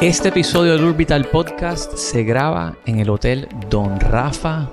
Este 0.00 0.28
episodio 0.30 0.72
del 0.72 0.84
Orbital 0.84 1.26
Podcast 1.26 1.94
se 1.96 2.24
graba 2.24 2.76
en 2.86 3.00
el 3.00 3.10
Hotel 3.10 3.48
Don 3.68 4.00
Rafa. 4.00 4.70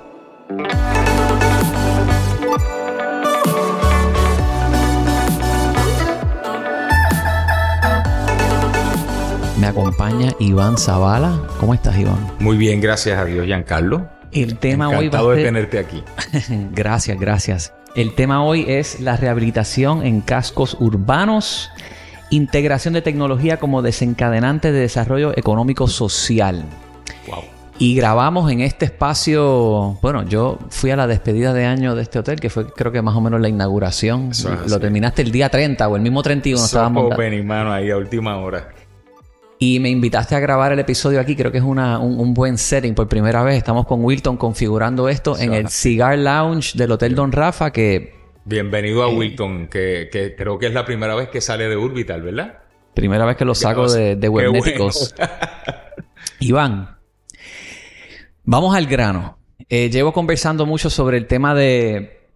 Me 9.60 9.66
acompaña 9.66 10.32
Iván 10.38 10.78
Zavala. 10.78 11.40
¿Cómo 11.58 11.74
estás, 11.74 11.98
Iván? 11.98 12.18
Muy 12.38 12.56
bien, 12.56 12.80
gracias 12.80 13.18
a 13.18 13.24
Dios, 13.24 13.44
Giancarlo. 13.46 14.08
El 14.30 14.56
tema 14.58 14.88
hoy 14.88 14.94
va 14.94 14.98
a 14.98 15.02
Encantado 15.04 15.30
de 15.30 15.36
ser- 15.36 15.44
tenerte 15.46 15.78
aquí. 15.78 16.04
gracias, 16.72 17.18
gracias. 17.18 17.72
El 17.96 18.14
tema 18.14 18.44
hoy 18.44 18.64
es 18.68 19.00
la 19.00 19.16
rehabilitación 19.16 20.06
en 20.06 20.20
cascos 20.20 20.76
urbanos, 20.78 21.70
integración 22.30 22.94
de 22.94 23.02
tecnología 23.02 23.58
como 23.58 23.82
desencadenante 23.82 24.72
de 24.72 24.80
desarrollo 24.80 25.32
económico 25.36 25.86
social. 25.88 26.64
Wow. 27.26 27.38
Y 27.80 27.94
grabamos 27.94 28.50
en 28.50 28.60
este 28.60 28.86
espacio, 28.86 29.98
bueno, 30.02 30.24
yo 30.24 30.58
fui 30.68 30.90
a 30.90 30.96
la 30.96 31.06
despedida 31.06 31.52
de 31.54 31.64
año 31.64 31.94
de 31.94 32.02
este 32.02 32.18
hotel, 32.18 32.40
que 32.40 32.50
fue 32.50 32.66
creo 32.72 32.90
que 32.90 33.02
más 33.02 33.14
o 33.14 33.20
menos 33.20 33.40
la 33.40 33.48
inauguración. 33.48 34.30
Eso 34.32 34.48
Lo 34.52 34.60
así. 34.62 34.80
terminaste 34.80 35.22
el 35.22 35.30
día 35.30 35.48
30 35.48 35.86
o 35.88 35.94
el 35.96 36.02
mismo 36.02 36.22
31 36.22 36.64
estábamos. 36.64 37.14
Mano, 37.44 37.72
ahí 37.72 37.90
a 37.90 37.96
última 37.96 38.36
hora. 38.38 38.68
Y 39.60 39.78
me 39.80 39.90
invitaste 39.90 40.34
a 40.36 40.40
grabar 40.40 40.72
el 40.72 40.78
episodio 40.80 41.20
aquí, 41.20 41.34
creo 41.36 41.50
que 41.52 41.58
es 41.58 41.64
una- 41.64 41.98
un, 41.98 42.18
un 42.20 42.34
buen 42.34 42.58
setting 42.58 42.94
por 42.94 43.08
primera 43.08 43.42
vez. 43.42 43.56
Estamos 43.56 43.86
con 43.86 44.04
Wilton 44.04 44.36
configurando 44.36 45.08
esto 45.08 45.36
en 45.38 45.52
el 45.54 45.68
Cigar 45.68 46.18
Lounge 46.18 46.76
del 46.76 46.90
Hotel 46.92 47.14
Don 47.14 47.30
Rafa, 47.32 47.72
que 47.72 48.17
Bienvenido 48.48 49.02
a 49.02 49.08
Wilton, 49.08 49.68
que, 49.68 50.08
que 50.10 50.34
creo 50.34 50.58
que 50.58 50.68
es 50.68 50.72
la 50.72 50.86
primera 50.86 51.14
vez 51.14 51.28
que 51.28 51.42
sale 51.42 51.68
de 51.68 51.76
Orbital, 51.76 52.22
¿verdad? 52.22 52.60
primera 52.94 53.26
vez 53.26 53.36
que 53.36 53.44
lo 53.44 53.54
saco 53.54 53.92
de, 53.92 54.16
de. 54.16 54.28
Iván, 56.40 56.96
vamos 58.44 58.74
al 58.74 58.86
grano. 58.86 59.36
Eh, 59.68 59.90
llevo 59.90 60.14
conversando 60.14 60.64
mucho 60.64 60.88
sobre 60.88 61.18
el 61.18 61.26
tema 61.26 61.54
de 61.54 62.26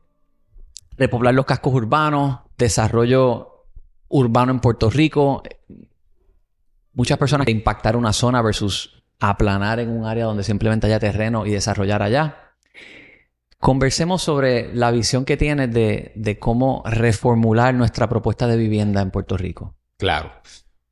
repoblar 0.99 1.33
los 1.33 1.47
cascos 1.47 1.73
urbanos, 1.73 2.41
desarrollo 2.59 3.65
urbano 4.09 4.53
en 4.53 4.61
Puerto 4.61 4.91
Rico. 4.91 5.43
Muchas 6.93 7.17
personas 7.17 7.47
que 7.47 7.53
impactar 7.53 7.97
una 7.97 8.13
zona 8.13 8.43
versus 8.43 9.03
aplanar 9.19 9.81
en 9.81 9.89
un 9.89 10.05
área 10.05 10.27
donde 10.27 10.45
simplemente 10.45 10.89
haya 10.89 11.01
terreno 11.01 11.47
y 11.47 11.53
desarrollar 11.53 12.03
allá. 12.03 12.53
Conversemos 13.63 14.23
sobre 14.23 14.75
la 14.75 14.91
visión 14.91 15.25
que 15.25 15.37
tienes 15.37 15.73
de, 15.73 16.11
de 16.17 16.37
cómo 16.41 16.83
reformular 16.85 17.73
nuestra 17.75 18.09
propuesta 18.09 18.49
de 18.49 18.57
vivienda 18.57 19.01
en 19.01 19.13
Puerto 19.13 19.37
Rico. 19.37 19.77
Claro. 19.99 20.33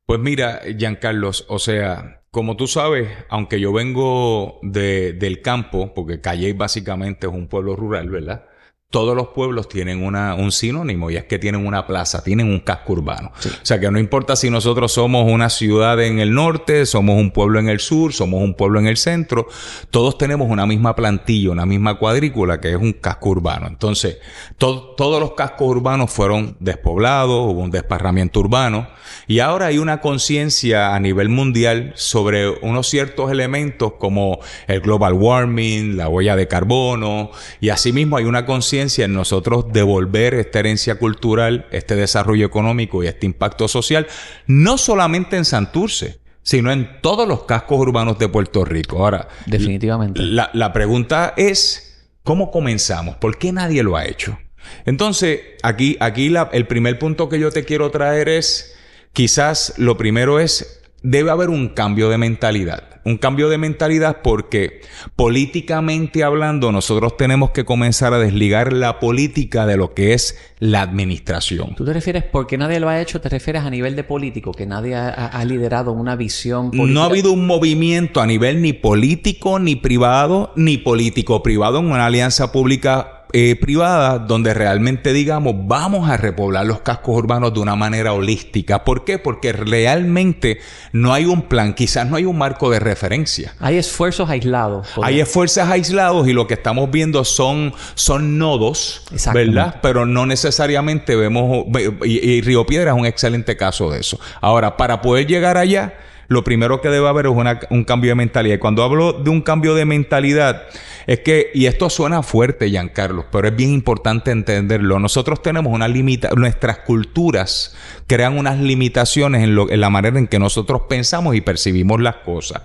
Pues 0.05 0.21
mira, 0.21 0.61
Giancarlos, 0.77 1.45
o 1.49 1.59
sea, 1.59 2.23
como 2.31 2.55
tú 2.55 2.67
sabes, 2.67 3.09
aunque 3.27 3.59
yo 3.59 3.73
vengo 3.73 4.57
de, 4.61 5.11
del 5.11 5.41
campo, 5.41 5.93
porque 5.93 6.21
Calle 6.21 6.53
básicamente 6.53 7.27
es 7.27 7.33
un 7.33 7.49
pueblo 7.49 7.75
rural, 7.75 8.09
¿verdad? 8.09 8.45
Todos 8.91 9.15
los 9.15 9.29
pueblos 9.29 9.69
tienen 9.69 10.03
una, 10.03 10.35
un 10.35 10.51
sinónimo 10.51 11.09
y 11.09 11.15
es 11.15 11.23
que 11.23 11.39
tienen 11.39 11.65
una 11.65 11.87
plaza, 11.87 12.23
tienen 12.23 12.47
un 12.49 12.59
casco 12.59 12.91
urbano. 12.91 13.31
O 13.39 13.65
sea 13.65 13.79
que 13.79 13.89
no 13.89 13.97
importa 13.97 14.35
si 14.35 14.49
nosotros 14.49 14.91
somos 14.91 15.31
una 15.31 15.49
ciudad 15.49 16.01
en 16.03 16.19
el 16.19 16.33
norte, 16.33 16.85
somos 16.85 17.17
un 17.17 17.31
pueblo 17.31 17.57
en 17.59 17.69
el 17.69 17.79
sur, 17.79 18.11
somos 18.11 18.43
un 18.43 18.53
pueblo 18.53 18.79
en 18.81 18.87
el 18.87 18.97
centro, 18.97 19.47
todos 19.91 20.17
tenemos 20.17 20.49
una 20.49 20.65
misma 20.65 20.93
plantilla, 20.93 21.51
una 21.51 21.65
misma 21.65 21.97
cuadrícula 21.97 22.59
que 22.59 22.71
es 22.71 22.75
un 22.75 22.91
casco 22.91 23.29
urbano. 23.29 23.65
Entonces, 23.67 24.17
to- 24.57 24.93
todos 24.97 25.21
los 25.21 25.35
cascos 25.35 25.69
urbanos 25.69 26.11
fueron 26.11 26.57
despoblados, 26.59 27.49
hubo 27.49 27.61
un 27.61 27.71
desparramiento 27.71 28.41
urbano 28.41 28.89
y 29.25 29.39
ahora 29.39 29.67
hay 29.67 29.77
una 29.77 30.01
conciencia 30.01 30.93
a 30.93 30.99
nivel 30.99 31.29
mundial 31.29 31.93
sobre 31.95 32.49
unos 32.49 32.89
ciertos 32.89 33.31
elementos 33.31 33.93
como 33.99 34.39
el 34.67 34.81
global 34.81 35.13
warming, 35.13 35.95
la 35.95 36.09
huella 36.09 36.35
de 36.35 36.49
carbono 36.49 37.31
y 37.61 37.69
asimismo 37.69 38.17
hay 38.17 38.25
una 38.25 38.45
conciencia 38.45 38.80
en 38.89 39.13
nosotros 39.13 39.65
devolver 39.71 40.33
esta 40.33 40.59
herencia 40.59 40.95
cultural, 40.95 41.67
este 41.71 41.95
desarrollo 41.95 42.45
económico 42.45 43.03
y 43.03 43.07
este 43.07 43.25
impacto 43.25 43.67
social, 43.67 44.07
no 44.47 44.77
solamente 44.77 45.37
en 45.37 45.45
Santurce, 45.45 46.19
sino 46.43 46.71
en 46.71 46.99
todos 47.01 47.27
los 47.27 47.43
cascos 47.43 47.77
urbanos 47.79 48.17
de 48.17 48.27
Puerto 48.27 48.65
Rico. 48.65 49.03
Ahora, 49.03 49.27
Definitivamente. 49.45 50.21
la, 50.21 50.49
la 50.53 50.73
pregunta 50.73 51.33
es, 51.37 52.07
¿cómo 52.23 52.49
comenzamos? 52.49 53.17
¿Por 53.17 53.37
qué 53.37 53.51
nadie 53.51 53.83
lo 53.83 53.95
ha 53.95 54.05
hecho? 54.05 54.39
Entonces, 54.85 55.39
aquí, 55.63 55.97
aquí 55.99 56.29
la- 56.29 56.49
el 56.51 56.65
primer 56.67 56.97
punto 56.99 57.29
que 57.29 57.39
yo 57.39 57.51
te 57.51 57.63
quiero 57.65 57.91
traer 57.91 58.29
es, 58.29 58.73
quizás 59.13 59.73
lo 59.77 59.97
primero 59.97 60.39
es, 60.39 60.80
debe 61.03 61.31
haber 61.31 61.49
un 61.49 61.69
cambio 61.69 62.09
de 62.09 62.17
mentalidad. 62.17 62.83
Un 63.03 63.17
cambio 63.17 63.49
de 63.49 63.57
mentalidad 63.57 64.17
porque 64.21 64.81
políticamente 65.15 66.23
hablando 66.23 66.71
nosotros 66.71 67.17
tenemos 67.17 67.49
que 67.49 67.65
comenzar 67.65 68.13
a 68.13 68.19
desligar 68.19 68.73
la 68.73 68.99
política 68.99 69.65
de 69.65 69.75
lo 69.75 69.95
que 69.95 70.13
es 70.13 70.37
la 70.59 70.83
administración. 70.83 71.73
¿Tú 71.75 71.83
te 71.83 71.93
refieres 71.93 72.23
porque 72.23 72.59
nadie 72.59 72.79
lo 72.79 72.89
ha 72.89 73.01
hecho? 73.01 73.19
¿Te 73.19 73.29
refieres 73.29 73.63
a 73.63 73.71
nivel 73.71 73.95
de 73.95 74.03
político? 74.03 74.51
Que 74.51 74.67
nadie 74.67 74.95
ha, 74.95 75.43
liderado 75.45 75.93
una 75.93 76.15
visión 76.15 76.69
política. 76.69 76.93
No 76.93 77.01
ha 77.01 77.05
habido 77.05 77.31
un 77.31 77.47
movimiento 77.47 78.21
a 78.21 78.27
nivel 78.27 78.61
ni 78.61 78.73
político, 78.73 79.57
ni 79.57 79.75
privado, 79.75 80.53
ni 80.55 80.77
político-privado 80.77 81.79
en 81.79 81.85
una 81.85 82.05
alianza 82.05 82.51
pública 82.51 83.20
eh, 83.33 83.55
privada 83.55 84.19
donde 84.19 84.53
realmente 84.53 85.13
digamos 85.13 85.55
vamos 85.67 86.09
a 86.09 86.17
repoblar 86.17 86.65
los 86.65 86.81
cascos 86.81 87.15
urbanos 87.15 87.53
de 87.53 87.59
una 87.59 87.75
manera 87.75 88.13
holística. 88.13 88.83
¿Por 88.83 89.05
qué? 89.05 89.19
Porque 89.19 89.53
realmente 89.53 90.59
no 90.91 91.13
hay 91.13 91.25
un 91.25 91.43
plan, 91.43 91.73
quizás 91.73 92.07
no 92.07 92.17
hay 92.17 92.25
un 92.25 92.37
marco 92.37 92.69
de 92.69 92.79
referencia. 92.79 93.55
Hay 93.59 93.77
esfuerzos 93.77 94.29
aislados. 94.29 94.87
Hay 95.01 95.19
esfuerzos 95.19 95.67
aislados 95.69 96.27
y 96.27 96.33
lo 96.33 96.47
que 96.47 96.55
estamos 96.55 96.91
viendo 96.91 97.23
son, 97.23 97.73
son 97.95 98.37
nodos. 98.37 99.03
¿verdad? 99.33 99.77
Pero 99.81 100.05
no 100.05 100.25
necesariamente 100.25 101.15
vemos... 101.15 101.65
Y, 102.03 102.29
y 102.29 102.41
Río 102.41 102.65
Piedra 102.65 102.91
es 102.91 102.97
un 102.97 103.05
excelente 103.05 103.55
caso 103.57 103.89
de 103.91 103.99
eso. 103.99 104.19
Ahora, 104.41 104.77
para 104.77 105.01
poder 105.01 105.27
llegar 105.27 105.57
allá, 105.57 105.93
lo 106.31 106.45
primero 106.45 106.79
que 106.79 106.87
debe 106.87 107.09
haber 107.09 107.25
es 107.25 107.33
un 107.69 107.83
cambio 107.83 108.11
de 108.11 108.15
mentalidad. 108.15 108.55
Y 108.55 108.59
cuando 108.59 108.83
hablo 108.83 109.11
de 109.11 109.29
un 109.29 109.41
cambio 109.41 109.75
de 109.75 109.83
mentalidad, 109.83 110.63
es 111.05 111.19
que, 111.19 111.51
y 111.53 111.65
esto 111.65 111.89
suena 111.89 112.23
fuerte, 112.23 112.69
Giancarlo, 112.69 113.25
pero 113.29 113.49
es 113.49 113.55
bien 113.55 113.71
importante 113.71 114.31
entenderlo. 114.31 114.97
Nosotros 114.97 115.41
tenemos 115.41 115.73
una 115.73 115.89
limita, 115.89 116.29
nuestras 116.37 116.77
culturas 116.79 117.75
crean 118.07 118.37
unas 118.37 118.59
limitaciones 118.59 119.43
en, 119.43 119.79
la 119.81 119.89
manera 119.89 120.17
en 120.19 120.27
que 120.27 120.39
nosotros 120.39 120.83
pensamos 120.87 121.35
y 121.35 121.41
percibimos 121.41 121.99
las 121.99 122.15
cosas. 122.17 122.61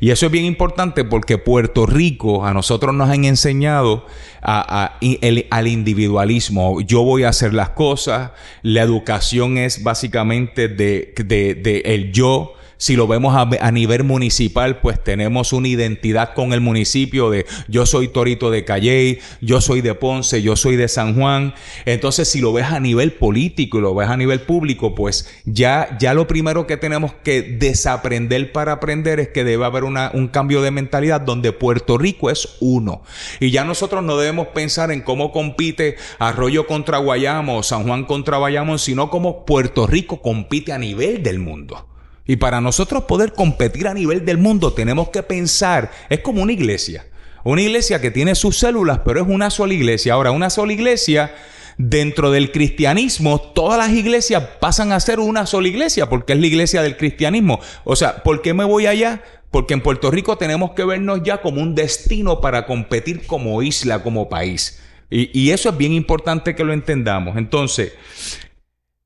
Y 0.00 0.08
eso 0.08 0.24
es 0.24 0.32
bien 0.32 0.46
importante 0.46 1.04
porque 1.04 1.36
Puerto 1.36 1.84
Rico 1.84 2.46
a 2.46 2.54
nosotros 2.54 2.94
nos 2.94 3.10
han 3.10 3.26
enseñado 3.26 4.06
al 4.42 5.66
individualismo. 5.66 6.80
Yo 6.80 7.02
voy 7.02 7.24
a 7.24 7.28
hacer 7.28 7.52
las 7.52 7.70
cosas. 7.70 8.30
La 8.62 8.80
educación 8.80 9.58
es 9.58 9.82
básicamente 9.82 10.68
de- 10.68 11.12
de 11.14 11.82
el 11.84 12.10
yo. 12.10 12.54
Si 12.82 12.96
lo 12.96 13.06
vemos 13.06 13.36
a, 13.36 13.70
nivel 13.70 14.02
municipal, 14.02 14.80
pues 14.80 15.04
tenemos 15.04 15.52
una 15.52 15.68
identidad 15.68 16.34
con 16.34 16.52
el 16.52 16.60
municipio 16.60 17.30
de 17.30 17.46
yo 17.68 17.86
soy 17.86 18.08
Torito 18.08 18.50
de 18.50 18.64
Calley, 18.64 19.20
yo 19.40 19.60
soy 19.60 19.82
de 19.82 19.94
Ponce, 19.94 20.42
yo 20.42 20.56
soy 20.56 20.74
de 20.74 20.88
San 20.88 21.14
Juan. 21.14 21.54
Entonces, 21.84 22.26
si 22.26 22.40
lo 22.40 22.52
ves 22.52 22.64
a 22.64 22.80
nivel 22.80 23.12
político 23.12 23.78
y 23.78 23.82
lo 23.82 23.94
ves 23.94 24.08
a 24.08 24.16
nivel 24.16 24.40
público, 24.40 24.96
pues 24.96 25.30
ya, 25.44 25.96
ya 26.00 26.12
lo 26.12 26.26
primero 26.26 26.66
que 26.66 26.76
tenemos 26.76 27.12
que 27.22 27.42
desaprender 27.42 28.50
para 28.50 28.72
aprender 28.72 29.20
es 29.20 29.28
que 29.28 29.44
debe 29.44 29.64
haber 29.64 29.84
una- 29.84 30.10
un 30.12 30.26
cambio 30.26 30.60
de 30.60 30.72
mentalidad 30.72 31.20
donde 31.20 31.52
Puerto 31.52 31.98
Rico 31.98 32.30
es 32.30 32.56
uno. 32.58 33.02
Y 33.38 33.52
ya 33.52 33.64
nosotros 33.64 34.02
no 34.02 34.16
debemos 34.16 34.48
pensar 34.48 34.90
en 34.90 35.02
cómo 35.02 35.30
compite 35.30 35.94
Arroyo 36.18 36.66
contra 36.66 36.98
Guayamo 36.98 37.58
o 37.58 37.62
San 37.62 37.84
Juan 37.84 38.06
contra 38.06 38.38
Bayamón, 38.38 38.80
sino 38.80 39.08
cómo 39.08 39.46
Puerto 39.46 39.86
Rico 39.86 40.20
compite 40.20 40.72
a 40.72 40.78
nivel 40.78 41.22
del 41.22 41.38
mundo. 41.38 41.91
Y 42.26 42.36
para 42.36 42.60
nosotros 42.60 43.04
poder 43.04 43.32
competir 43.32 43.88
a 43.88 43.94
nivel 43.94 44.24
del 44.24 44.38
mundo 44.38 44.72
tenemos 44.72 45.08
que 45.10 45.22
pensar, 45.22 45.90
es 46.08 46.20
como 46.20 46.42
una 46.42 46.52
iglesia. 46.52 47.06
Una 47.44 47.62
iglesia 47.62 48.00
que 48.00 48.12
tiene 48.12 48.34
sus 48.34 48.58
células, 48.58 49.00
pero 49.04 49.20
es 49.20 49.26
una 49.28 49.50
sola 49.50 49.74
iglesia. 49.74 50.14
Ahora, 50.14 50.30
una 50.30 50.48
sola 50.48 50.72
iglesia, 50.72 51.34
dentro 51.76 52.30
del 52.30 52.52
cristianismo, 52.52 53.40
todas 53.40 53.78
las 53.78 53.90
iglesias 53.96 54.44
pasan 54.60 54.92
a 54.92 55.00
ser 55.00 55.18
una 55.18 55.46
sola 55.46 55.66
iglesia, 55.66 56.08
porque 56.08 56.34
es 56.34 56.38
la 56.38 56.46
iglesia 56.46 56.82
del 56.82 56.96
cristianismo. 56.96 57.58
O 57.82 57.96
sea, 57.96 58.22
¿por 58.22 58.42
qué 58.42 58.54
me 58.54 58.64
voy 58.64 58.86
allá? 58.86 59.22
Porque 59.50 59.74
en 59.74 59.80
Puerto 59.80 60.10
Rico 60.12 60.38
tenemos 60.38 60.72
que 60.72 60.84
vernos 60.84 61.22
ya 61.24 61.42
como 61.42 61.60
un 61.60 61.74
destino 61.74 62.40
para 62.40 62.64
competir 62.64 63.26
como 63.26 63.60
isla, 63.62 64.04
como 64.04 64.28
país. 64.28 64.80
Y, 65.10 65.36
y 65.38 65.50
eso 65.50 65.68
es 65.68 65.76
bien 65.76 65.92
importante 65.92 66.54
que 66.54 66.64
lo 66.64 66.72
entendamos. 66.72 67.36
Entonces, 67.36 67.92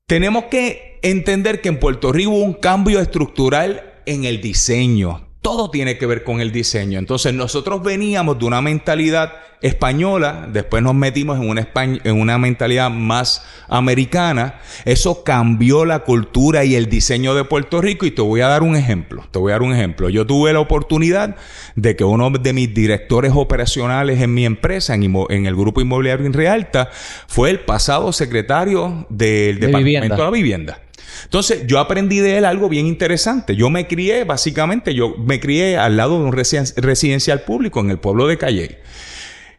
tenemos 0.05 0.45
que 0.45 0.96
entender 1.11 1.61
que 1.61 1.69
en 1.69 1.79
Puerto 1.79 2.11
Rico 2.11 2.31
hubo 2.31 2.43
un 2.43 2.53
cambio 2.53 2.99
estructural 2.99 3.93
en 4.05 4.25
el 4.25 4.41
diseño. 4.41 5.23
todo 5.41 5.71
tiene 5.71 5.97
que 5.97 6.05
ver 6.05 6.25
con 6.25 6.41
el 6.41 6.51
diseño. 6.51 6.99
Entonces 6.99 7.33
nosotros 7.33 7.81
veníamos 7.81 8.37
de 8.37 8.43
una 8.43 8.61
mentalidad 8.61 9.31
española, 9.61 10.47
después 10.51 10.83
nos 10.83 10.93
metimos 10.93 11.39
en 11.39 11.49
una, 11.49 11.67
en 11.75 12.19
una 12.19 12.37
mentalidad 12.37 12.89
más 12.89 13.45
americana. 13.67 14.59
Eso 14.85 15.23
cambió 15.23 15.85
la 15.85 15.99
cultura 15.99 16.65
y 16.65 16.75
el 16.75 16.89
diseño 16.89 17.33
de 17.33 17.43
Puerto 17.43 17.81
Rico 17.81 18.05
y 18.05 18.11
te 18.11 18.21
voy 18.21 18.41
a 18.41 18.47
dar 18.47 18.63
un 18.63 18.75
ejemplo. 18.75 19.25
Te 19.31 19.39
voy 19.39 19.51
a 19.51 19.55
dar 19.55 19.61
un 19.61 19.73
ejemplo. 19.73 20.09
Yo 20.09 20.25
tuve 20.25 20.53
la 20.53 20.59
oportunidad 20.59 21.35
de 21.75 21.95
que 21.95 22.03
uno 22.03 22.29
de 22.29 22.53
mis 22.53 22.73
directores 22.73 23.31
operacionales 23.33 24.21
en 24.21 24.33
mi 24.33 24.45
empresa, 24.45 24.95
en, 24.95 25.45
el 25.45 25.55
grupo 25.55 25.81
inmobiliario 25.81 26.25
en 26.25 26.33
Realta, 26.33 26.89
fue 27.27 27.49
el 27.49 27.61
pasado 27.61 28.11
secretario 28.11 29.07
del 29.09 29.59
Departamento 29.59 30.15
de 30.15 30.23
la 30.23 30.29
Vivienda. 30.29 30.81
Entonces, 31.23 31.65
yo 31.67 31.79
aprendí 31.79 32.19
de 32.19 32.37
él 32.37 32.45
algo 32.45 32.69
bien 32.69 32.87
interesante. 32.87 33.55
Yo 33.55 33.69
me 33.69 33.87
crié, 33.87 34.23
básicamente, 34.23 34.93
yo 34.93 35.15
me 35.17 35.39
crié 35.39 35.77
al 35.77 35.97
lado 35.97 36.19
de 36.19 36.25
un 36.25 36.31
residencial 36.31 37.41
público 37.41 37.79
en 37.79 37.91
el 37.91 37.99
pueblo 37.99 38.27
de 38.27 38.37
Calle. 38.37 38.79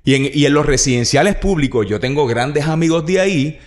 Y 0.05 0.15
en, 0.15 0.31
y 0.33 0.47
en 0.47 0.55
los 0.55 0.65
residenciales 0.65 1.35
públicos, 1.37 1.87
yo 1.89 2.01
tengo 2.01 2.27
grandes 2.27 2.67
amigos 2.67 3.05
de 3.07 3.21
ahí 3.21 3.61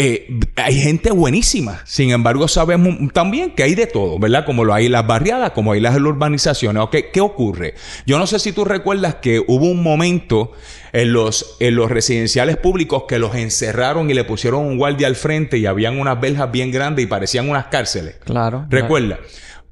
eh, 0.00 0.38
hay 0.54 0.80
gente 0.80 1.10
buenísima. 1.10 1.80
Sin 1.84 2.10
embargo, 2.12 2.46
sabemos 2.46 2.96
también 3.12 3.50
que 3.50 3.64
hay 3.64 3.74
de 3.74 3.88
todo, 3.88 4.16
¿verdad? 4.20 4.46
Como 4.46 4.64
lo 4.64 4.72
hay 4.72 4.88
las 4.88 5.04
barriadas, 5.04 5.50
como 5.50 5.72
hay 5.72 5.80
las 5.80 5.96
urbanizaciones. 5.96 6.84
¿Qué 7.12 7.20
ocurre? 7.20 7.74
Yo 8.06 8.16
no 8.18 8.28
sé 8.28 8.38
si 8.38 8.52
tú 8.52 8.64
recuerdas 8.64 9.16
que 9.16 9.40
hubo 9.40 9.66
un 9.66 9.82
momento 9.82 10.52
en 10.92 11.12
los, 11.12 11.56
en 11.58 11.74
los 11.74 11.90
residenciales 11.90 12.56
públicos 12.58 13.04
que 13.08 13.18
los 13.18 13.34
encerraron 13.34 14.08
y 14.08 14.14
le 14.14 14.22
pusieron 14.22 14.64
un 14.64 14.78
guardia 14.78 15.08
al 15.08 15.16
frente 15.16 15.58
y 15.58 15.66
habían 15.66 15.98
unas 15.98 16.20
verjas 16.20 16.52
bien 16.52 16.70
grandes 16.70 17.04
y 17.04 17.08
parecían 17.08 17.50
unas 17.50 17.66
cárceles. 17.66 18.18
Claro. 18.24 18.66
¿Recuerda? 18.70 19.18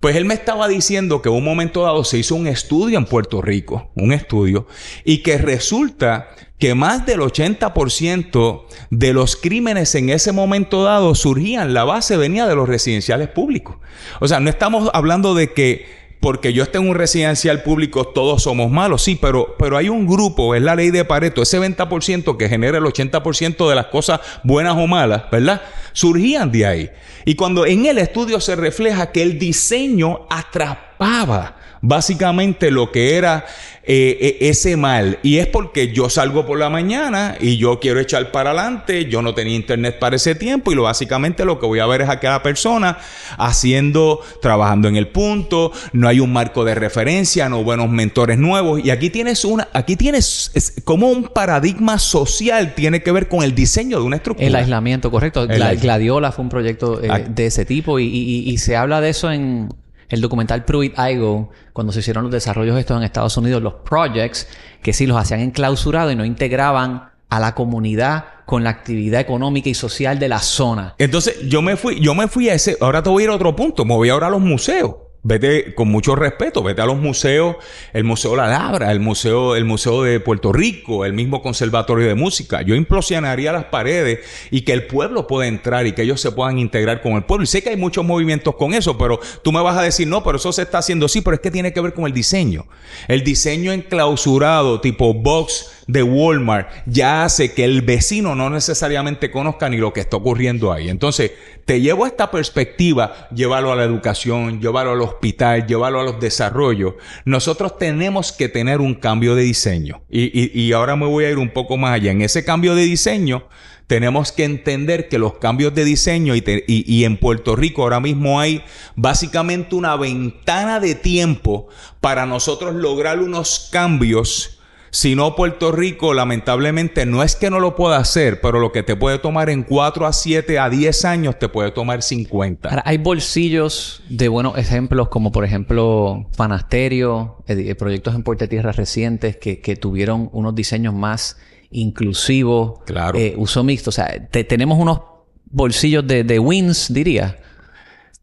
Pues 0.00 0.16
él 0.16 0.24
me 0.24 0.34
estaba 0.34 0.68
diciendo 0.68 1.22
que 1.22 1.28
en 1.28 1.34
un 1.34 1.44
momento 1.44 1.82
dado 1.82 2.04
se 2.04 2.18
hizo 2.18 2.34
un 2.34 2.46
estudio 2.46 2.98
en 2.98 3.06
Puerto 3.06 3.40
Rico, 3.40 3.90
un 3.94 4.12
estudio, 4.12 4.66
y 5.04 5.18
que 5.18 5.38
resulta 5.38 6.28
que 6.58 6.74
más 6.74 7.04
del 7.06 7.20
80% 7.20 8.64
de 8.90 9.12
los 9.12 9.36
crímenes 9.36 9.94
en 9.94 10.10
ese 10.10 10.32
momento 10.32 10.84
dado 10.84 11.14
surgían, 11.14 11.74
la 11.74 11.84
base 11.84 12.16
venía 12.16 12.46
de 12.46 12.54
los 12.54 12.68
residenciales 12.68 13.28
públicos. 13.28 13.76
O 14.20 14.28
sea, 14.28 14.40
no 14.40 14.48
estamos 14.48 14.90
hablando 14.92 15.34
de 15.34 15.52
que 15.52 16.05
porque 16.20 16.52
yo 16.52 16.62
esté 16.62 16.78
en 16.78 16.88
un 16.88 16.94
residencial 16.94 17.62
público 17.62 18.08
todos 18.08 18.42
somos 18.42 18.70
malos, 18.70 19.02
sí, 19.02 19.18
pero, 19.20 19.54
pero 19.58 19.76
hay 19.76 19.88
un 19.88 20.06
grupo, 20.06 20.54
es 20.54 20.62
la 20.62 20.74
ley 20.74 20.90
de 20.90 21.04
Pareto, 21.04 21.42
ese 21.42 21.60
20% 21.60 22.36
que 22.36 22.48
genera 22.48 22.78
el 22.78 22.84
80% 22.84 23.68
de 23.68 23.74
las 23.74 23.86
cosas 23.86 24.20
buenas 24.42 24.76
o 24.76 24.86
malas, 24.86 25.24
¿verdad? 25.30 25.62
Surgían 25.92 26.50
de 26.50 26.66
ahí. 26.66 26.90
Y 27.24 27.34
cuando 27.34 27.66
en 27.66 27.86
el 27.86 27.98
estudio 27.98 28.40
se 28.40 28.56
refleja 28.56 29.12
que 29.12 29.22
el 29.22 29.38
diseño 29.38 30.26
atrapaba 30.30 31.56
básicamente 31.80 32.70
lo 32.70 32.90
que 32.90 33.16
era 33.16 33.46
eh, 33.88 34.18
eh, 34.20 34.36
ese 34.40 34.76
mal. 34.76 35.20
Y 35.22 35.38
es 35.38 35.46
porque 35.46 35.92
yo 35.92 36.10
salgo 36.10 36.44
por 36.44 36.58
la 36.58 36.68
mañana 36.68 37.36
y 37.40 37.56
yo 37.56 37.78
quiero 37.78 38.00
echar 38.00 38.32
para 38.32 38.50
adelante. 38.50 39.04
Yo 39.08 39.22
no 39.22 39.32
tenía 39.32 39.54
internet 39.54 40.00
para 40.00 40.16
ese 40.16 40.34
tiempo 40.34 40.72
y 40.72 40.74
lo 40.74 40.82
básicamente 40.82 41.44
lo 41.44 41.60
que 41.60 41.66
voy 41.66 41.78
a 41.78 41.86
ver 41.86 42.02
es 42.02 42.08
a 42.08 42.18
cada 42.18 42.42
persona 42.42 42.98
haciendo, 43.38 44.20
trabajando 44.42 44.88
en 44.88 44.96
el 44.96 45.06
punto. 45.06 45.70
No 45.92 46.08
hay 46.08 46.18
un 46.18 46.32
marco 46.32 46.64
de 46.64 46.74
referencia, 46.74 47.48
no 47.48 47.62
buenos 47.62 47.88
mentores 47.88 48.38
nuevos. 48.38 48.84
Y 48.84 48.90
aquí 48.90 49.08
tienes 49.08 49.44
una, 49.44 49.68
aquí 49.72 49.94
tienes 49.94 50.50
como 50.82 51.08
un 51.08 51.28
paradigma 51.28 52.00
social 52.00 52.74
tiene 52.74 53.04
que 53.04 53.12
ver 53.12 53.28
con 53.28 53.44
el 53.44 53.54
diseño 53.54 54.00
de 54.00 54.04
una 54.04 54.16
estructura. 54.16 54.48
El 54.48 54.56
aislamiento, 54.56 55.12
correcto. 55.12 55.46
Gladiola 55.46 56.32
fue 56.32 56.42
un 56.42 56.48
proyecto 56.48 57.00
eh, 57.00 57.26
de 57.28 57.46
ese 57.46 57.64
tipo 57.64 58.00
y 58.00 58.58
se 58.58 58.74
habla 58.74 59.00
de 59.00 59.10
eso 59.10 59.30
en 59.30 59.68
el 60.08 60.20
documental 60.20 60.64
Pruitt 60.64 60.94
Igo, 60.98 61.50
cuando 61.72 61.92
se 61.92 62.00
hicieron 62.00 62.24
los 62.24 62.32
desarrollos 62.32 62.78
estos 62.78 62.96
en 62.96 63.02
Estados 63.02 63.36
Unidos, 63.36 63.62
los 63.62 63.74
projects, 63.74 64.48
que 64.82 64.92
sí 64.92 65.06
los 65.06 65.18
hacían 65.18 65.40
enclausurado 65.40 66.10
y 66.10 66.16
no 66.16 66.24
integraban 66.24 67.10
a 67.28 67.40
la 67.40 67.54
comunidad 67.54 68.24
con 68.44 68.62
la 68.62 68.70
actividad 68.70 69.20
económica 69.20 69.68
y 69.68 69.74
social 69.74 70.18
de 70.18 70.28
la 70.28 70.38
zona. 70.38 70.94
Entonces, 70.98 71.48
yo 71.48 71.62
me 71.62 71.76
fui, 71.76 72.00
yo 72.00 72.14
me 72.14 72.28
fui 72.28 72.48
a 72.48 72.54
ese, 72.54 72.76
ahora 72.80 73.02
te 73.02 73.10
voy 73.10 73.22
a 73.22 73.24
ir 73.24 73.30
a 73.30 73.34
otro 73.34 73.56
punto, 73.56 73.84
me 73.84 73.94
voy 73.94 74.08
ahora 74.08 74.28
a 74.28 74.30
los 74.30 74.40
museos 74.40 75.05
vete 75.26 75.74
con 75.74 75.88
mucho 75.88 76.14
respeto, 76.14 76.62
vete 76.62 76.82
a 76.82 76.86
los 76.86 76.98
museos, 76.98 77.56
el 77.92 78.04
Museo 78.04 78.36
La 78.36 78.46
Labra, 78.46 78.92
el 78.92 79.00
Museo, 79.00 79.56
el 79.56 79.64
Museo 79.64 80.04
de 80.04 80.20
Puerto 80.20 80.52
Rico, 80.52 81.04
el 81.04 81.14
mismo 81.14 81.42
Conservatorio 81.42 82.06
de 82.06 82.14
Música. 82.14 82.62
Yo 82.62 82.76
implosionaría 82.76 83.52
las 83.52 83.64
paredes 83.64 84.20
y 84.52 84.60
que 84.60 84.72
el 84.72 84.86
pueblo 84.86 85.26
pueda 85.26 85.48
entrar 85.48 85.84
y 85.86 85.92
que 85.92 86.02
ellos 86.02 86.20
se 86.20 86.30
puedan 86.30 86.58
integrar 86.58 87.02
con 87.02 87.14
el 87.14 87.24
pueblo. 87.24 87.42
Y 87.42 87.48
sé 87.48 87.60
que 87.60 87.70
hay 87.70 87.76
muchos 87.76 88.04
movimientos 88.04 88.54
con 88.54 88.72
eso, 88.72 88.96
pero 88.96 89.18
tú 89.42 89.50
me 89.50 89.60
vas 89.60 89.76
a 89.76 89.82
decir, 89.82 90.06
no, 90.06 90.22
pero 90.22 90.36
eso 90.36 90.52
se 90.52 90.62
está 90.62 90.78
haciendo 90.78 91.08
sí, 91.08 91.22
pero 91.22 91.34
es 91.34 91.40
que 91.40 91.50
tiene 91.50 91.72
que 91.72 91.80
ver 91.80 91.92
con 91.92 92.06
el 92.06 92.12
diseño. 92.12 92.66
El 93.08 93.24
diseño 93.24 93.72
enclausurado, 93.72 94.80
tipo 94.80 95.12
box 95.12 95.75
de 95.86 96.02
Walmart, 96.02 96.68
ya 96.86 97.24
hace 97.24 97.52
que 97.52 97.64
el 97.64 97.82
vecino 97.82 98.34
no 98.34 98.50
necesariamente 98.50 99.30
conozca 99.30 99.68
ni 99.68 99.76
lo 99.76 99.92
que 99.92 100.00
está 100.00 100.16
ocurriendo 100.16 100.72
ahí. 100.72 100.88
Entonces, 100.88 101.32
te 101.64 101.80
llevo 101.80 102.04
a 102.04 102.08
esta 102.08 102.30
perspectiva, 102.30 103.28
llévalo 103.34 103.72
a 103.72 103.76
la 103.76 103.84
educación, 103.84 104.60
llévalo 104.60 104.92
al 104.92 105.00
hospital, 105.02 105.66
llévalo 105.66 106.00
a 106.00 106.04
los 106.04 106.20
desarrollos. 106.20 106.94
Nosotros 107.24 107.78
tenemos 107.78 108.32
que 108.32 108.48
tener 108.48 108.80
un 108.80 108.94
cambio 108.94 109.34
de 109.34 109.42
diseño. 109.42 110.02
Y, 110.08 110.60
y, 110.60 110.72
ahora 110.72 110.96
me 110.96 111.06
voy 111.06 111.24
a 111.24 111.30
ir 111.30 111.38
un 111.38 111.50
poco 111.50 111.76
más 111.76 111.94
allá. 111.94 112.10
En 112.10 112.22
ese 112.22 112.44
cambio 112.44 112.74
de 112.74 112.84
diseño, 112.84 113.44
tenemos 113.86 114.32
que 114.32 114.44
entender 114.44 115.08
que 115.08 115.18
los 115.18 115.38
cambios 115.38 115.74
de 115.74 115.84
diseño 115.84 116.34
y, 116.34 116.42
y, 116.66 117.04
en 117.04 117.16
Puerto 117.16 117.54
Rico 117.54 117.82
ahora 117.82 118.00
mismo 118.00 118.40
hay 118.40 118.64
básicamente 118.96 119.76
una 119.76 119.96
ventana 119.96 120.80
de 120.80 120.96
tiempo 120.96 121.68
para 122.00 122.26
nosotros 122.26 122.74
lograr 122.74 123.20
unos 123.20 123.68
cambios 123.70 124.55
si 124.96 125.14
no, 125.14 125.36
Puerto 125.36 125.72
Rico, 125.72 126.14
lamentablemente, 126.14 127.04
no 127.04 127.22
es 127.22 127.36
que 127.36 127.50
no 127.50 127.60
lo 127.60 127.76
pueda 127.76 127.98
hacer, 127.98 128.40
pero 128.40 128.60
lo 128.60 128.72
que 128.72 128.82
te 128.82 128.96
puede 128.96 129.18
tomar 129.18 129.50
en 129.50 129.62
4 129.62 130.06
a 130.06 130.12
7 130.14 130.58
a 130.58 130.70
10 130.70 131.04
años, 131.04 131.38
te 131.38 131.50
puede 131.50 131.70
tomar 131.70 132.00
50. 132.00 132.82
hay 132.82 132.96
bolsillos 132.96 134.02
de 134.08 134.28
buenos 134.28 134.56
ejemplos, 134.56 135.10
como 135.10 135.32
por 135.32 135.44
ejemplo 135.44 136.30
Fanasterio, 136.32 137.44
eh, 137.46 137.74
proyectos 137.74 138.14
en 138.14 138.22
Puerto 138.22 138.48
Tierra 138.48 138.72
recientes 138.72 139.36
que, 139.36 139.76
tuvieron 139.78 140.30
unos 140.32 140.54
diseños 140.54 140.94
más 140.94 141.36
inclusivos, 141.70 142.80
claro. 142.86 143.18
Eh, 143.18 143.34
uso 143.36 143.62
mixto. 143.64 143.90
O 143.90 143.92
sea, 143.92 144.30
tenemos 144.30 144.78
unos 144.78 145.02
bolsillos 145.44 146.06
de, 146.06 146.24
de 146.24 146.38
wins, 146.38 146.90
diría. 146.90 147.36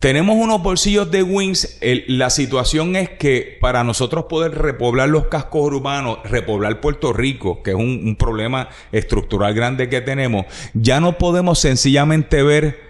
Tenemos 0.03 0.35
unos 0.35 0.61
bolsillos 0.61 1.09
de 1.11 1.23
Wings. 1.23 1.79
la 2.07 2.29
situación 2.29 2.97
es 2.97 3.11
que 3.11 3.57
para 3.61 3.85
nosotros 3.85 4.25
poder 4.25 4.51
repoblar 4.51 5.07
los 5.07 5.27
cascos 5.27 5.61
urbanos, 5.61 6.17
repoblar 6.25 6.81
Puerto 6.81 7.13
Rico, 7.13 7.63
que 7.63 7.69
es 7.69 7.77
un, 7.77 8.17
problema 8.19 8.67
estructural 8.91 9.53
grande 9.53 9.87
que 9.87 10.01
tenemos, 10.01 10.45
ya 10.73 10.99
no 10.99 11.17
podemos 11.17 11.57
sencillamente 11.59 12.43
ver 12.43 12.81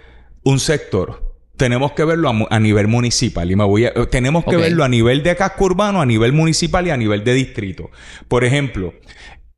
un 0.42 0.58
sector. 0.58 1.36
Tenemos 1.56 1.92
que 1.92 2.02
verlo 2.02 2.32
a, 2.50 2.58
nivel 2.58 2.88
municipal 2.88 3.48
y 3.48 3.54
me 3.54 3.62
voy 3.62 3.86
a, 3.86 3.92
tenemos 4.10 4.44
que 4.44 4.56
verlo 4.56 4.82
a 4.82 4.88
nivel 4.88 5.22
de 5.22 5.36
casco 5.36 5.66
urbano, 5.66 6.02
a 6.02 6.06
nivel 6.06 6.32
municipal 6.32 6.84
y 6.84 6.90
a 6.90 6.96
nivel 6.96 7.22
de 7.22 7.32
distrito. 7.34 7.92
Por 8.26 8.42
ejemplo, 8.42 8.92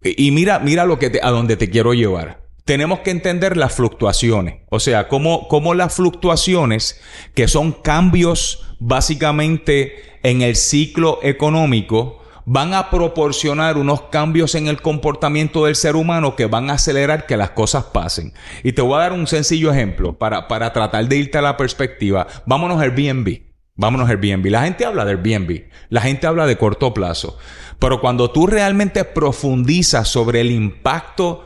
y 0.03 0.31
mira, 0.31 0.59
mira 0.59 0.85
lo 0.85 0.99
que 0.99 1.11
a 1.23 1.31
donde 1.31 1.57
te 1.57 1.71
quiero 1.71 1.95
llevar 1.95 2.46
tenemos 2.67 2.99
que 2.99 3.13
entender 3.13 3.57
las 3.57 3.75
fluctuaciones. 3.75 4.57
O 4.71 4.81
sea, 4.81 5.07
cómo, 5.07 5.47
cómo 5.47 5.73
las 5.73 5.95
fluctuaciones, 5.95 7.01
que 7.33 7.47
son 7.47 7.71
cambios 7.71 8.67
básicamente 8.81 10.19
en 10.25 10.43
el 10.43 10.57
ciclo 10.57 11.21
económico, 11.23 12.21
van 12.45 12.75
a 12.75 12.91
proporcionar 12.91 13.79
unos 13.79 14.03
cambios 14.03 14.57
en 14.57 14.67
el 14.67 14.83
comportamiento 14.83 15.65
del 15.65 15.77
ser 15.77 15.95
humano 15.95 16.35
que 16.35 16.47
van 16.47 16.69
a 16.69 16.75
acelerar 16.75 17.27
que 17.27 17.37
las 17.37 17.51
cosas 17.51 17.85
pasen. 17.85 18.35
Y 18.65 18.73
te 18.73 18.83
voy 18.83 18.97
a 18.97 19.03
dar 19.03 19.13
un 19.13 19.29
sencillo 19.29 19.71
ejemplo 19.71 20.19
para, 20.19 20.49
para 20.49 20.73
tratar 20.73 21.07
de 21.07 21.17
irte 21.17 21.39
a 21.39 21.43
la 21.43 21.57
perspectiva. 21.57 22.27
Vámonos 22.47 22.83
al 22.83 22.91
Airbnb. 22.91 23.43
Vámonos 23.77 24.11
al 24.11 24.17
Airbnb. 24.17 24.51
La 24.51 24.65
gente 24.65 24.85
habla 24.85 25.05
del 25.05 25.19
Airbnb. 25.19 25.67
La 25.89 26.01
gente 26.01 26.27
habla 26.27 26.47
de 26.47 26.59
corto 26.59 26.93
plazo. 26.93 27.39
Pero 27.79 28.01
cuando 28.01 28.33
tú 28.33 28.49
realmente 28.49 29.05
profundizas 29.05 30.09
sobre 30.09 30.41
el 30.41 30.51
impacto 30.51 31.46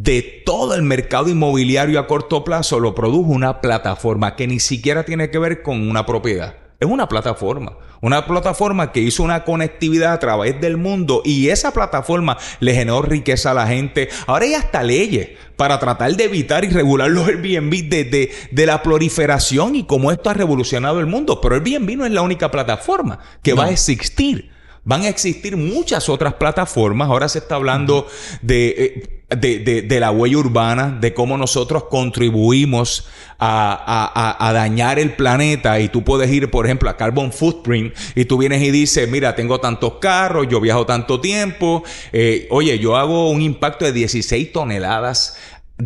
de 0.00 0.42
todo 0.46 0.74
el 0.74 0.82
mercado 0.82 1.28
inmobiliario 1.28 2.00
a 2.00 2.06
corto 2.06 2.44
plazo 2.44 2.80
lo 2.80 2.94
produjo 2.94 3.30
una 3.30 3.60
plataforma 3.60 4.36
que 4.36 4.46
ni 4.46 4.58
siquiera 4.58 5.04
tiene 5.04 5.28
que 5.28 5.38
ver 5.38 5.62
con 5.62 5.88
una 5.90 6.06
propiedad. 6.06 6.56
Es 6.80 6.88
una 6.88 7.08
plataforma. 7.08 7.76
Una 8.00 8.26
plataforma 8.26 8.90
que 8.90 9.00
hizo 9.00 9.22
una 9.22 9.44
conectividad 9.44 10.14
a 10.14 10.18
través 10.18 10.60
del 10.60 10.78
mundo 10.78 11.20
y 11.24 11.50
esa 11.50 11.72
plataforma 11.72 12.38
le 12.58 12.74
generó 12.74 13.02
riqueza 13.02 13.50
a 13.50 13.54
la 13.54 13.66
gente. 13.66 14.08
Ahora 14.26 14.46
hay 14.46 14.54
hasta 14.54 14.82
leyes 14.82 15.28
para 15.56 15.78
tratar 15.78 16.16
de 16.16 16.24
evitar 16.24 16.64
y 16.64 16.70
regular 16.70 17.10
los 17.10 17.28
Airbnb 17.28 17.88
de, 17.88 18.32
de, 18.50 18.66
la 18.66 18.82
proliferación 18.82 19.76
y 19.76 19.84
cómo 19.84 20.10
esto 20.10 20.30
ha 20.30 20.34
revolucionado 20.34 21.00
el 21.00 21.06
mundo. 21.06 21.40
Pero 21.40 21.54
Airbnb 21.56 21.98
no 21.98 22.06
es 22.06 22.12
la 22.12 22.22
única 22.22 22.50
plataforma 22.50 23.18
que 23.42 23.52
va 23.52 23.66
a 23.66 23.70
existir. 23.70 24.51
Van 24.84 25.02
a 25.02 25.08
existir 25.08 25.56
muchas 25.56 26.08
otras 26.08 26.34
plataformas. 26.34 27.08
Ahora 27.08 27.28
se 27.28 27.38
está 27.38 27.54
hablando 27.54 28.08
de, 28.40 28.68
eh, 28.68 29.36
de, 29.36 29.82
de, 29.82 30.00
la 30.00 30.10
huella 30.10 30.38
urbana, 30.38 30.98
de 31.00 31.14
cómo 31.14 31.36
nosotros 31.36 31.84
contribuimos 31.84 33.06
a, 33.38 34.50
dañar 34.52 34.98
el 34.98 35.14
planeta. 35.14 35.78
Y 35.80 35.88
tú 35.88 36.02
puedes 36.02 36.30
ir, 36.30 36.50
por 36.50 36.66
ejemplo, 36.66 36.90
a 36.90 36.96
Carbon 36.96 37.32
Footprint 37.32 37.94
y 38.14 38.24
tú 38.24 38.38
vienes 38.38 38.62
y 38.62 38.70
dices, 38.70 39.08
mira, 39.08 39.34
tengo 39.34 39.60
tantos 39.60 39.94
carros, 40.00 40.46
yo 40.48 40.60
viajo 40.60 40.86
tanto 40.86 41.20
tiempo. 41.20 41.82
Eh, 42.12 42.46
oye, 42.50 42.78
yo 42.78 42.96
hago 42.96 43.30
un 43.30 43.42
impacto 43.42 43.84
de 43.84 43.92
16 43.92 44.52
toneladas 44.52 45.36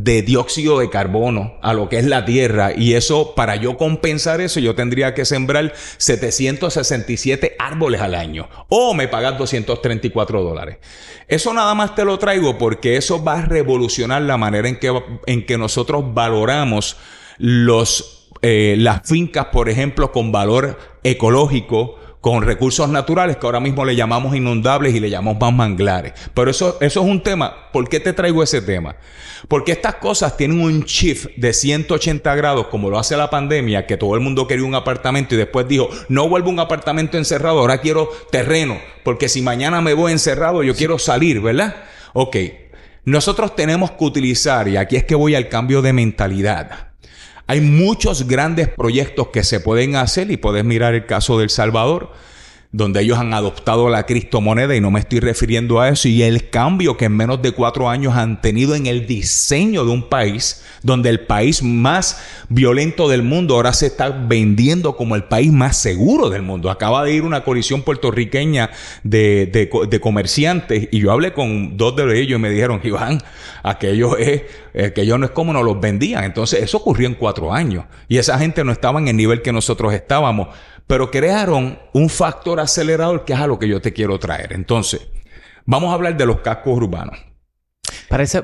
de 0.02 0.20
dióxido 0.20 0.78
de 0.78 0.90
carbono 0.90 1.54
a 1.62 1.72
lo 1.72 1.88
que 1.88 1.96
es 1.98 2.04
la 2.04 2.26
tierra 2.26 2.72
y 2.76 2.92
eso 2.92 3.34
para 3.34 3.56
yo 3.56 3.78
compensar 3.78 4.42
eso 4.42 4.60
yo 4.60 4.74
tendría 4.74 5.14
que 5.14 5.24
sembrar 5.24 5.72
767 5.96 7.56
árboles 7.58 8.02
al 8.02 8.14
año 8.14 8.46
o 8.68 8.92
me 8.92 9.08
pagas 9.08 9.38
234 9.38 10.42
dólares. 10.42 10.76
Eso 11.28 11.54
nada 11.54 11.74
más 11.74 11.94
te 11.94 12.04
lo 12.04 12.18
traigo 12.18 12.58
porque 12.58 12.98
eso 12.98 13.24
va 13.24 13.38
a 13.38 13.46
revolucionar 13.46 14.20
la 14.20 14.36
manera 14.36 14.68
en 14.68 14.78
que, 14.78 14.92
en 15.24 15.46
que 15.46 15.56
nosotros 15.56 16.12
valoramos 16.12 16.98
los, 17.38 18.28
eh, 18.42 18.74
las 18.78 19.08
fincas, 19.08 19.46
por 19.46 19.70
ejemplo, 19.70 20.12
con 20.12 20.30
valor 20.30 20.78
ecológico 21.04 21.98
con 22.26 22.42
recursos 22.42 22.88
naturales 22.88 23.36
que 23.36 23.46
ahora 23.46 23.60
mismo 23.60 23.84
le 23.84 23.94
llamamos 23.94 24.34
inundables 24.34 24.92
y 24.92 24.98
le 24.98 25.08
llamamos 25.08 25.52
manglares. 25.54 26.12
Pero 26.34 26.50
eso, 26.50 26.76
eso 26.80 27.00
es 27.00 27.06
un 27.06 27.22
tema. 27.22 27.70
¿Por 27.72 27.88
qué 27.88 28.00
te 28.00 28.12
traigo 28.12 28.42
ese 28.42 28.60
tema? 28.62 28.96
Porque 29.46 29.70
estas 29.70 29.94
cosas 29.94 30.36
tienen 30.36 30.60
un 30.60 30.80
shift 30.80 31.28
de 31.36 31.52
180 31.52 32.34
grados, 32.34 32.66
como 32.66 32.90
lo 32.90 32.98
hace 32.98 33.16
la 33.16 33.30
pandemia, 33.30 33.86
que 33.86 33.96
todo 33.96 34.16
el 34.16 34.22
mundo 34.22 34.48
quería 34.48 34.66
un 34.66 34.74
apartamento 34.74 35.36
y 35.36 35.38
después 35.38 35.68
dijo, 35.68 35.88
no 36.08 36.28
vuelvo 36.28 36.48
a 36.48 36.54
un 36.54 36.58
apartamento 36.58 37.16
encerrado, 37.16 37.60
ahora 37.60 37.80
quiero 37.80 38.10
terreno, 38.32 38.76
porque 39.04 39.28
si 39.28 39.40
mañana 39.40 39.80
me 39.80 39.94
voy 39.94 40.10
encerrado, 40.10 40.64
yo 40.64 40.74
quiero 40.74 40.98
salir, 40.98 41.40
¿verdad? 41.40 41.76
Ok. 42.12 42.38
Nosotros 43.04 43.54
tenemos 43.54 43.92
que 43.92 44.04
utilizar, 44.04 44.66
y 44.66 44.76
aquí 44.76 44.96
es 44.96 45.04
que 45.04 45.14
voy 45.14 45.36
al 45.36 45.48
cambio 45.48 45.80
de 45.80 45.92
mentalidad. 45.92 46.85
Hay 47.48 47.60
muchos 47.60 48.26
grandes 48.26 48.68
proyectos 48.68 49.28
que 49.28 49.44
se 49.44 49.60
pueden 49.60 49.94
hacer 49.96 50.30
y 50.30 50.36
puedes 50.36 50.64
mirar 50.64 50.94
el 50.94 51.06
caso 51.06 51.38
del 51.38 51.50
Salvador 51.50 52.12
donde 52.72 53.00
ellos 53.02 53.18
han 53.18 53.32
adoptado 53.32 53.88
la 53.88 54.04
criptomoneda 54.04 54.76
y 54.76 54.80
no 54.80 54.90
me 54.90 55.00
estoy 55.00 55.20
refiriendo 55.20 55.80
a 55.80 55.88
eso, 55.88 56.08
y 56.08 56.22
el 56.22 56.50
cambio 56.50 56.96
que 56.96 57.06
en 57.06 57.16
menos 57.16 57.40
de 57.42 57.52
cuatro 57.52 57.88
años 57.88 58.14
han 58.14 58.40
tenido 58.40 58.74
en 58.74 58.86
el 58.86 59.06
diseño 59.06 59.84
de 59.84 59.90
un 59.90 60.08
país, 60.08 60.62
donde 60.82 61.08
el 61.08 61.20
país 61.20 61.62
más 61.62 62.20
violento 62.48 63.08
del 63.08 63.22
mundo 63.22 63.54
ahora 63.54 63.72
se 63.72 63.86
está 63.86 64.10
vendiendo 64.10 64.96
como 64.96 65.16
el 65.16 65.24
país 65.24 65.52
más 65.52 65.76
seguro 65.76 66.30
del 66.30 66.42
mundo. 66.42 66.70
Acaba 66.70 67.04
de 67.04 67.12
ir 67.12 67.22
una 67.22 67.44
colisión 67.44 67.82
puertorriqueña 67.82 68.70
de, 69.02 69.46
de, 69.46 70.00
comerciantes 70.00 70.88
y 70.92 71.00
yo 71.00 71.10
hablé 71.12 71.32
con 71.32 71.76
dos 71.76 71.96
de 71.96 72.20
ellos 72.20 72.38
y 72.38 72.42
me 72.42 72.50
dijeron, 72.50 72.80
Iván, 72.84 73.20
aquello 73.62 74.16
es, 74.16 74.42
aquello 74.74 75.18
no 75.18 75.26
es 75.26 75.32
como 75.32 75.52
nos 75.52 75.64
los 75.64 75.80
vendían. 75.80 76.24
Entonces 76.24 76.62
eso 76.62 76.78
ocurrió 76.78 77.08
en 77.08 77.14
cuatro 77.14 77.52
años 77.52 77.84
y 78.08 78.18
esa 78.18 78.38
gente 78.38 78.62
no 78.64 78.72
estaba 78.72 79.00
en 79.00 79.08
el 79.08 79.16
nivel 79.16 79.42
que 79.42 79.52
nosotros 79.52 79.92
estábamos 79.92 80.48
pero 80.86 81.10
crearon 81.10 81.78
un 81.92 82.08
factor 82.08 82.60
acelerador 82.60 83.24
que 83.24 83.32
es 83.32 83.40
a 83.40 83.46
lo 83.46 83.58
que 83.58 83.68
yo 83.68 83.80
te 83.80 83.92
quiero 83.92 84.18
traer. 84.18 84.52
Entonces, 84.52 85.08
vamos 85.64 85.90
a 85.90 85.94
hablar 85.94 86.16
de 86.16 86.26
los 86.26 86.40
cascos 86.40 86.76
urbanos. 86.76 87.18
Parece, 88.08 88.42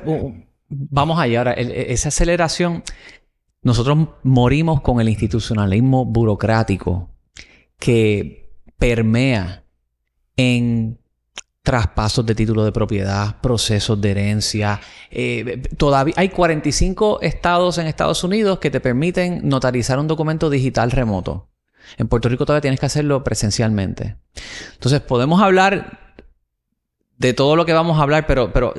vamos 0.69 1.19
allá 1.19 1.39
ahora, 1.39 1.53
e, 1.53 1.93
esa 1.93 2.09
aceleración, 2.09 2.83
nosotros 3.61 4.09
morimos 4.23 4.81
con 4.81 4.99
el 4.99 5.09
institucionalismo 5.09 6.05
burocrático 6.05 7.09
que 7.79 8.51
permea 8.77 9.63
en 10.35 10.99
traspasos 11.61 12.25
de 12.25 12.35
título 12.35 12.65
de 12.65 12.73
propiedad, 12.73 13.39
procesos 13.39 13.99
de 14.01 14.11
herencia. 14.11 14.81
Eh, 15.09 15.61
todavía 15.77 16.13
hay 16.17 16.27
45 16.27 17.21
estados 17.21 17.77
en 17.77 17.87
Estados 17.87 18.25
Unidos 18.25 18.59
que 18.59 18.69
te 18.69 18.81
permiten 18.81 19.47
notarizar 19.47 19.97
un 19.97 20.07
documento 20.07 20.49
digital 20.49 20.91
remoto. 20.91 21.52
En 21.97 22.07
Puerto 22.07 22.29
Rico 22.29 22.45
todavía 22.45 22.61
tienes 22.61 22.79
que 22.79 22.85
hacerlo 22.85 23.23
presencialmente. 23.23 24.17
Entonces, 24.73 25.01
podemos 25.01 25.41
hablar 25.41 26.15
de 27.17 27.33
todo 27.33 27.55
lo 27.55 27.65
que 27.65 27.73
vamos 27.73 27.99
a 27.99 28.03
hablar, 28.03 28.25
pero, 28.27 28.51
pero 28.51 28.73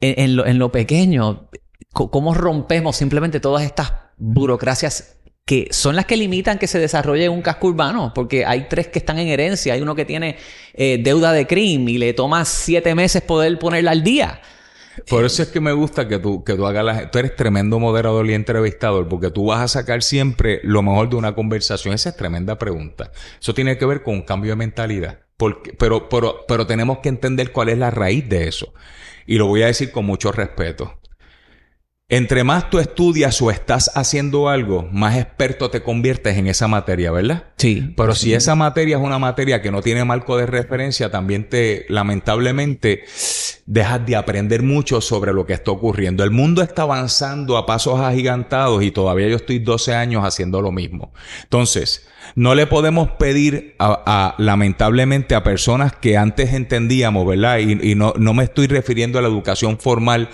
en, 0.00 0.36
lo, 0.36 0.46
en 0.46 0.58
lo 0.58 0.70
pequeño, 0.70 1.48
¿cómo 1.92 2.34
rompemos 2.34 2.96
simplemente 2.96 3.40
todas 3.40 3.64
estas 3.64 3.92
burocracias 4.16 5.16
que 5.50 5.68
son 5.72 5.96
las 5.96 6.06
que 6.06 6.16
limitan 6.16 6.58
que 6.58 6.68
se 6.68 6.78
desarrolle 6.78 7.28
un 7.28 7.42
casco 7.42 7.66
urbano, 7.66 8.12
porque 8.14 8.44
hay 8.44 8.68
tres 8.68 8.86
que 8.86 9.00
están 9.00 9.18
en 9.18 9.26
herencia, 9.26 9.74
hay 9.74 9.80
uno 9.80 9.96
que 9.96 10.04
tiene 10.04 10.36
eh, 10.74 11.00
deuda 11.02 11.32
de 11.32 11.48
crimen 11.48 11.88
y 11.88 11.98
le 11.98 12.14
toma 12.14 12.44
siete 12.44 12.94
meses 12.94 13.22
poder 13.22 13.58
ponerla 13.58 13.90
al 13.90 14.04
día. 14.04 14.40
Por 15.08 15.24
eso 15.24 15.42
es 15.42 15.48
que 15.48 15.60
me 15.60 15.72
gusta 15.72 16.08
que 16.08 16.18
tú, 16.18 16.44
que 16.44 16.54
tú 16.54 16.66
hagas 16.66 16.84
la... 16.84 17.10
Tú 17.10 17.18
eres 17.18 17.36
tremendo 17.36 17.78
moderador 17.78 18.26
y 18.28 18.34
entrevistador 18.34 19.08
porque 19.08 19.30
tú 19.30 19.46
vas 19.46 19.60
a 19.60 19.68
sacar 19.68 20.02
siempre 20.02 20.60
lo 20.62 20.82
mejor 20.82 21.08
de 21.10 21.16
una 21.16 21.34
conversación. 21.34 21.94
Esa 21.94 22.10
es 22.10 22.16
tremenda 22.16 22.58
pregunta. 22.58 23.12
Eso 23.40 23.54
tiene 23.54 23.78
que 23.78 23.86
ver 23.86 24.02
con 24.02 24.14
un 24.14 24.22
cambio 24.22 24.52
de 24.52 24.56
mentalidad. 24.56 25.20
Pero, 25.78 26.08
pero, 26.08 26.44
pero 26.46 26.66
tenemos 26.66 26.98
que 26.98 27.08
entender 27.08 27.52
cuál 27.52 27.70
es 27.70 27.78
la 27.78 27.90
raíz 27.90 28.28
de 28.28 28.46
eso. 28.48 28.74
Y 29.26 29.38
lo 29.38 29.46
voy 29.46 29.62
a 29.62 29.66
decir 29.66 29.90
con 29.90 30.04
mucho 30.04 30.32
respeto. 30.32 30.99
Entre 32.12 32.42
más 32.42 32.70
tú 32.70 32.80
estudias 32.80 33.40
o 33.40 33.52
estás 33.52 33.92
haciendo 33.94 34.48
algo, 34.48 34.88
más 34.90 35.16
experto 35.16 35.70
te 35.70 35.80
conviertes 35.80 36.36
en 36.36 36.48
esa 36.48 36.66
materia, 36.66 37.12
¿verdad? 37.12 37.44
Sí. 37.56 37.94
Pero 37.96 38.16
si 38.16 38.34
esa 38.34 38.56
materia 38.56 38.96
es 38.96 39.02
una 39.02 39.20
materia 39.20 39.62
que 39.62 39.70
no 39.70 39.80
tiene 39.80 40.04
marco 40.04 40.36
de 40.36 40.46
referencia, 40.46 41.12
también 41.12 41.48
te, 41.48 41.86
lamentablemente, 41.88 43.04
dejas 43.64 44.04
de 44.04 44.16
aprender 44.16 44.64
mucho 44.64 45.00
sobre 45.00 45.32
lo 45.32 45.46
que 45.46 45.52
está 45.52 45.70
ocurriendo. 45.70 46.24
El 46.24 46.32
mundo 46.32 46.62
está 46.62 46.82
avanzando 46.82 47.56
a 47.56 47.64
pasos 47.64 48.00
agigantados 48.00 48.82
y 48.82 48.90
todavía 48.90 49.28
yo 49.28 49.36
estoy 49.36 49.60
12 49.60 49.94
años 49.94 50.24
haciendo 50.24 50.60
lo 50.60 50.72
mismo. 50.72 51.12
Entonces, 51.44 52.08
no 52.34 52.56
le 52.56 52.66
podemos 52.66 53.12
pedir 53.20 53.76
a, 53.78 54.34
lamentablemente 54.38 55.36
a 55.36 55.44
personas 55.44 55.92
que 55.92 56.16
antes 56.16 56.54
entendíamos, 56.54 57.24
¿verdad? 57.24 57.58
Y, 57.58 57.92
y 57.92 57.94
no, 57.94 58.14
no 58.18 58.34
me 58.34 58.42
estoy 58.42 58.66
refiriendo 58.66 59.20
a 59.20 59.22
la 59.22 59.28
educación 59.28 59.78
formal, 59.78 60.28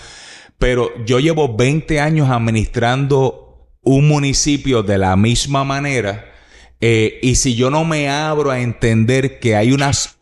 pero 0.58 0.90
yo 1.04 1.20
llevo 1.20 1.56
20 1.56 2.00
años 2.00 2.30
administrando 2.30 3.68
un 3.82 4.08
municipio 4.08 4.82
de 4.82 4.98
la 4.98 5.16
misma 5.16 5.64
manera. 5.64 6.32
Eh, 6.80 7.18
y 7.22 7.36
si 7.36 7.54
yo 7.54 7.70
no 7.70 7.84
me 7.84 8.10
abro 8.10 8.50
a 8.50 8.60
entender 8.60 9.38
que 9.38 9.56
hay 9.56 9.72
unas 9.72 10.16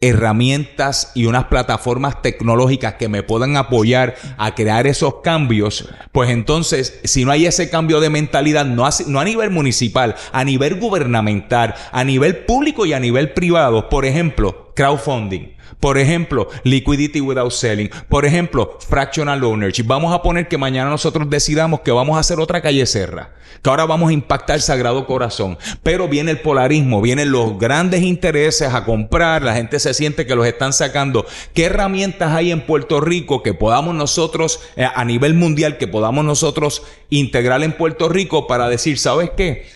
herramientas 0.00 1.10
y 1.14 1.26
unas 1.26 1.46
plataformas 1.46 2.22
tecnológicas 2.22 2.94
que 2.94 3.08
me 3.08 3.24
puedan 3.24 3.56
apoyar 3.56 4.14
a 4.36 4.54
crear 4.54 4.86
esos 4.86 5.22
cambios, 5.22 5.88
pues 6.12 6.30
entonces, 6.30 7.00
si 7.02 7.24
no 7.24 7.32
hay 7.32 7.46
ese 7.46 7.68
cambio 7.68 7.98
de 7.98 8.10
mentalidad, 8.10 8.64
no 8.64 8.88
no 9.06 9.20
a 9.20 9.24
nivel 9.24 9.50
municipal, 9.50 10.14
a 10.30 10.44
nivel 10.44 10.76
gubernamental, 10.78 11.74
a 11.90 12.04
nivel 12.04 12.36
público 12.44 12.86
y 12.86 12.92
a 12.92 13.00
nivel 13.00 13.32
privado, 13.32 13.88
por 13.88 14.04
ejemplo, 14.04 14.67
crowdfunding. 14.78 15.56
Por 15.80 15.98
ejemplo, 15.98 16.48
liquidity 16.62 17.20
without 17.20 17.50
selling. 17.50 17.90
Por 18.08 18.24
ejemplo, 18.24 18.78
fractional 18.88 19.42
ownership. 19.42 19.84
Vamos 19.86 20.14
a 20.14 20.22
poner 20.22 20.46
que 20.46 20.56
mañana 20.56 20.88
nosotros 20.88 21.28
decidamos 21.28 21.80
que 21.80 21.90
vamos 21.90 22.16
a 22.16 22.20
hacer 22.20 22.38
otra 22.38 22.62
calle 22.62 22.86
Serra. 22.86 23.34
Que 23.60 23.70
ahora 23.70 23.86
vamos 23.86 24.10
a 24.10 24.12
impactar 24.12 24.56
el 24.56 24.62
Sagrado 24.62 25.04
Corazón. 25.04 25.58
Pero 25.82 26.06
viene 26.06 26.30
el 26.30 26.40
polarismo, 26.40 27.02
vienen 27.02 27.32
los 27.32 27.58
grandes 27.58 28.02
intereses 28.02 28.72
a 28.72 28.84
comprar. 28.84 29.42
La 29.42 29.54
gente 29.54 29.80
se 29.80 29.94
siente 29.94 30.26
que 30.26 30.36
los 30.36 30.46
están 30.46 30.72
sacando. 30.72 31.26
¿Qué 31.54 31.64
herramientas 31.64 32.32
hay 32.32 32.52
en 32.52 32.64
Puerto 32.64 33.00
Rico 33.00 33.42
que 33.42 33.54
podamos 33.54 33.96
nosotros, 33.96 34.60
eh, 34.76 34.86
a 34.92 35.04
nivel 35.04 35.34
mundial, 35.34 35.76
que 35.76 35.88
podamos 35.88 36.24
nosotros 36.24 36.84
integrar 37.10 37.64
en 37.64 37.72
Puerto 37.72 38.08
Rico 38.08 38.46
para 38.46 38.68
decir, 38.68 38.98
¿sabes 38.98 39.30
qué? 39.36 39.66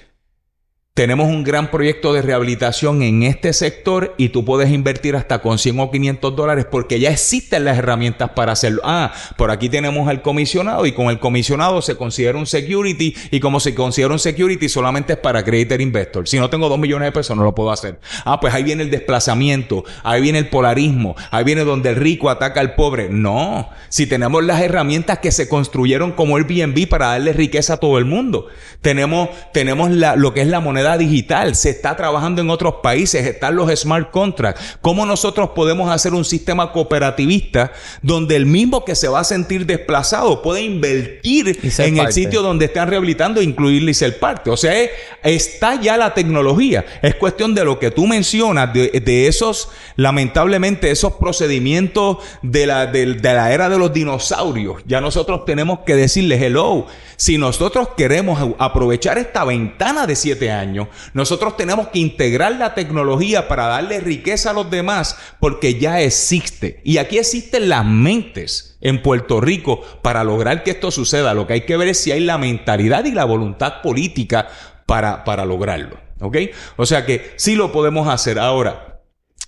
Tenemos 0.95 1.29
un 1.29 1.43
gran 1.43 1.71
proyecto 1.71 2.13
de 2.13 2.21
rehabilitación 2.21 3.01
en 3.01 3.23
este 3.23 3.55
sector 3.55 4.15
y 4.19 4.29
tú 4.29 4.45
puedes 4.45 4.71
invertir 4.71 5.17
hasta 5.17 5.39
con 5.39 5.59
100 5.59 5.81
o 5.81 5.91
500 5.91 6.37
dólares 6.37 6.67
porque 6.71 7.01
ya 7.01 7.09
existen 7.09 7.65
las 7.65 7.79
herramientas 7.79 8.33
para 8.33 8.53
hacerlo. 8.53 8.83
Ah, 8.85 9.11
por 9.39 9.51
aquí 9.51 9.71
tenemos 9.71 10.07
al 10.07 10.21
comisionado 10.21 10.85
y 10.85 10.93
con 10.93 11.07
el 11.07 11.19
comisionado 11.19 11.81
se 11.81 11.97
considera 11.97 12.37
un 12.37 12.45
security 12.45 13.15
y 13.31 13.41
como 13.41 13.59
se 13.59 13.75
considera 13.75 14.13
un 14.13 14.19
security 14.19 14.69
solamente 14.69 15.15
es 15.15 15.19
para 15.19 15.43
creditor 15.43 15.81
investor. 15.81 16.29
Si 16.29 16.39
no 16.39 16.51
tengo 16.51 16.69
2 16.69 16.79
millones 16.79 17.07
de 17.07 17.13
pesos 17.13 17.35
no 17.39 17.43
lo 17.43 17.55
puedo 17.55 17.73
hacer. 17.73 17.99
Ah, 18.27 18.39
pues 18.39 18.53
ahí 18.53 18.63
viene 18.63 18.83
el 18.83 18.91
desplazamiento, 18.91 19.85
ahí 20.03 20.21
viene 20.21 20.41
el 20.41 20.51
polarismo, 20.51 21.17
ahí 21.31 21.43
viene 21.43 21.65
donde 21.65 21.89
el 21.89 21.97
rico 21.97 22.29
ataca 22.29 22.61
al 22.61 22.75
pobre. 22.75 23.09
No, 23.09 23.71
si 23.89 24.07
tenemos 24.07 24.45
las 24.45 24.61
herramientas 24.61 25.21
que 25.21 25.33
se 25.33 25.49
construyeron 25.49 26.13
como 26.13 26.37
Airbnb 26.37 26.87
para 26.87 27.07
darle 27.07 27.33
riqueza 27.33 27.73
a 27.73 27.77
todo 27.79 27.97
el 27.97 28.05
mundo. 28.05 28.49
Tenemos, 28.83 29.31
tenemos 29.55 29.91
la, 29.91 30.17
lo 30.17 30.35
que 30.35 30.43
es 30.43 30.49
la 30.49 30.61
moneda 30.61 30.82
moneda 30.83 30.99
digital, 30.99 31.55
se 31.55 31.71
está 31.71 31.97
trabajando 31.97 32.41
en 32.41 32.51
otros 32.51 32.77
países, 32.83 33.25
están 33.25 33.55
los 33.55 33.71
smart 33.79 34.11
contracts. 34.11 34.79
¿Cómo 34.81 35.07
nosotros 35.07 35.51
podemos 35.51 35.91
hacer 35.91 36.13
un 36.13 36.25
sistema 36.25 36.73
cooperativista 36.73 37.73
donde 38.03 38.35
el 38.37 38.47
mismo 38.47 38.85
que 38.85 38.95
se 38.95 39.09
va 39.09 39.21
a 39.21 39.25
sentir 39.25 39.65
desplazado 39.65 40.43
puede 40.43 40.63
invertir 40.63 41.59
en 41.79 41.99
el 41.99 42.13
sitio 42.13 42.43
donde 42.43 42.65
están 42.65 42.89
rehabilitando 42.89 43.41
e 43.41 43.45
incluirle 43.45 43.93
y 43.93 43.95
ser 43.95 44.19
parte? 44.19 44.51
O 44.51 44.57
sea, 44.57 44.75
está 45.23 45.81
ya 45.81 45.97
la 45.97 46.15
tecnología. 46.15 46.85
Es 47.01 47.15
cuestión 47.15 47.55
de 47.55 47.65
lo 47.65 47.79
que 47.79 47.91
tú 47.91 48.07
mencionas, 48.07 48.73
de, 48.73 49.27
esos, 49.29 49.69
lamentablemente, 49.97 50.91
esos 50.91 51.15
procedimientos 51.15 52.19
de 52.43 52.67
la, 52.67 52.87
de 52.87 53.07
la 53.23 53.53
era 53.53 53.69
de 53.69 53.79
los 53.79 53.93
dinosaurios. 53.93 54.83
Ya 54.87 55.01
nosotros 55.01 55.45
tenemos 55.45 55.81
que 55.81 55.95
decirles, 55.95 56.43
hello, 56.43 56.87
si 57.17 57.39
nosotros 57.39 57.91
queremos 57.97 58.55
aprovechar 58.59 59.17
esta 59.17 59.45
ventana 59.45 60.09
de 60.09 60.17
siete 60.17 60.51
años, 60.51 60.72
nosotros 61.13 61.57
tenemos 61.57 61.89
que 61.89 61.99
integrar 61.99 62.57
la 62.57 62.75
tecnología 62.75 63.49
para 63.49 63.67
darle 63.67 64.01
riqueza 64.01 64.51
a 64.51 64.53
los 64.53 64.71
demás 64.71 65.17
porque 65.41 65.79
ya 65.79 66.01
existe. 66.01 66.81
Y 66.85 66.99
aquí 66.99 67.19
existen 67.19 67.69
las 67.69 67.85
mentes 67.85 68.77
en 68.81 69.03
Puerto 69.03 69.41
Rico 69.41 69.83
para 70.03 70.25
lograr 70.25 70.63
que 70.63 70.73
esto 70.73 70.91
suceda. 70.91 71.35
Lo 71.35 71.47
que 71.47 71.55
hay 71.55 71.61
que 71.63 71.77
ver 71.77 71.89
es 71.89 71.99
si 71.99 72.13
hay 72.13 72.21
la 72.21 72.39
mentalidad 72.39 73.05
y 73.05 73.13
la 73.13 73.25
voluntad 73.25 73.83
política 73.83 74.49
para, 74.87 75.25
para 75.25 75.45
lograrlo. 75.45 75.99
¿Ok? 76.21 76.37
O 76.77 76.87
sea 76.87 77.05
que 77.05 77.33
sí 77.37 77.57
lo 77.57 77.73
podemos 77.73 78.09
hacer. 78.09 78.39
Ahora, 78.39 79.01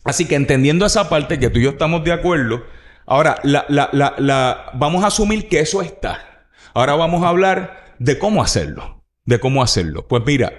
así 0.04 0.26
que 0.26 0.34
entendiendo 0.34 0.86
esa 0.86 1.08
parte 1.08 1.38
que 1.38 1.50
tú 1.50 1.58
y 1.58 1.64
yo 1.64 1.70
estamos 1.70 2.02
de 2.04 2.12
acuerdo, 2.12 2.64
ahora 3.06 3.36
la, 3.44 3.64
la, 3.68 3.90
la, 4.18 4.70
vamos 4.74 5.04
a 5.04 5.08
asumir 5.08 5.48
que 5.48 5.60
eso 5.60 5.82
está. 5.82 6.46
Ahora 6.74 6.94
vamos 6.96 7.22
a 7.22 7.28
hablar 7.28 7.94
de 7.98 8.18
cómo 8.18 8.42
hacerlo. 8.42 9.04
De 9.24 9.38
cómo 9.38 9.62
hacerlo. 9.62 10.06
Pues 10.08 10.22
mira, 10.26 10.52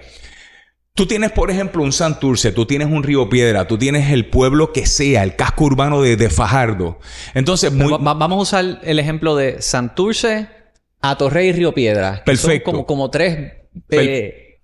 Tú 0.95 1.05
tienes, 1.05 1.33
por 1.33 1.51
ejemplo, 1.51 1.83
un 1.83 1.91
Santurce, 1.91 2.53
tú 2.53 2.65
tienes 2.65 2.87
un 2.87 3.03
Río 3.03 3.27
Piedra, 3.29 3.67
tú 3.67 3.77
tienes 3.77 4.11
el 4.11 4.29
pueblo 4.29 4.71
que 4.71 4.85
sea, 4.85 5.23
el 5.23 5.35
casco 5.35 5.65
urbano 5.65 6.01
de, 6.01 6.29
Fajardo. 6.29 6.99
Entonces, 7.33 7.69
vamos 7.77 8.31
a 8.31 8.41
usar 8.41 8.79
el 8.81 8.97
ejemplo 8.97 9.35
de 9.35 9.61
Santurce, 9.61 10.47
Atorrey 11.01 11.49
y 11.49 11.51
Río 11.51 11.73
Piedra. 11.73 12.23
Perfecto. 12.25 12.71
Son 12.71 12.77
como, 12.77 12.85
como 12.85 13.11
tres 13.11 13.51
eh, 13.89 14.61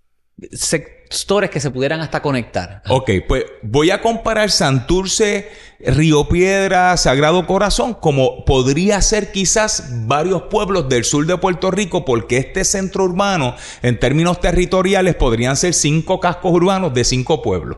sectores 1.11 1.49
que 1.49 1.59
se 1.59 1.71
pudieran 1.71 2.01
hasta 2.01 2.21
conectar. 2.21 2.81
Ok, 2.89 3.11
pues 3.27 3.45
voy 3.61 3.91
a 3.91 4.01
comparar 4.01 4.51
Santurce, 4.51 5.49
Río 5.79 6.27
Piedra, 6.27 6.97
Sagrado 6.97 7.45
Corazón, 7.47 7.93
como 7.93 8.43
podría 8.45 9.01
ser 9.01 9.31
quizás 9.31 10.07
varios 10.07 10.43
pueblos 10.43 10.89
del 10.89 11.03
sur 11.03 11.25
de 11.25 11.37
Puerto 11.37 11.71
Rico, 11.71 12.05
porque 12.05 12.37
este 12.37 12.63
centro 12.63 13.05
urbano, 13.05 13.55
en 13.81 13.99
términos 13.99 14.39
territoriales, 14.41 15.15
podrían 15.15 15.55
ser 15.55 15.73
cinco 15.73 16.19
cascos 16.19 16.51
urbanos 16.51 16.93
de 16.93 17.03
cinco 17.03 17.41
pueblos. 17.41 17.77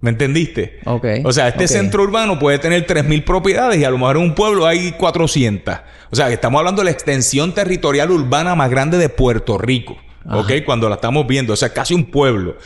¿Me 0.00 0.10
entendiste? 0.10 0.80
Ok. 0.84 1.06
O 1.24 1.32
sea, 1.32 1.48
este 1.48 1.68
centro 1.68 2.02
urbano 2.02 2.38
puede 2.38 2.58
tener 2.58 2.84
3.000 2.84 3.24
propiedades 3.24 3.80
y 3.80 3.84
a 3.84 3.90
lo 3.90 3.98
mejor 3.98 4.16
en 4.16 4.22
un 4.22 4.34
pueblo 4.34 4.66
hay 4.66 4.92
400. 4.92 5.76
O 6.10 6.16
sea, 6.16 6.28
estamos 6.30 6.58
hablando 6.58 6.80
de 6.80 6.86
la 6.86 6.90
extensión 6.90 7.54
territorial 7.54 8.10
urbana 8.10 8.56
más 8.56 8.68
grande 8.68 8.98
de 8.98 9.08
Puerto 9.08 9.58
Rico. 9.58 9.96
¿Ok? 10.30 10.52
Cuando 10.64 10.88
la 10.88 10.96
estamos 10.96 11.26
viendo. 11.26 11.52
O 11.52 11.56
sea, 11.56 11.72
casi 11.72 11.94
un 11.94 12.10
pueblo. 12.10 12.56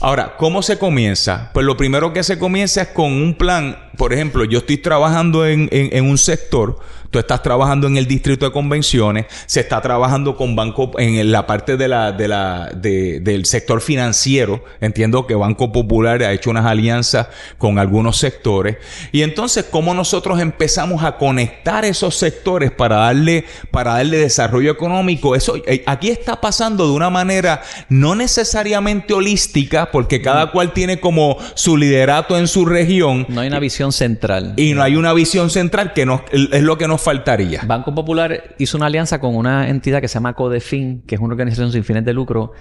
Ahora, 0.00 0.36
¿cómo 0.36 0.62
se 0.62 0.78
comienza? 0.78 1.50
Pues 1.54 1.64
lo 1.64 1.76
primero 1.76 2.12
que 2.12 2.22
se 2.22 2.38
comienza 2.38 2.82
es 2.82 2.88
con 2.88 3.12
un 3.12 3.34
plan. 3.34 3.78
Por 3.96 4.12
ejemplo, 4.12 4.44
yo 4.44 4.58
estoy 4.58 4.76
trabajando 4.76 5.46
en, 5.46 5.68
en 5.72 6.04
un 6.04 6.18
sector 6.18 6.78
Tú 7.10 7.18
estás 7.18 7.42
trabajando 7.42 7.86
en 7.86 7.96
el 7.96 8.06
distrito 8.06 8.44
de 8.44 8.52
convenciones, 8.52 9.26
se 9.46 9.60
está 9.60 9.80
trabajando 9.80 10.36
con 10.36 10.56
banco 10.56 10.90
en 10.98 11.30
la 11.30 11.46
parte 11.46 11.76
de 11.76 11.88
la, 11.88 12.12
de 12.12 12.28
la, 12.28 12.70
del 12.74 13.46
sector 13.46 13.80
financiero. 13.80 14.64
Entiendo 14.80 15.26
que 15.26 15.34
Banco 15.34 15.72
Popular 15.72 16.22
ha 16.22 16.32
hecho 16.32 16.50
unas 16.50 16.66
alianzas 16.66 17.28
con 17.58 17.78
algunos 17.78 18.18
sectores. 18.18 18.76
Y 19.12 19.22
entonces, 19.22 19.66
¿cómo 19.70 19.94
nosotros 19.94 20.40
empezamos 20.40 21.04
a 21.04 21.16
conectar 21.16 21.84
esos 21.84 22.16
sectores 22.16 22.70
para 22.70 22.96
darle, 22.96 23.44
para 23.70 23.94
darle 23.94 24.18
desarrollo 24.18 24.70
económico? 24.70 25.34
Eso 25.34 25.56
eh, 25.66 25.84
aquí 25.86 26.08
está 26.08 26.40
pasando 26.40 26.86
de 26.86 26.92
una 26.92 27.10
manera 27.10 27.62
no 27.88 28.14
necesariamente 28.14 29.14
holística, 29.14 29.85
porque 29.90 30.22
cada 30.22 30.46
mm. 30.46 30.50
cual 30.50 30.72
tiene 30.72 31.00
como 31.00 31.36
su 31.54 31.76
liderato 31.76 32.38
en 32.38 32.48
su 32.48 32.64
región. 32.64 33.26
No 33.28 33.40
hay 33.40 33.48
una 33.48 33.60
visión 33.60 33.92
central. 33.92 34.54
Y 34.56 34.74
no 34.74 34.82
hay 34.82 34.96
una 34.96 35.12
visión 35.12 35.50
central 35.50 35.92
que 35.92 36.06
es 36.32 36.62
lo 36.62 36.78
que 36.78 36.88
nos 36.88 37.00
faltaría. 37.00 37.62
Banco 37.66 37.94
Popular 37.94 38.54
hizo 38.58 38.76
una 38.76 38.86
alianza 38.86 39.20
con 39.20 39.34
una 39.34 39.68
entidad 39.68 40.00
que 40.00 40.08
se 40.08 40.14
llama 40.14 40.34
Codefin, 40.34 41.02
que 41.06 41.14
es 41.14 41.20
una 41.20 41.32
organización 41.32 41.72
sin 41.72 41.84
fines 41.84 42.04
de 42.04 42.12
lucro, 42.12 42.52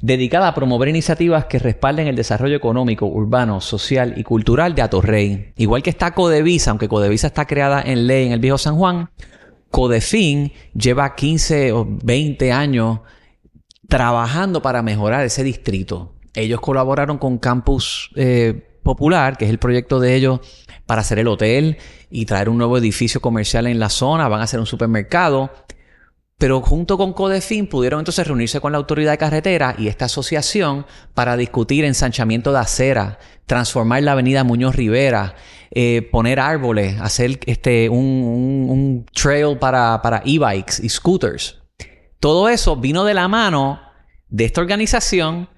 dedicada 0.00 0.48
a 0.48 0.54
promover 0.54 0.88
iniciativas 0.88 1.46
que 1.46 1.58
respalden 1.58 2.06
el 2.06 2.16
desarrollo 2.16 2.56
económico, 2.56 3.06
urbano, 3.06 3.60
social 3.60 4.14
y 4.16 4.22
cultural 4.22 4.74
de 4.74 4.82
Atorrey. 4.82 5.52
Igual 5.56 5.82
que 5.82 5.90
está 5.90 6.12
Codevisa, 6.12 6.70
aunque 6.70 6.88
Codevisa 6.88 7.28
está 7.28 7.46
creada 7.46 7.82
en 7.82 8.06
ley 8.06 8.26
en 8.26 8.32
el 8.32 8.40
viejo 8.40 8.58
San 8.58 8.76
Juan, 8.76 9.10
Codefin 9.70 10.52
lleva 10.74 11.14
15 11.14 11.72
o 11.72 11.86
20 11.86 12.52
años 12.52 13.00
trabajando 13.88 14.62
para 14.62 14.82
mejorar 14.82 15.24
ese 15.24 15.42
distrito. 15.42 16.14
Ellos 16.38 16.60
colaboraron 16.60 17.18
con 17.18 17.38
Campus 17.38 18.10
eh, 18.14 18.78
Popular, 18.84 19.36
que 19.36 19.44
es 19.44 19.50
el 19.50 19.58
proyecto 19.58 19.98
de 19.98 20.14
ellos 20.14 20.40
para 20.86 21.00
hacer 21.00 21.18
el 21.18 21.26
hotel 21.26 21.78
y 22.10 22.26
traer 22.26 22.48
un 22.48 22.58
nuevo 22.58 22.78
edificio 22.78 23.20
comercial 23.20 23.66
en 23.66 23.78
la 23.78 23.88
zona, 23.88 24.28
van 24.28 24.40
a 24.40 24.44
hacer 24.44 24.60
un 24.60 24.66
supermercado. 24.66 25.50
Pero 26.38 26.60
junto 26.60 26.96
con 26.96 27.12
Codefin 27.12 27.66
pudieron 27.66 27.98
entonces 27.98 28.24
reunirse 28.24 28.60
con 28.60 28.70
la 28.70 28.78
autoridad 28.78 29.10
de 29.10 29.18
carretera 29.18 29.74
y 29.76 29.88
esta 29.88 30.04
asociación 30.04 30.86
para 31.12 31.36
discutir 31.36 31.84
ensanchamiento 31.84 32.52
de 32.52 32.60
acera, 32.60 33.18
transformar 33.46 34.04
la 34.04 34.12
avenida 34.12 34.44
Muñoz 34.44 34.76
Rivera, 34.76 35.34
eh, 35.72 36.08
poner 36.12 36.38
árboles, 36.38 37.00
hacer 37.00 37.40
este, 37.46 37.88
un, 37.88 39.04
trail 39.12 39.58
para, 39.58 40.00
para 40.00 40.22
e-bikes 40.24 40.74
y 40.80 40.88
scooters. 40.88 41.60
Todo 42.20 42.48
eso 42.48 42.76
vino 42.76 43.04
de 43.04 43.14
la 43.14 43.26
mano 43.26 43.80
de 44.28 44.44
esta 44.44 44.60
organización, 44.60 45.48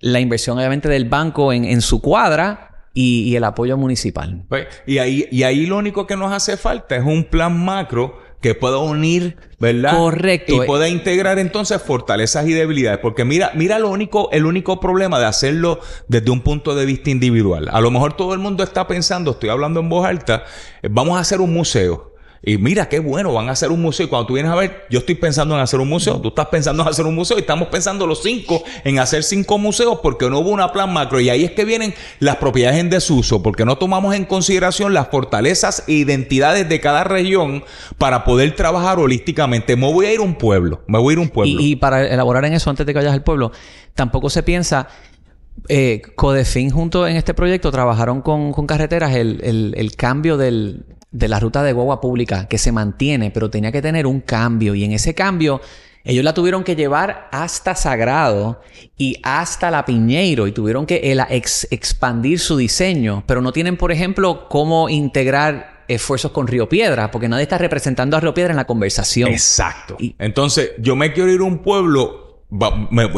la 0.00 0.20
inversión 0.20 0.58
obviamente 0.58 0.88
del 0.88 1.08
banco 1.08 1.52
en, 1.52 1.64
en 1.64 1.80
su 1.80 2.00
cuadra 2.00 2.70
y, 2.92 3.36
el 3.36 3.44
apoyo 3.44 3.76
municipal. 3.76 4.44
Pues, 4.48 4.66
y, 4.86 4.98
ahí, 4.98 5.26
y 5.30 5.44
ahí 5.44 5.66
lo 5.66 5.78
único 5.78 6.06
que 6.06 6.16
nos 6.16 6.32
hace 6.32 6.56
falta 6.56 6.96
es 6.96 7.04
un 7.04 7.24
plan 7.24 7.56
macro 7.56 8.18
que 8.40 8.54
pueda 8.54 8.78
unir, 8.78 9.36
¿verdad? 9.58 9.96
Correcto. 9.96 10.64
Y 10.64 10.66
pueda 10.66 10.88
integrar 10.88 11.38
entonces 11.38 11.80
fortalezas 11.82 12.46
y 12.46 12.52
debilidades. 12.52 12.98
Porque 13.00 13.24
mira, 13.24 13.52
mira 13.54 13.78
lo 13.78 13.90
único, 13.90 14.30
el 14.32 14.46
único 14.46 14.80
problema 14.80 15.18
de 15.18 15.26
hacerlo 15.26 15.80
desde 16.08 16.30
un 16.30 16.40
punto 16.40 16.74
de 16.74 16.86
vista 16.86 17.10
individual. 17.10 17.68
A 17.70 17.80
lo 17.80 17.90
mejor 17.90 18.14
todo 18.16 18.32
el 18.32 18.40
mundo 18.40 18.64
está 18.64 18.86
pensando, 18.86 19.32
estoy 19.32 19.50
hablando 19.50 19.80
en 19.80 19.88
voz 19.90 20.06
alta, 20.06 20.44
eh, 20.82 20.88
vamos 20.90 21.16
a 21.18 21.20
hacer 21.20 21.40
un 21.40 21.52
museo. 21.52 22.09
Y 22.42 22.56
mira 22.56 22.88
qué 22.88 23.00
bueno, 23.00 23.34
van 23.34 23.50
a 23.50 23.52
hacer 23.52 23.70
un 23.70 23.82
museo. 23.82 24.06
Y 24.06 24.08
cuando 24.08 24.26
tú 24.26 24.34
vienes 24.34 24.50
a 24.50 24.54
ver, 24.54 24.86
yo 24.88 25.00
estoy 25.00 25.14
pensando 25.14 25.54
en 25.54 25.60
hacer 25.60 25.78
un 25.78 25.88
museo, 25.88 26.20
tú 26.20 26.28
estás 26.28 26.46
pensando 26.46 26.82
en 26.82 26.88
hacer 26.88 27.04
un 27.04 27.14
museo 27.14 27.36
y 27.36 27.40
estamos 27.40 27.68
pensando 27.68 28.06
los 28.06 28.22
cinco 28.22 28.62
en 28.82 28.98
hacer 28.98 29.24
cinco 29.24 29.58
museos 29.58 29.98
porque 30.02 30.30
no 30.30 30.38
hubo 30.38 30.48
una 30.48 30.72
plan 30.72 30.90
macro. 30.90 31.20
Y 31.20 31.28
ahí 31.28 31.44
es 31.44 31.50
que 31.50 31.66
vienen 31.66 31.92
las 32.18 32.36
propiedades 32.36 32.80
en 32.80 32.88
desuso, 32.88 33.42
porque 33.42 33.66
no 33.66 33.76
tomamos 33.76 34.14
en 34.14 34.24
consideración 34.24 34.94
las 34.94 35.08
fortalezas 35.08 35.84
e 35.86 35.92
identidades 35.92 36.66
de 36.66 36.80
cada 36.80 37.04
región 37.04 37.62
para 37.98 38.24
poder 38.24 38.56
trabajar 38.56 38.98
holísticamente. 38.98 39.76
Me 39.76 39.92
voy 39.92 40.06
a 40.06 40.14
ir 40.14 40.20
a 40.20 40.22
un 40.22 40.36
pueblo, 40.36 40.82
me 40.86 40.98
voy 40.98 41.12
a 41.12 41.14
ir 41.14 41.18
a 41.18 41.22
un 41.22 41.28
pueblo. 41.28 41.60
Y, 41.60 41.76
para 41.76 42.06
elaborar 42.06 42.46
en 42.46 42.54
eso, 42.54 42.70
antes 42.70 42.86
de 42.86 42.94
que 42.94 43.00
vayas 43.00 43.12
al 43.12 43.22
pueblo, 43.22 43.52
tampoco 43.94 44.30
se 44.30 44.42
piensa 44.42 44.88
eh, 45.68 46.00
Codefin 46.16 46.70
junto 46.70 47.06
en 47.06 47.16
este 47.16 47.34
proyecto 47.34 47.70
trabajaron 47.70 48.22
con, 48.22 48.52
carreteras 48.66 49.14
el, 49.14 49.74
el, 49.76 49.96
cambio 49.96 50.38
del, 50.38 50.86
de 51.10 51.28
la 51.28 51.40
ruta 51.40 51.62
de 51.62 51.72
guagua 51.72 52.00
pública 52.00 52.46
que 52.46 52.58
se 52.58 52.72
mantiene, 52.72 53.30
pero 53.30 53.50
tenía 53.50 53.72
que 53.72 53.82
tener 53.82 54.06
un 54.06 54.20
cambio 54.20 54.74
y 54.74 54.84
en 54.84 54.92
ese 54.92 55.14
cambio 55.14 55.60
ellos 56.04 56.24
la 56.24 56.32
tuvieron 56.32 56.64
que 56.64 56.76
llevar 56.76 57.28
hasta 57.30 57.74
Sagrado 57.74 58.62
y 58.96 59.16
hasta 59.22 59.70
La 59.70 59.84
Piñeiro 59.84 60.46
y 60.46 60.52
tuvieron 60.52 60.86
que 60.86 61.12
expandir 61.70 62.38
su 62.38 62.56
diseño, 62.56 63.22
pero 63.26 63.42
no 63.42 63.52
tienen, 63.52 63.76
por 63.76 63.92
ejemplo, 63.92 64.48
cómo 64.48 64.88
integrar 64.88 65.84
esfuerzos 65.88 66.30
con 66.30 66.46
Río 66.46 66.68
Piedra, 66.68 67.10
porque 67.10 67.28
nadie 67.28 67.42
está 67.42 67.58
representando 67.58 68.16
a 68.16 68.20
Río 68.20 68.32
Piedra 68.32 68.52
en 68.52 68.56
la 68.56 68.66
conversación. 68.66 69.28
Exacto. 69.30 69.98
Entonces, 70.18 70.70
yo 70.78 70.96
me 70.96 71.12
quiero 71.12 71.30
ir 71.30 71.40
a 71.40 71.44
un 71.44 71.58
pueblo 71.58 72.44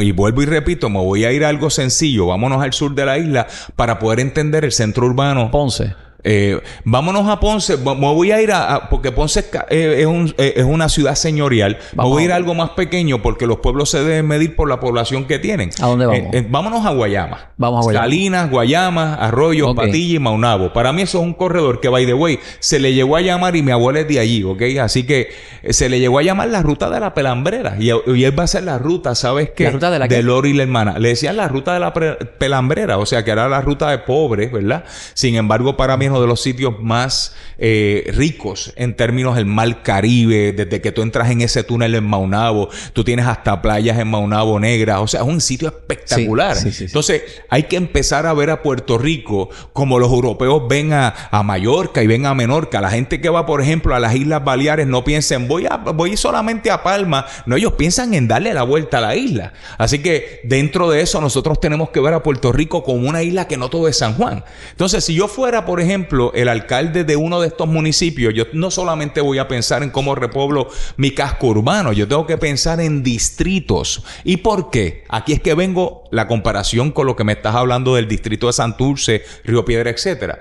y 0.00 0.12
vuelvo 0.12 0.42
y 0.42 0.46
repito, 0.46 0.90
me 0.90 0.98
voy 0.98 1.24
a 1.24 1.32
ir 1.32 1.44
a 1.44 1.50
algo 1.50 1.70
sencillo. 1.70 2.26
Vámonos 2.26 2.62
al 2.62 2.72
sur 2.72 2.94
de 2.94 3.06
la 3.06 3.16
isla 3.16 3.46
para 3.76 3.98
poder 3.98 4.20
entender 4.20 4.64
el 4.64 4.72
centro 4.72 5.06
urbano. 5.06 5.50
Ponce. 5.50 5.94
Eh, 6.24 6.60
vámonos 6.84 7.28
a 7.28 7.40
Ponce. 7.40 7.76
Me 7.76 7.94
voy 7.94 8.30
a 8.30 8.40
ir 8.40 8.52
a... 8.52 8.88
porque 8.88 9.12
Ponce 9.12 9.40
es, 9.40 9.46
eh, 9.70 10.06
un, 10.06 10.34
eh, 10.38 10.54
es, 10.56 10.64
una 10.64 10.88
ciudad 10.88 11.14
señorial. 11.14 11.78
me 11.96 12.04
voy 12.04 12.22
a 12.22 12.26
ir 12.26 12.32
a 12.32 12.36
algo 12.36 12.54
más 12.54 12.70
pequeño 12.70 13.22
porque 13.22 13.46
los 13.46 13.58
pueblos 13.58 13.90
se 13.90 14.02
deben 14.02 14.26
medir 14.26 14.54
por 14.56 14.68
la 14.68 14.80
población 14.80 15.26
que 15.26 15.38
tienen. 15.38 15.70
¿A 15.80 15.86
dónde 15.86 16.06
vamos? 16.06 16.30
vámonos 16.48 16.86
a 16.86 16.90
Guayama. 16.90 17.52
Vamos 17.56 17.80
a 17.80 17.82
Guayama. 17.84 18.04
Salinas, 18.04 18.50
Guayama, 18.50 19.14
Arroyo, 19.14 19.74
Patilla 19.74 20.16
y 20.16 20.18
Maunabo. 20.18 20.72
Para 20.72 20.92
mí 20.92 21.02
eso 21.02 21.18
es 21.18 21.24
un 21.24 21.34
corredor 21.34 21.80
que, 21.80 21.88
by 21.88 22.06
the 22.06 22.14
way, 22.14 22.38
se 22.60 22.78
le 22.78 22.94
llegó 22.94 23.16
a 23.16 23.20
llamar 23.20 23.56
y 23.56 23.62
mi 23.62 23.72
abuela 23.72 24.00
es 24.00 24.08
de 24.08 24.20
allí, 24.20 24.44
¿ok? 24.44 24.62
Así 24.80 25.04
que 25.04 25.30
se 25.70 25.88
le 25.88 25.98
llegó 25.98 26.18
a 26.18 26.22
llamar 26.22 26.48
la 26.48 26.62
ruta 26.62 26.90
de 26.90 27.00
la 27.00 27.14
pelambrera. 27.14 27.76
Y, 27.78 27.90
él 27.90 28.38
va 28.38 28.44
a 28.44 28.46
ser 28.46 28.64
la 28.64 28.78
ruta, 28.78 29.14
¿sabes 29.14 29.50
qué? 29.50 29.64
¿La 29.64 29.70
ruta 29.70 29.90
de 29.90 29.98
la 29.98 30.06
De 30.06 30.22
Lori 30.22 30.50
y 30.50 30.52
la 30.54 30.62
hermana. 30.62 30.98
Le 30.98 31.08
decían 31.08 31.36
la 31.36 31.48
ruta 31.48 31.74
de 31.74 31.80
la 31.80 31.92
pelambrera. 31.92 32.98
O 32.98 33.06
sea, 33.06 33.24
que 33.24 33.30
era 33.30 33.48
la 33.48 33.60
ruta 33.60 33.90
de 33.90 33.98
pobres, 33.98 34.52
¿verdad? 34.52 34.84
Sin 35.14 35.34
embargo, 35.34 35.76
para 35.76 35.96
mí 35.96 36.06
es 36.06 36.11
uno 36.12 36.20
de 36.20 36.26
los 36.26 36.42
sitios 36.42 36.78
más 36.80 37.34
eh, 37.56 38.10
ricos 38.14 38.72
en 38.76 38.94
términos 38.94 39.36
del 39.36 39.46
Mar 39.46 39.82
Caribe. 39.82 40.52
Desde 40.52 40.80
que 40.82 40.92
tú 40.92 41.00
entras 41.00 41.30
en 41.30 41.40
ese 41.40 41.64
túnel 41.64 41.94
en 41.94 42.04
Maunabo, 42.04 42.68
tú 42.92 43.02
tienes 43.02 43.26
hasta 43.26 43.62
playas 43.62 43.98
en 43.98 44.08
Maunabo 44.08 44.60
negras. 44.60 45.00
O 45.00 45.06
sea, 45.06 45.20
es 45.20 45.26
un 45.26 45.40
sitio 45.40 45.68
espectacular. 45.68 46.56
Entonces, 46.64 47.22
hay 47.48 47.62
que 47.64 47.76
empezar 47.76 48.26
a 48.26 48.34
ver 48.34 48.50
a 48.50 48.62
Puerto 48.62 48.98
Rico 48.98 49.48
como 49.72 49.98
los 49.98 50.12
europeos 50.12 50.64
ven 50.68 50.92
a, 50.92 51.14
a 51.30 51.42
Mallorca 51.42 52.02
y 52.02 52.06
ven 52.06 52.26
a 52.26 52.34
Menorca. 52.34 52.80
La 52.80 52.90
gente 52.90 53.20
que 53.20 53.30
va, 53.30 53.46
por 53.46 53.62
ejemplo, 53.62 53.94
a 53.94 54.00
las 54.00 54.14
Islas 54.14 54.44
Baleares 54.44 54.86
no 54.86 55.04
piensen, 55.04 55.48
voy 55.48 55.66
a, 55.66 55.76
voy 55.78 56.16
solamente 56.16 56.70
a 56.70 56.82
Palma. 56.82 57.24
No, 57.46 57.56
ellos 57.56 57.72
piensan 57.74 58.12
en 58.12 58.28
darle 58.28 58.52
la 58.52 58.64
vuelta 58.64 58.98
a 58.98 59.00
la 59.00 59.16
isla. 59.16 59.54
Así 59.78 60.00
que 60.00 60.40
dentro 60.44 60.90
de 60.90 61.00
eso 61.00 61.20
nosotros 61.20 61.58
tenemos 61.60 61.88
que 61.90 62.00
ver 62.00 62.12
a 62.12 62.22
Puerto 62.22 62.52
Rico 62.52 62.82
como 62.82 63.08
una 63.08 63.22
isla 63.22 63.48
que 63.48 63.56
no 63.56 63.70
todo 63.70 63.88
es 63.88 63.96
San 63.96 64.14
Juan. 64.14 64.44
Entonces, 64.70 65.04
si 65.04 65.14
yo 65.14 65.28
fuera, 65.28 65.64
por 65.64 65.80
ejemplo, 65.80 66.01
el 66.34 66.48
alcalde 66.48 67.04
de 67.04 67.16
uno 67.16 67.40
de 67.40 67.48
estos 67.48 67.68
municipios, 67.68 68.34
yo 68.34 68.44
no 68.52 68.70
solamente 68.70 69.20
voy 69.20 69.38
a 69.38 69.48
pensar 69.48 69.82
en 69.82 69.90
cómo 69.90 70.14
repoblo 70.14 70.68
mi 70.96 71.12
casco 71.12 71.48
urbano, 71.48 71.92
yo 71.92 72.08
tengo 72.08 72.26
que 72.26 72.38
pensar 72.38 72.80
en 72.80 73.02
distritos. 73.02 74.04
¿Y 74.24 74.38
por 74.38 74.70
qué? 74.70 75.04
Aquí 75.08 75.32
es 75.32 75.40
que 75.40 75.54
vengo 75.54 76.04
la 76.10 76.28
comparación 76.28 76.92
con 76.92 77.06
lo 77.06 77.16
que 77.16 77.24
me 77.24 77.32
estás 77.32 77.54
hablando 77.54 77.94
del 77.94 78.08
distrito 78.08 78.46
de 78.46 78.52
Santurce, 78.52 79.22
Río 79.44 79.64
Piedra, 79.64 79.90
etcétera. 79.90 80.38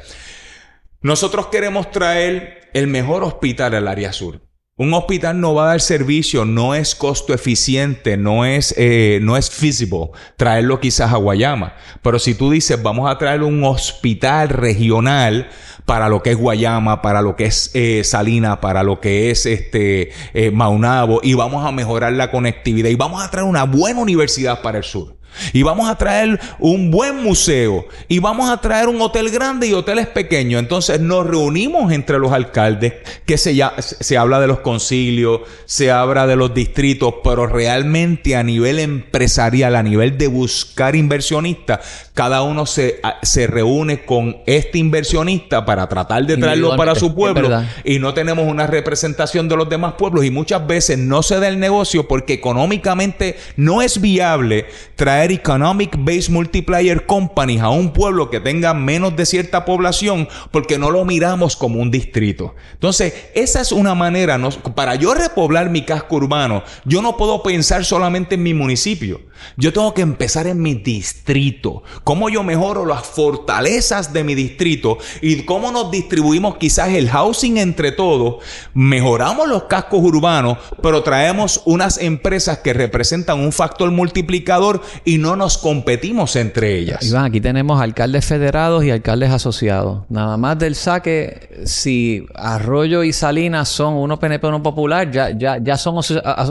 Nosotros 1.02 1.48
queremos 1.48 1.90
traer 1.92 2.70
el 2.74 2.88
mejor 2.88 3.24
hospital 3.24 3.74
al 3.74 3.88
área 3.88 4.14
sur. 4.14 4.42
Un 4.82 4.96
hospital 4.96 5.40
no 5.40 5.54
va 5.54 5.66
a 5.66 5.68
dar 5.68 5.80
servicio, 5.80 6.44
no 6.44 6.74
es 6.74 6.96
costo 6.96 7.36
eficiente, 7.36 8.18
no 8.18 8.46
es, 8.46 8.74
eh, 8.80 9.20
no 9.22 9.38
es 9.38 9.52
feasible 9.52 10.10
traerlo 10.38 10.80
quizás 10.80 11.14
a 11.14 11.18
Guayama. 11.18 11.76
Pero 12.02 12.18
si 12.18 12.34
tú 12.34 12.50
dices, 12.50 12.82
vamos 12.82 13.08
a 13.08 13.16
traer 13.20 13.44
un 13.44 13.64
hospital 13.64 14.50
regional 14.50 15.50
para 15.86 16.10
lo 16.10 16.24
que 16.24 16.32
es 16.32 16.36
Guayama, 16.36 17.04
para 17.04 17.22
lo 17.22 17.36
que 17.36 17.46
es 17.46 17.70
eh, 17.76 18.02
Salina, 18.04 18.60
para 18.60 18.82
lo 18.82 19.00
que 19.00 19.30
es 19.30 19.46
este 19.46 20.14
eh, 20.34 20.50
Maunabo, 20.50 21.20
y 21.22 21.36
vamos 21.36 21.64
a 21.64 21.72
mejorar 21.72 22.14
la 22.14 22.32
conectividad 22.32 22.90
y 22.90 22.96
vamos 22.96 23.24
a 23.24 23.30
traer 23.30 23.46
una 23.46 23.66
buena 23.66 24.00
universidad 24.00 24.64
para 24.64 24.80
el 24.80 24.84
sur. 24.84 25.21
Y 25.54 25.64
vamos 25.64 25.90
a 25.90 25.98
traer 25.98 26.40
un 26.60 26.92
buen 26.92 27.24
museo. 27.24 27.86
Y 28.08 28.20
vamos 28.20 28.50
a 28.50 28.62
traer 28.62 28.88
un 28.88 29.02
hotel 29.02 29.30
grande 29.30 29.68
y 29.68 29.74
hoteles 29.74 30.08
pequeños. 30.08 30.60
Entonces 30.60 31.00
nos 31.00 31.26
reunimos 31.26 31.92
entre 31.92 32.20
los 32.20 32.32
alcaldes, 32.32 32.94
que 33.26 33.38
se, 33.38 33.56
ya, 33.56 33.74
se 33.80 34.18
habla 34.18 34.40
de 34.40 34.48
los 34.48 34.60
concilios, 34.60 35.42
se 35.66 35.92
habla 35.92 36.28
de 36.28 36.36
los 36.36 36.54
distritos, 36.54 37.16
pero 37.24 37.48
realmente 37.48 38.36
a 38.36 38.44
nivel 38.44 38.80
empresarial, 38.80 39.76
a 39.76 39.84
nivel 39.84 40.18
de 40.18 40.28
buscar 40.28 40.96
inversionistas, 40.96 42.10
cada 42.14 42.44
uno 42.44 42.66
se, 42.66 43.02
se 43.22 43.48
reúne 43.48 44.06
con 44.06 44.38
este 44.46 44.78
inversionista 44.78 45.66
para 45.66 45.88
tratar 45.88 46.26
de 46.26 46.38
traerlo 46.38 46.76
para 46.76 46.96
su 46.96 47.16
pueblo. 47.16 47.64
Y 47.84 48.00
no 48.00 48.14
tenemos 48.14 48.48
una 48.48 48.68
representación 48.68 49.48
de 49.48 49.56
los 49.56 49.70
demás 49.70 49.94
pueblos. 49.98 50.26
Y 50.26 50.32
muchas 50.32 50.66
veces 50.66 50.98
no 50.98 51.24
se 51.24 51.40
da 51.40 51.48
el 51.48 51.60
negocio 51.60 52.08
porque 52.08 52.34
económicamente 52.34 53.38
no 53.56 53.82
es 53.82 54.02
viable 54.02 54.66
traer 54.96 55.21
Economic 55.30 55.96
Base 56.00 56.32
Multiplier 56.32 57.06
Companies 57.06 57.62
a 57.62 57.70
un 57.70 57.94
pueblo 57.94 58.32
que 58.32 58.40
tenga 58.40 58.74
menos 58.74 59.16
de 59.16 59.26
cierta 59.26 59.66
población 59.66 60.28
porque 60.50 60.80
no 60.80 60.90
lo 60.90 61.06
miramos 61.06 61.56
como 61.56 61.80
un 61.80 61.92
distrito. 61.92 62.56
Entonces, 62.74 63.14
esa 63.36 63.62
es 63.62 63.72
una 63.72 63.94
manera, 63.94 64.40
para 64.74 64.96
yo 64.96 65.14
repoblar 65.14 65.70
mi 65.70 65.84
casco 65.84 66.16
urbano, 66.16 66.64
yo 66.86 67.02
no 67.02 67.18
puedo 67.18 67.44
pensar 67.44 67.86
solamente 67.86 68.36
en 68.36 68.44
mi 68.44 68.54
municipio. 68.54 69.22
Yo 69.58 69.74
tengo 69.74 69.94
que 69.94 70.02
empezar 70.02 70.48
en 70.48 70.62
mi 70.62 70.76
distrito. 70.76 71.84
Cómo 72.04 72.30
yo 72.30 72.44
mejoro 72.44 72.86
las 72.86 73.06
fortalezas 73.06 74.14
de 74.14 74.24
mi 74.24 74.36
distrito 74.36 74.98
y 75.22 75.44
cómo 75.44 75.72
nos 75.72 75.92
distribuimos 75.92 76.58
quizás 76.58 76.90
el 76.90 77.10
housing 77.10 77.58
entre 77.58 77.92
todos. 77.92 78.44
Mejoramos 78.74 79.48
los 79.48 79.64
cascos 79.64 80.02
urbanos, 80.02 80.58
pero 80.82 81.04
traemos 81.04 81.62
unas 81.66 81.98
empresas 81.98 82.60
que 82.60 82.74
representan 82.74 83.40
un 83.40 83.52
factor 83.52 83.92
multiplicador 83.92 84.82
y 85.06 85.18
no 85.18 85.36
nos 85.36 85.58
competimos 85.58 86.36
entre 86.36 86.78
ellas. 86.78 87.04
Iván, 87.04 87.26
aquí 87.26 87.42
tenemos 87.42 87.82
alcaldes 87.82 88.26
federados 88.26 88.84
y 88.84 88.92
alcaldes 88.92 89.32
asociados. 89.32 90.04
Nada 90.10 90.38
más 90.38 90.58
del 90.60 90.76
saque, 90.76 91.62
si 91.66 92.26
Arroyo 92.36 93.04
y 93.04 93.14
Salinas 93.14 93.70
son 93.70 93.96
uno 93.96 94.20
PNP 94.20 94.48
uno 94.48 94.64
popular, 94.64 95.12
ya, 95.12 95.32
ya, 95.32 95.58
ya 95.62 95.78
son 95.78 96.00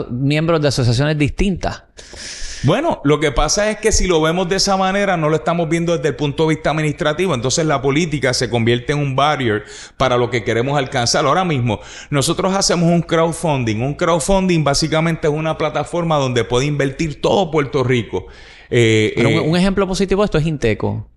miembros 0.09 0.61
de 0.61 0.67
asociaciones 0.67 1.17
distintas. 1.17 1.83
Bueno, 2.63 3.01
lo 3.03 3.19
que 3.19 3.31
pasa 3.31 3.71
es 3.71 3.77
que 3.77 3.91
si 3.91 4.05
lo 4.05 4.21
vemos 4.21 4.47
de 4.47 4.57
esa 4.57 4.77
manera, 4.77 5.17
no 5.17 5.29
lo 5.29 5.35
estamos 5.37 5.67
viendo 5.67 5.95
desde 5.95 6.09
el 6.09 6.15
punto 6.15 6.43
de 6.43 6.55
vista 6.55 6.69
administrativo. 6.69 7.33
Entonces 7.33 7.65
la 7.65 7.81
política 7.81 8.33
se 8.33 8.49
convierte 8.49 8.93
en 8.93 8.99
un 8.99 9.15
barrier 9.15 9.63
para 9.97 10.17
lo 10.17 10.29
que 10.29 10.43
queremos 10.43 10.77
alcanzar. 10.77 11.25
Ahora 11.25 11.43
mismo, 11.43 11.79
nosotros 12.11 12.53
hacemos 12.53 12.89
un 12.89 13.01
crowdfunding. 13.01 13.81
Un 13.81 13.95
crowdfunding 13.95 14.63
básicamente 14.63 15.27
es 15.27 15.33
una 15.33 15.57
plataforma 15.57 16.17
donde 16.17 16.43
puede 16.43 16.67
invertir 16.67 17.19
todo 17.19 17.49
Puerto 17.49 17.83
Rico. 17.83 18.27
Eh, 18.69 19.13
un, 19.17 19.25
eh, 19.25 19.39
un, 19.39 19.57
ejemplo 19.57 19.87
positivo 19.87 20.21
de 20.21 20.25
esto 20.25 20.37
es 20.37 20.45
Inteco. 20.45 21.10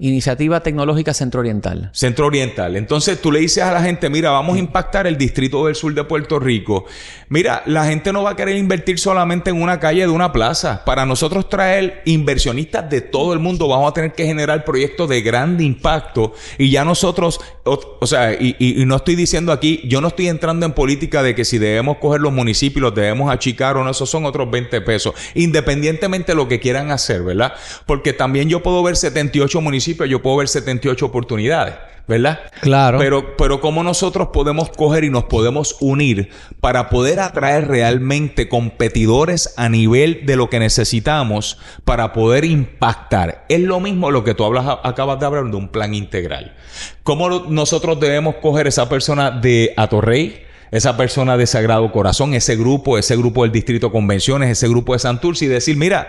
Iniciativa 0.00 0.60
Tecnológica 0.60 1.12
Centro 1.12 1.40
Oriental. 1.40 1.90
Centro 1.92 2.26
Oriental. 2.26 2.76
Entonces 2.76 3.20
tú 3.20 3.32
le 3.32 3.40
dices 3.40 3.64
a 3.64 3.72
la 3.72 3.82
gente, 3.82 4.08
mira, 4.08 4.30
vamos 4.30 4.54
a 4.54 4.60
impactar 4.60 5.08
el 5.08 5.18
distrito 5.18 5.66
del 5.66 5.74
sur 5.74 5.92
de 5.92 6.04
Puerto 6.04 6.38
Rico. 6.38 6.84
Mira, 7.28 7.64
la 7.66 7.84
gente 7.84 8.12
no 8.12 8.22
va 8.22 8.30
a 8.30 8.36
querer 8.36 8.56
invertir 8.56 9.00
solamente 9.00 9.50
en 9.50 9.60
una 9.60 9.80
calle 9.80 10.02
de 10.02 10.08
una 10.08 10.32
plaza. 10.32 10.84
Para 10.84 11.04
nosotros 11.04 11.48
traer 11.48 12.02
inversionistas 12.04 12.88
de 12.88 13.00
todo 13.00 13.32
el 13.32 13.40
mundo, 13.40 13.66
vamos 13.66 13.90
a 13.90 13.92
tener 13.92 14.12
que 14.12 14.24
generar 14.24 14.64
proyectos 14.64 15.08
de 15.08 15.20
grande 15.20 15.64
impacto. 15.64 16.32
Y 16.58 16.70
ya 16.70 16.84
nosotros, 16.84 17.40
o, 17.64 18.06
sea, 18.06 18.34
y, 18.34 18.54
y, 18.60 18.86
no 18.86 18.94
estoy 18.94 19.16
diciendo 19.16 19.50
aquí, 19.50 19.80
yo 19.82 20.00
no 20.00 20.08
estoy 20.08 20.28
entrando 20.28 20.64
en 20.64 20.74
política 20.74 21.24
de 21.24 21.34
que 21.34 21.44
si 21.44 21.58
debemos 21.58 21.96
coger 21.96 22.20
los 22.20 22.32
municipios, 22.32 22.82
los 22.82 22.94
debemos 22.94 23.32
achicar 23.32 23.76
o 23.76 23.82
no, 23.82 23.90
esos 23.90 24.08
son 24.08 24.26
otros 24.26 24.48
20 24.48 24.80
pesos. 24.82 25.12
Independientemente 25.34 26.30
de 26.32 26.36
lo 26.36 26.46
que 26.46 26.60
quieran 26.60 26.92
hacer, 26.92 27.24
¿verdad? 27.24 27.54
Porque 27.84 28.12
también 28.12 28.48
yo 28.48 28.62
puedo 28.62 28.80
ver 28.84 28.94
78 28.94 29.60
municipios 29.60 29.87
yo 29.94 30.22
puedo 30.22 30.36
ver 30.36 30.48
78 30.48 31.06
oportunidades, 31.06 31.74
¿verdad? 32.06 32.40
Claro. 32.60 32.98
Pero, 32.98 33.36
pero 33.36 33.60
cómo 33.60 33.82
nosotros 33.82 34.28
podemos 34.32 34.70
coger 34.70 35.04
y 35.04 35.10
nos 35.10 35.24
podemos 35.24 35.76
unir 35.80 36.30
para 36.60 36.88
poder 36.88 37.20
atraer 37.20 37.68
realmente 37.68 38.48
competidores 38.48 39.54
a 39.56 39.68
nivel 39.68 40.26
de 40.26 40.36
lo 40.36 40.50
que 40.50 40.58
necesitamos 40.58 41.58
para 41.84 42.12
poder 42.12 42.44
impactar. 42.44 43.44
Es 43.48 43.60
lo 43.60 43.80
mismo 43.80 44.10
lo 44.10 44.24
que 44.24 44.34
tú 44.34 44.44
hablas, 44.44 44.78
acabas 44.82 45.20
de 45.20 45.26
hablar 45.26 45.50
de 45.50 45.56
un 45.56 45.68
plan 45.68 45.94
integral. 45.94 46.54
¿Cómo 47.02 47.28
nosotros 47.28 48.00
debemos 48.00 48.36
coger 48.36 48.66
esa 48.66 48.88
persona 48.88 49.30
de 49.30 49.74
Atorrey? 49.76 50.48
esa 50.70 50.96
persona 50.96 51.36
de 51.36 51.46
Sagrado 51.46 51.90
Corazón, 51.92 52.34
ese 52.34 52.56
grupo, 52.56 52.98
ese 52.98 53.16
grupo 53.16 53.42
del 53.42 53.52
Distrito 53.52 53.90
Convenciones, 53.90 54.50
ese 54.50 54.68
grupo 54.68 54.92
de 54.92 54.98
Santurce 54.98 55.46
y 55.46 55.48
decir, 55.48 55.76
mira, 55.76 56.08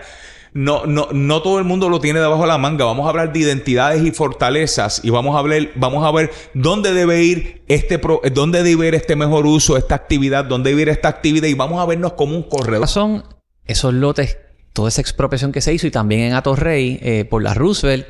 no, 0.52 0.86
no, 0.86 1.08
no 1.12 1.42
todo 1.42 1.58
el 1.58 1.64
mundo 1.64 1.88
lo 1.88 2.00
tiene 2.00 2.20
debajo 2.20 2.42
de 2.42 2.48
la 2.48 2.58
manga. 2.58 2.84
Vamos 2.84 3.06
a 3.06 3.10
hablar 3.10 3.32
de 3.32 3.38
identidades 3.38 4.02
y 4.02 4.10
fortalezas 4.10 5.00
y 5.04 5.10
vamos 5.10 5.36
a 5.36 5.42
ver, 5.42 5.72
vamos 5.76 6.04
a 6.04 6.10
ver 6.10 6.30
dónde 6.54 6.92
debe 6.92 7.22
ir 7.22 7.62
este 7.68 7.98
pro, 7.98 8.20
dónde 8.32 8.62
debe 8.62 8.88
ir 8.88 8.94
este 8.94 9.16
mejor 9.16 9.46
uso, 9.46 9.76
esta 9.76 9.94
actividad, 9.94 10.44
dónde 10.44 10.70
debe 10.70 10.82
ir 10.82 10.88
esta 10.88 11.08
actividad 11.08 11.46
y 11.46 11.54
vamos 11.54 11.80
a 11.80 11.86
vernos 11.86 12.14
como 12.14 12.36
un 12.36 12.42
corredor. 12.42 12.88
Son 12.88 13.24
esos 13.64 13.94
lotes, 13.94 14.38
toda 14.72 14.88
esa 14.88 15.00
expropiación 15.00 15.52
que 15.52 15.60
se 15.60 15.72
hizo 15.72 15.86
y 15.86 15.90
también 15.90 16.22
en 16.22 16.32
Atorrey 16.34 16.98
eh, 17.02 17.24
por 17.24 17.42
la 17.42 17.54
Roosevelt, 17.54 18.06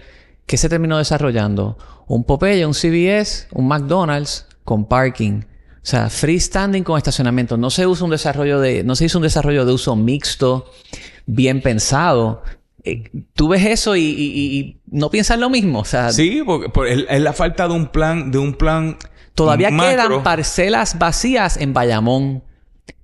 que 0.46 0.56
se 0.56 0.68
terminó 0.68 0.98
desarrollando? 0.98 1.78
Un 2.08 2.24
Popeye, 2.24 2.66
un 2.66 2.74
CBS, 2.74 3.48
un 3.52 3.68
McDonald's 3.68 4.46
con 4.64 4.86
parking. 4.86 5.42
O 5.82 5.86
sea, 5.86 6.10
freestanding 6.10 6.84
con 6.84 6.98
estacionamiento. 6.98 7.56
No 7.56 7.70
se 7.70 7.86
usa 7.86 8.04
un 8.04 8.10
desarrollo 8.10 8.60
de, 8.60 8.84
no 8.84 8.96
se 8.96 9.06
hizo 9.06 9.18
un 9.18 9.22
desarrollo 9.22 9.64
de 9.64 9.72
uso 9.72 9.96
mixto 9.96 10.70
bien 11.30 11.62
pensado. 11.62 12.42
Eh, 12.82 13.10
tú 13.34 13.48
ves 13.48 13.64
eso 13.64 13.96
y, 13.96 14.80
no 14.86 15.10
piensas 15.10 15.38
lo 15.38 15.50
mismo. 15.50 15.80
O 15.80 15.84
sea, 15.84 16.10
sí, 16.10 16.42
porque, 16.44 17.06
es 17.08 17.20
la 17.20 17.32
falta 17.32 17.68
de 17.68 17.74
un 17.74 17.88
plan, 17.88 18.30
de 18.30 18.38
un 18.38 18.54
plan. 18.54 18.96
Todavía 19.34 19.70
quedan 19.70 20.22
parcelas 20.22 20.98
vacías 20.98 21.56
en 21.56 21.72
Bayamón. 21.72 22.42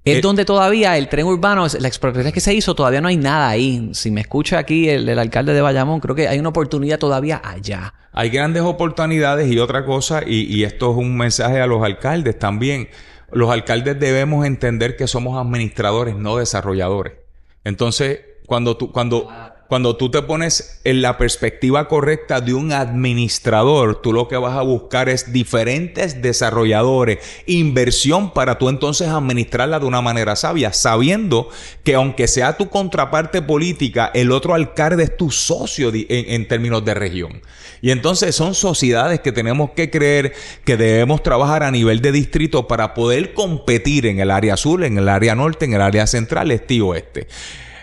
Es 0.05 0.19
Eh, 0.19 0.21
donde 0.21 0.45
todavía 0.45 0.97
el 0.97 1.09
tren 1.09 1.27
urbano, 1.27 1.67
la 1.81 1.89
expropiación 1.89 2.33
que 2.33 2.41
se 2.41 2.55
hizo, 2.55 2.75
todavía 2.75 3.01
no 3.01 3.09
hay 3.09 3.17
nada 3.17 3.49
ahí. 3.49 3.91
Si 3.93 4.11
me 4.11 4.21
escucha 4.21 4.59
aquí 4.59 4.89
el, 4.89 5.09
el 5.09 5.19
alcalde 5.19 5.53
de 5.53 5.61
Bayamón, 5.61 5.99
creo 6.01 6.15
que 6.15 6.29
hay 6.29 6.39
una 6.39 6.51
oportunidad 6.51 6.99
todavía 6.99 7.43
allá. 7.45 7.93
Hay 8.13 8.31
grandes 8.31 8.63
oportunidades 8.63 9.51
y 9.51 9.59
otra 9.59 9.85
cosa, 9.85 10.23
y, 10.25 10.43
y 10.43 10.65
esto 10.65 10.93
es 10.93 10.97
un 10.97 11.17
mensaje 11.17 11.61
a 11.61 11.67
los 11.67 11.83
alcaldes 11.83 12.39
también. 12.39 12.89
Los 13.33 13.51
alcaldes 13.51 13.99
debemos 13.99 14.47
entender 14.47 14.97
que 14.97 15.09
somos 15.09 15.45
administradores, 15.45 16.15
no 16.15 16.37
desarrolladores. 16.37 17.26
Entonces, 17.67 18.21
cuando 18.47 18.77
tú, 18.77 18.93
cuando, 18.93 19.29
cuando 19.69 19.97
tú 19.97 20.11
te 20.11 20.23
pones 20.23 20.81
en 20.85 21.03
la 21.03 21.19
perspectiva 21.19 21.89
correcta 21.89 22.41
de 22.41 22.55
un 22.55 22.73
administrador, 22.73 24.01
tú 24.01 24.13
lo 24.13 24.29
que 24.29 24.37
vas 24.37 24.57
a 24.57 24.63
buscar 24.63 25.09
es 25.09 25.33
diferentes 25.33 26.23
desarrolladores, 26.23 27.19
inversión 27.47 28.33
para 28.33 28.59
tú 28.59 28.69
entonces 28.69 29.09
administrarla 29.09 29.81
de 29.81 29.87
una 29.87 30.01
manera 30.01 30.37
sabia, 30.37 30.73
sabiendo 30.73 31.49
que 31.83 31.95
aunque 31.95 32.29
sea 32.29 32.57
tu 32.57 32.69
contraparte 32.69 33.43
política, 33.43 34.11
el 34.15 34.31
otro 34.31 34.55
alcalde 34.55 35.05
es 35.05 35.17
tu 35.17 35.31
socio 35.31 35.91
en 35.93 36.49
términos 36.49 36.85
de 36.85 36.95
región. 36.95 37.43
Y 37.81 37.91
entonces 37.91 38.35
son 38.35 38.55
sociedades 38.55 39.21
que 39.21 39.33
tenemos 39.33 39.71
que 39.71 39.91
creer 39.91 40.33
que 40.65 40.77
debemos 40.77 41.23
trabajar 41.23 41.63
a 41.63 41.71
nivel 41.71 42.01
de 42.01 42.13
distrito 42.13 42.67
para 42.67 42.95
poder 42.95 43.35
competir 43.35 44.07
en 44.07 44.21
el 44.21 44.31
área 44.31 44.57
sur, 44.57 44.85
en 44.85 44.99
el 44.99 45.09
área 45.09 45.35
norte, 45.35 45.67
en 45.67 45.75
el 45.75 45.81
área 45.81 46.07
central, 46.07 46.51
este 46.51 46.75
y 46.75 46.81
oeste. 46.81 47.27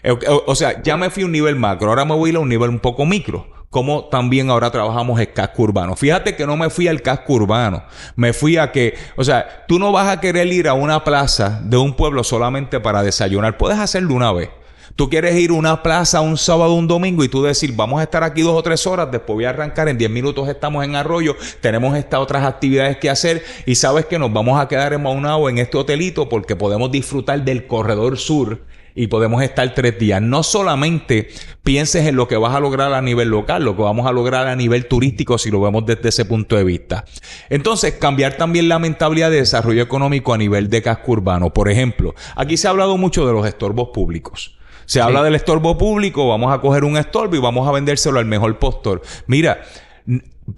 Eh, 0.03 0.15
O, 0.45 0.55
sea, 0.55 0.81
ya 0.83 0.97
me 0.97 1.09
fui 1.09 1.23
a 1.23 1.25
un 1.25 1.31
nivel 1.31 1.55
macro, 1.55 1.89
ahora 1.89 2.05
me 2.05 2.13
voy 2.13 2.29
a 2.29 2.31
ir 2.31 2.35
a 2.35 2.39
un 2.41 2.49
nivel 2.49 2.69
un 2.69 2.79
poco 2.79 3.05
micro. 3.05 3.47
Como 3.69 4.05
también 4.05 4.51
ahora 4.51 4.69
trabajamos 4.69 5.19
el 5.19 5.33
casco 5.33 5.63
urbano. 5.63 5.95
Fíjate 5.95 6.35
que 6.35 6.45
no 6.45 6.55
me 6.55 6.69
fui 6.69 6.87
al 6.87 7.01
casco 7.01 7.33
urbano. 7.33 7.83
Me 8.15 8.31
fui 8.31 8.57
a 8.57 8.71
que, 8.71 8.93
o 9.15 9.23
sea, 9.23 9.65
tú 9.67 9.79
no 9.79 9.91
vas 9.91 10.09
a 10.09 10.21
querer 10.21 10.45
ir 10.45 10.67
a 10.67 10.75
una 10.75 11.03
plaza 11.03 11.59
de 11.63 11.77
un 11.77 11.95
pueblo 11.95 12.23
solamente 12.23 12.79
para 12.79 13.01
desayunar. 13.01 13.57
Puedes 13.57 13.79
hacerlo 13.79 14.13
una 14.13 14.31
vez. 14.31 14.51
Tú 14.95 15.09
quieres 15.09 15.35
ir 15.37 15.49
a 15.49 15.53
una 15.53 15.81
plaza 15.81 16.21
un 16.21 16.37
sábado, 16.37 16.75
un 16.75 16.87
domingo 16.87 17.23
y 17.23 17.29
tú 17.29 17.41
decir, 17.41 17.73
vamos 17.75 17.99
a 17.99 18.03
estar 18.03 18.23
aquí 18.23 18.43
dos 18.43 18.53
o 18.53 18.61
tres 18.61 18.85
horas, 18.85 19.09
después 19.11 19.33
voy 19.33 19.45
a 19.45 19.49
arrancar, 19.49 19.89
en 19.89 19.97
10 19.97 20.11
minutos 20.11 20.47
estamos 20.47 20.85
en 20.85 20.95
Arroyo, 20.95 21.35
tenemos 21.61 21.97
estas 21.97 22.19
otras 22.19 22.45
actividades 22.45 22.97
que 22.97 23.09
hacer 23.09 23.43
y 23.65 23.73
sabes 23.73 24.05
que 24.05 24.19
nos 24.19 24.31
vamos 24.31 24.61
a 24.61 24.67
quedar 24.67 24.93
en 24.93 25.01
Maunao 25.01 25.49
en 25.49 25.57
este 25.57 25.77
hotelito 25.77 26.29
porque 26.29 26.55
podemos 26.55 26.91
disfrutar 26.91 27.43
del 27.43 27.65
corredor 27.65 28.19
sur 28.19 28.59
y 28.95 29.08
podemos 29.08 29.41
estar 29.43 29.73
tres 29.73 29.97
días. 29.97 30.21
No 30.21 30.43
solamente 30.43 31.29
pienses 31.63 32.08
en 32.08 32.15
lo 32.15 32.27
que 32.27 32.38
vas 32.38 32.56
a 32.56 32.60
lograr 32.60 32.93
a 32.93 33.01
nivel 33.01 33.29
local, 33.29 33.63
lo 33.63 33.75
que 33.75 33.84
vamos 33.84 34.06
a 34.08 34.12
lograr 34.12 34.47
a 34.47 34.56
nivel 34.56 34.88
turístico 34.88 35.38
si 35.38 35.49
lo 35.51 35.62
vemos 35.62 35.86
desde 35.86 36.10
ese 36.10 36.25
punto 36.25 36.56
de 36.56 36.63
vista. 36.63 37.06
Entonces, 37.49 37.93
cambiar 37.93 38.38
también 38.38 38.69
la 38.69 38.79
mentalidad 38.79 39.29
de 39.29 39.38
desarrollo 39.38 39.82
económico 39.82 40.34
a 40.34 40.38
nivel 40.38 40.69
de 40.69 40.82
casco 40.82 41.13
urbano. 41.13 41.53
Por 41.53 41.69
ejemplo, 41.69 42.13
aquí 42.36 42.58
se 42.58 42.67
ha 42.67 42.71
hablado 42.71 42.97
mucho 42.97 43.25
de 43.25 43.34
los 43.34 43.47
estorbos 43.47 43.89
públicos. 43.93 44.58
Se 44.86 45.01
habla 45.01 45.23
del 45.23 45.36
estorbo 45.36 45.77
público, 45.77 46.27
vamos 46.27 46.53
a 46.53 46.60
coger 46.60 46.84
un 46.84 46.97
estorbo 46.97 47.36
y 47.36 47.39
vamos 47.39 47.67
a 47.67 47.71
vendérselo 47.71 48.19
al 48.19 48.25
mejor 48.25 48.60
postor. 48.60 49.01
Mira, 49.27 49.62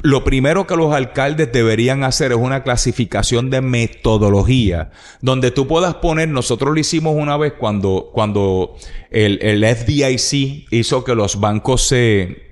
lo 0.02 0.24
primero 0.24 0.66
que 0.66 0.76
los 0.76 0.94
alcaldes 0.94 1.52
deberían 1.52 2.04
hacer 2.04 2.32
es 2.32 2.38
una 2.38 2.64
clasificación 2.64 3.50
de 3.50 3.62
metodología, 3.62 4.92
donde 5.22 5.52
tú 5.52 5.68
puedas 5.68 5.96
poner, 5.96 6.30
nosotros 6.30 6.74
lo 6.74 6.80
hicimos 6.80 7.16
una 7.16 7.38
vez 7.38 7.54
cuando, 7.54 8.10
cuando 8.14 8.76
el, 9.12 9.40
el 9.42 9.64
FDIC 9.64 10.68
hizo 10.72 11.04
que 11.04 11.16
los 11.16 11.40
bancos 11.40 11.88
se, 11.88 12.45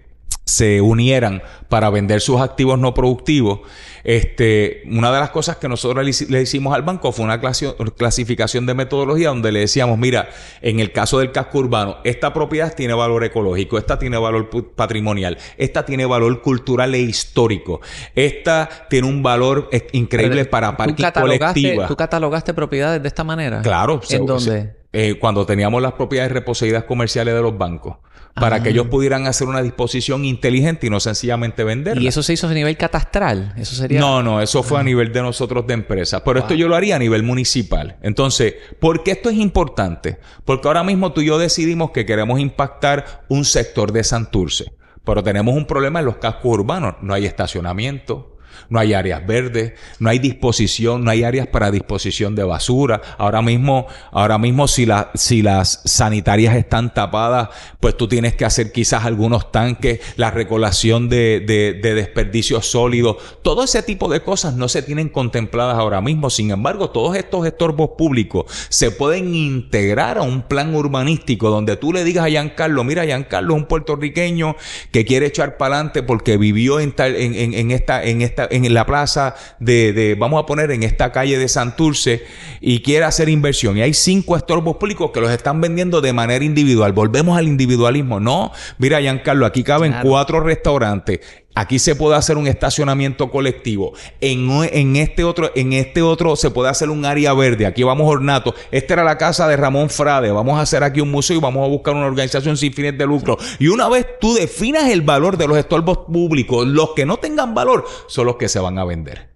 se 0.45 0.81
unieran 0.81 1.41
para 1.69 1.89
vender 1.89 2.19
sus 2.19 2.41
activos 2.41 2.77
no 2.77 2.93
productivos, 2.93 3.61
este, 4.03 4.83
una 4.91 5.11
de 5.13 5.19
las 5.21 5.29
cosas 5.29 5.55
que 5.55 5.69
nosotros 5.69 6.03
le, 6.03 6.11
hici- 6.11 6.27
le 6.27 6.41
hicimos 6.41 6.75
al 6.75 6.81
banco 6.81 7.13
fue 7.13 7.23
una 7.23 7.39
clasi- 7.41 7.73
clasificación 7.95 8.65
de 8.65 8.73
metodología 8.73 9.29
donde 9.29 9.53
le 9.53 9.59
decíamos, 9.59 9.97
mira, 9.97 10.27
en 10.61 10.81
el 10.81 10.91
caso 10.91 11.19
del 11.19 11.31
casco 11.31 11.59
urbano, 11.59 11.97
esta 12.03 12.33
propiedad 12.33 12.75
tiene 12.75 12.93
valor 12.93 13.23
ecológico, 13.23 13.77
esta 13.77 13.97
tiene 13.97 14.17
valor 14.17 14.49
patrimonial, 14.75 15.37
esta 15.57 15.85
tiene 15.85 16.05
valor 16.05 16.41
cultural 16.41 16.93
e 16.93 16.99
histórico, 16.99 17.79
esta 18.13 18.69
tiene 18.89 19.07
un 19.07 19.23
valor 19.23 19.69
eh, 19.71 19.87
increíble 19.93 20.43
Pero, 20.43 20.49
para 20.51 20.71
¿tú 20.71 20.77
parking 20.77 21.03
catalogaste, 21.03 21.61
colectiva. 21.61 21.87
¿Tú 21.87 21.95
catalogaste 21.95 22.53
propiedades 22.53 23.01
de 23.01 23.07
esta 23.07 23.23
manera? 23.23 23.61
Claro. 23.61 24.01
se- 24.03 24.17
¿En 24.17 24.25
dónde? 24.25 24.43
se- 24.43 24.75
eh, 24.91 25.17
cuando 25.19 25.45
teníamos 25.45 25.81
las 25.81 25.93
propiedades 25.93 26.31
reposeídas 26.33 26.83
comerciales 26.83 27.33
de 27.33 27.41
los 27.41 27.57
bancos. 27.57 27.95
Para 28.33 28.55
Ah. 28.55 28.63
que 28.63 28.69
ellos 28.69 28.87
pudieran 28.87 29.27
hacer 29.27 29.47
una 29.47 29.61
disposición 29.61 30.25
inteligente 30.25 30.87
y 30.87 30.89
no 30.89 30.99
sencillamente 30.99 31.63
venderla. 31.63 32.01
¿Y 32.01 32.07
eso 32.07 32.23
se 32.23 32.33
hizo 32.33 32.47
a 32.47 32.53
nivel 32.53 32.75
catastral? 32.77 33.53
Eso 33.57 33.75
sería... 33.75 33.99
No, 33.99 34.23
no, 34.23 34.41
eso 34.41 34.63
fue 34.63 34.79
a 34.79 34.83
nivel 34.83 35.13
de 35.13 35.21
nosotros 35.21 35.67
de 35.67 35.75
empresa. 35.75 36.23
Pero 36.23 36.39
esto 36.39 36.55
yo 36.55 36.67
lo 36.67 36.75
haría 36.75 36.95
a 36.95 36.99
nivel 36.99 37.21
municipal. 37.21 37.97
Entonces, 38.01 38.55
¿por 38.79 39.03
qué 39.03 39.11
esto 39.11 39.29
es 39.29 39.35
importante? 39.37 40.17
Porque 40.45 40.67
ahora 40.67 40.83
mismo 40.83 41.13
tú 41.13 41.21
y 41.21 41.27
yo 41.27 41.37
decidimos 41.37 41.91
que 41.91 42.05
queremos 42.07 42.39
impactar 42.39 43.23
un 43.29 43.45
sector 43.45 43.91
de 43.91 44.03
Santurce. 44.03 44.73
Pero 45.05 45.21
tenemos 45.21 45.55
un 45.55 45.65
problema 45.67 45.99
en 45.99 46.05
los 46.05 46.15
cascos 46.17 46.45
urbanos. 46.57 46.95
No 47.01 47.13
hay 47.13 47.25
estacionamiento. 47.25 48.32
No 48.69 48.79
hay 48.79 48.93
áreas 48.93 49.25
verdes, 49.25 49.73
no 49.99 50.09
hay 50.09 50.19
disposición, 50.19 51.03
no 51.03 51.11
hay 51.11 51.23
áreas 51.23 51.47
para 51.47 51.71
disposición 51.71 52.35
de 52.35 52.43
basura. 52.43 53.01
Ahora 53.17 53.41
mismo, 53.41 53.87
ahora 54.11 54.37
mismo 54.37 54.67
si, 54.67 54.85
la- 54.85 55.11
si 55.15 55.41
las 55.41 55.81
sanitarias 55.85 56.55
están 56.55 56.93
tapadas, 56.93 57.49
pues 57.79 57.97
tú 57.97 58.07
tienes 58.07 58.35
que 58.35 58.45
hacer 58.45 58.71
quizás 58.71 59.05
algunos 59.05 59.51
tanques, 59.51 59.99
la 60.15 60.31
recolación 60.31 61.09
de, 61.09 61.39
de, 61.45 61.73
de 61.73 61.93
desperdicios 61.93 62.65
sólidos. 62.67 63.17
Todo 63.41 63.63
ese 63.63 63.83
tipo 63.83 64.07
de 64.09 64.21
cosas 64.21 64.55
no 64.55 64.67
se 64.67 64.81
tienen 64.81 65.09
contempladas 65.09 65.77
ahora 65.77 66.01
mismo. 66.01 66.29
Sin 66.29 66.51
embargo, 66.51 66.89
todos 66.89 67.15
estos 67.15 67.45
estorbos 67.45 67.91
públicos 67.97 68.45
se 68.69 68.91
pueden 68.91 69.33
integrar 69.35 70.17
a 70.17 70.21
un 70.21 70.43
plan 70.43 70.73
urbanístico 70.75 71.49
donde 71.49 71.75
tú 71.77 71.93
le 71.93 72.03
digas 72.03 72.25
a 72.25 72.29
Giancarlo, 72.29 72.83
mira, 72.83 73.03
Giancarlo 73.05 73.53
es 73.55 73.61
un 73.61 73.67
puertorriqueño 73.67 74.55
que 74.91 75.05
quiere 75.05 75.27
echar 75.27 75.57
para 75.57 75.75
adelante 75.75 76.03
porque 76.03 76.37
vivió 76.37 76.79
en, 76.79 76.91
tal, 76.91 77.15
en, 77.15 77.33
en, 77.35 77.53
en 77.53 77.71
esta, 77.71 78.03
en 78.03 78.21
esta, 78.21 78.47
en 78.55 78.73
la 78.73 78.85
plaza 78.85 79.35
de, 79.59 79.93
de, 79.93 80.15
vamos 80.15 80.41
a 80.41 80.45
poner 80.45 80.71
en 80.71 80.83
esta 80.83 81.11
calle 81.11 81.37
de 81.37 81.47
Santurce 81.47 82.23
y 82.61 82.81
quiere 82.81 83.05
hacer 83.05 83.29
inversión. 83.29 83.77
Y 83.77 83.81
hay 83.81 83.93
cinco 83.93 84.37
estorbos 84.37 84.77
públicos 84.77 85.11
que 85.11 85.21
los 85.21 85.31
están 85.31 85.59
vendiendo 85.61 86.01
de 86.01 86.13
manera 86.13 86.43
individual. 86.45 86.93
Volvemos 86.93 87.37
al 87.37 87.47
individualismo. 87.47 88.19
No, 88.19 88.51
mira, 88.77 88.99
Giancarlo, 89.01 89.45
aquí 89.45 89.63
caben 89.63 89.91
Claro. 89.91 90.09
cuatro 90.09 90.39
restaurantes. 90.39 91.19
Aquí 91.55 91.77
se 91.77 91.95
puede 91.95 92.15
hacer 92.15 92.37
un 92.37 92.47
estacionamiento 92.47 93.29
colectivo. 93.29 93.93
En, 94.21 94.49
en 94.71 94.95
este 94.95 95.23
otro, 95.23 95.51
en 95.55 95.73
este 95.73 96.01
otro 96.01 96.35
se 96.35 96.49
puede 96.49 96.69
hacer 96.69 96.89
un 96.89 97.05
área 97.05 97.33
verde. 97.33 97.65
Aquí 97.65 97.83
vamos 97.83 98.07
ornato. 98.09 98.55
Esta 98.71 98.93
era 98.95 99.03
la 99.03 99.17
casa 99.17 99.47
de 99.47 99.55
Ramón 99.55 99.89
Frade. 99.89 100.31
Vamos 100.31 100.57
a 100.57 100.61
hacer 100.61 100.83
aquí 100.83 101.01
un 101.01 101.11
museo 101.11 101.37
y 101.37 101.41
vamos 101.41 101.63
a 101.65 101.69
buscar 101.69 101.95
una 101.95 102.07
organización 102.07 102.57
sin 102.57 102.73
fines 102.73 102.97
de 102.97 103.05
lucro. 103.05 103.37
Y 103.59 103.67
una 103.67 103.87
vez 103.87 104.07
tú 104.19 104.33
definas 104.33 104.89
el 104.89 105.01
valor 105.01 105.37
de 105.37 105.47
los 105.47 105.57
estorbos 105.57 105.99
públicos, 106.11 106.65
los 106.67 106.93
que 106.95 107.05
no 107.05 107.17
tengan 107.17 107.53
valor 107.53 107.85
son 108.07 108.25
los 108.25 108.37
que 108.37 108.49
se 108.49 108.59
van 108.59 108.79
a 108.79 108.85
vender. 108.85 109.32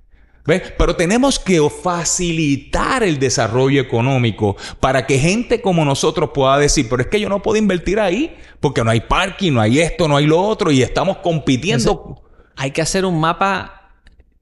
¿Ves? 0.48 0.74
Pero 0.78 0.96
tenemos 0.96 1.40
que 1.40 1.60
facilitar 1.70 3.04
el 3.04 3.20
desarrollo 3.20 3.82
económico 3.82 4.56
para 4.80 5.06
que 5.06 5.20
gente 5.20 5.62
como 5.62 5.84
nosotros 5.84 6.30
pueda 6.34 6.58
decir, 6.58 6.88
pero 6.90 7.02
es 7.02 7.10
que 7.10 7.20
yo 7.20 7.28
no 7.28 7.42
puedo 7.42 7.58
invertir 7.58 8.00
ahí 8.00 8.34
porque 8.62 8.82
no 8.82 8.90
hay 8.90 9.02
parking, 9.02 9.52
no 9.52 9.60
hay 9.60 9.82
esto, 9.82 10.08
no 10.08 10.16
hay 10.16 10.26
lo 10.26 10.42
otro 10.42 10.72
y 10.72 10.82
estamos 10.82 11.18
compitiendo. 11.18 12.24
Hay 12.56 12.72
que 12.72 12.82
hacer 12.82 13.04
un 13.04 13.20
mapa 13.20 13.77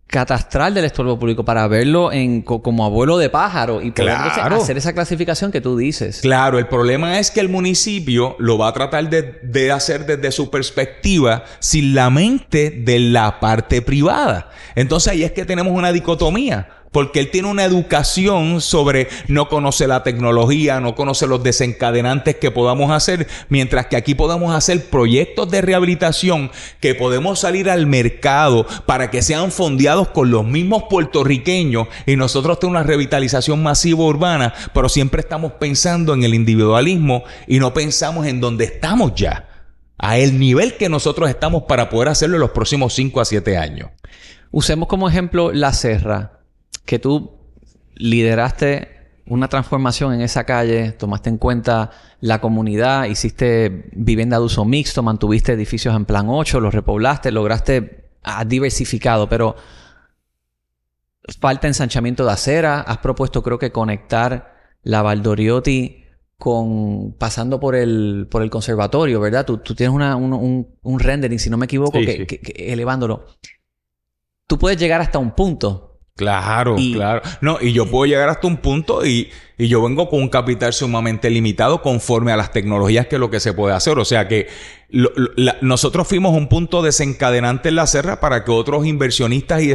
catastral 0.08 0.74
del 0.74 0.86
estorbo 0.86 1.18
público 1.18 1.44
para 1.44 1.68
verlo 1.68 2.12
en, 2.12 2.42
co- 2.44 2.62
como 2.62 2.86
abuelo 2.86 3.18
de 3.18 3.30
pájaro 3.30 3.82
y 3.82 3.92
Claro. 3.92 4.56
hacer 4.58 4.78
esa 4.78 4.94
clasificación 4.94 5.52
que 5.52 5.62
tú 5.62 5.76
dices. 5.78 6.20
Claro, 6.22 6.60
el 6.60 6.68
problema 6.68 7.20
es 7.20 7.32
que 7.32 7.40
el 7.40 7.50
municipio 7.50 8.36
lo 8.40 8.58
va 8.58 8.68
a 8.70 8.74
tratar 8.74 9.10
de, 9.10 9.40
de 9.44 9.72
hacer 9.72 10.06
desde 10.06 10.32
su 10.32 10.50
perspectiva 10.52 11.44
sin 11.60 11.96
la 11.96 12.10
mente 12.10 12.70
de 12.70 13.00
la 13.00 13.40
parte 13.40 13.82
privada. 13.82 14.50
Entonces 14.76 15.12
ahí 15.12 15.24
es 15.24 15.32
que 15.32 15.44
tenemos 15.46 15.74
una 15.74 15.92
dicotomía. 15.92 16.70
Porque 16.96 17.20
él 17.20 17.30
tiene 17.30 17.50
una 17.50 17.66
educación 17.66 18.62
sobre 18.62 19.10
no 19.28 19.50
conoce 19.50 19.86
la 19.86 20.02
tecnología, 20.02 20.80
no 20.80 20.96
conoce 20.96 21.28
los 21.28 21.44
desencadenantes 21.44 22.38
que 22.38 22.52
podamos 22.52 22.90
hacer, 22.90 23.28
mientras 23.50 23.88
que 23.88 23.98
aquí 23.98 24.16
podemos 24.16 24.56
hacer 24.56 24.86
proyectos 24.86 25.52
de 25.52 25.60
rehabilitación 25.60 26.52
que 26.80 26.96
podemos 26.96 27.42
salir 27.42 27.70
al 27.70 27.86
mercado 27.86 28.66
para 28.86 29.12
que 29.12 29.22
sean 29.22 29.52
fondeados 29.52 30.08
con 30.08 30.32
los 30.32 30.46
mismos 30.46 30.84
puertorriqueños 30.90 31.90
y 32.06 32.16
nosotros 32.16 32.60
tenemos 32.62 32.80
una 32.80 32.88
revitalización 32.88 33.62
masiva 33.62 34.06
urbana, 34.06 34.54
pero 34.74 34.88
siempre 34.88 35.20
estamos 35.20 35.52
pensando 35.60 36.14
en 36.14 36.24
el 36.24 36.34
individualismo 36.34 37.26
y 37.46 37.60
no 37.60 37.74
pensamos 37.74 38.26
en 38.26 38.40
donde 38.40 38.64
estamos 38.64 39.16
ya, 39.16 39.50
a 39.98 40.18
el 40.18 40.40
nivel 40.40 40.78
que 40.78 40.88
nosotros 40.88 41.30
estamos 41.30 41.64
para 41.64 41.90
poder 41.90 42.08
hacerlo 42.08 42.38
en 42.38 42.42
los 42.42 42.52
próximos 42.52 42.94
5 42.94 43.20
a 43.20 43.26
7 43.26 43.58
años. 43.58 43.90
Usemos 44.50 44.88
como 44.88 45.10
ejemplo 45.10 45.52
La 45.52 45.74
Serra, 45.74 46.35
que 46.86 47.00
tú 47.00 47.32
lideraste 47.96 48.94
una 49.28 49.48
transformación 49.48 50.14
en 50.14 50.22
esa 50.22 50.44
calle, 50.44 50.92
tomaste 50.92 51.30
en 51.30 51.38
cuenta 51.38 51.92
la 52.22 52.40
comunidad, 52.42 53.06
hiciste 53.06 53.90
vivienda 53.94 54.38
de 54.38 54.44
uso 54.46 54.66
mixto, 54.66 55.02
mantuviste 55.02 55.54
edificios 55.54 55.96
en 55.96 56.06
plan 56.06 56.28
8, 56.30 56.60
los 56.60 56.74
repoblaste, 56.74 57.32
lograste, 57.32 58.12
has 58.22 58.48
diversificado, 58.48 59.28
pero 59.28 59.56
falta 61.40 61.68
ensanchamiento 61.68 62.24
de 62.26 62.32
acera, 62.32 62.82
has 62.82 63.00
propuesto 63.00 63.42
creo 63.42 63.58
que 63.58 63.72
conectar 63.72 64.54
la 64.84 65.02
Valdoriotti 65.02 66.04
con 66.38 67.14
pasando 67.18 67.60
por 67.60 67.76
el, 67.76 68.28
por 68.30 68.44
el 68.44 68.50
conservatorio, 68.50 69.20
¿verdad? 69.20 69.46
Tú, 69.46 69.58
tú 69.58 69.74
tienes 69.74 69.96
una, 69.96 70.16
un, 70.16 70.34
un, 70.34 70.68
un, 70.84 71.00
rendering, 71.00 71.40
si 71.40 71.50
no 71.50 71.58
me 71.58 71.66
equivoco, 71.66 71.98
Sí, 72.00 72.06
que, 72.06 72.12
sí. 72.18 72.26
que- 72.28 72.40
que 72.42 72.74
elevándolo. 72.74 73.26
Tú 74.48 74.60
puedes 74.60 74.78
llegar 74.78 75.02
hasta 75.02 75.18
un 75.18 75.32
punto. 75.32 75.85
Claro, 76.18 76.78
Y- 76.80 76.94
claro. 76.94 77.22
No, 77.42 77.58
y 77.60 77.74
yo 77.74 77.88
puedo 77.88 78.06
llegar 78.06 78.30
hasta 78.30 78.48
un 78.48 78.56
punto 78.56 79.06
y, 79.06 79.32
y 79.58 79.68
yo 79.68 79.84
vengo 79.84 80.10
con 80.10 80.22
un 80.22 80.30
capital 80.30 80.72
sumamente 80.72 81.30
limitado 81.30 81.82
conforme 81.82 82.32
a 82.32 82.38
las 82.38 82.54
tecnologías 82.54 83.08
que 83.08 83.18
es 83.18 83.20
lo 83.20 83.30
que 83.30 83.42
se 83.42 83.52
puede 83.52 83.76
hacer. 83.76 84.00
O 84.00 84.06
sea 84.06 84.30
que 84.30 84.48
lo- 84.90 85.12
lo- 85.18 85.32
la- 85.36 85.58
nosotros 85.60 86.08
fuimos 86.08 86.32
un 86.34 86.48
punto 86.48 86.82
desencadenante 86.82 87.68
en 87.68 87.76
la 87.76 87.86
serra 87.86 88.22
para 88.22 88.46
que 88.46 88.52
otros 88.52 88.86
inversionistas 88.86 89.62
y 89.62 89.74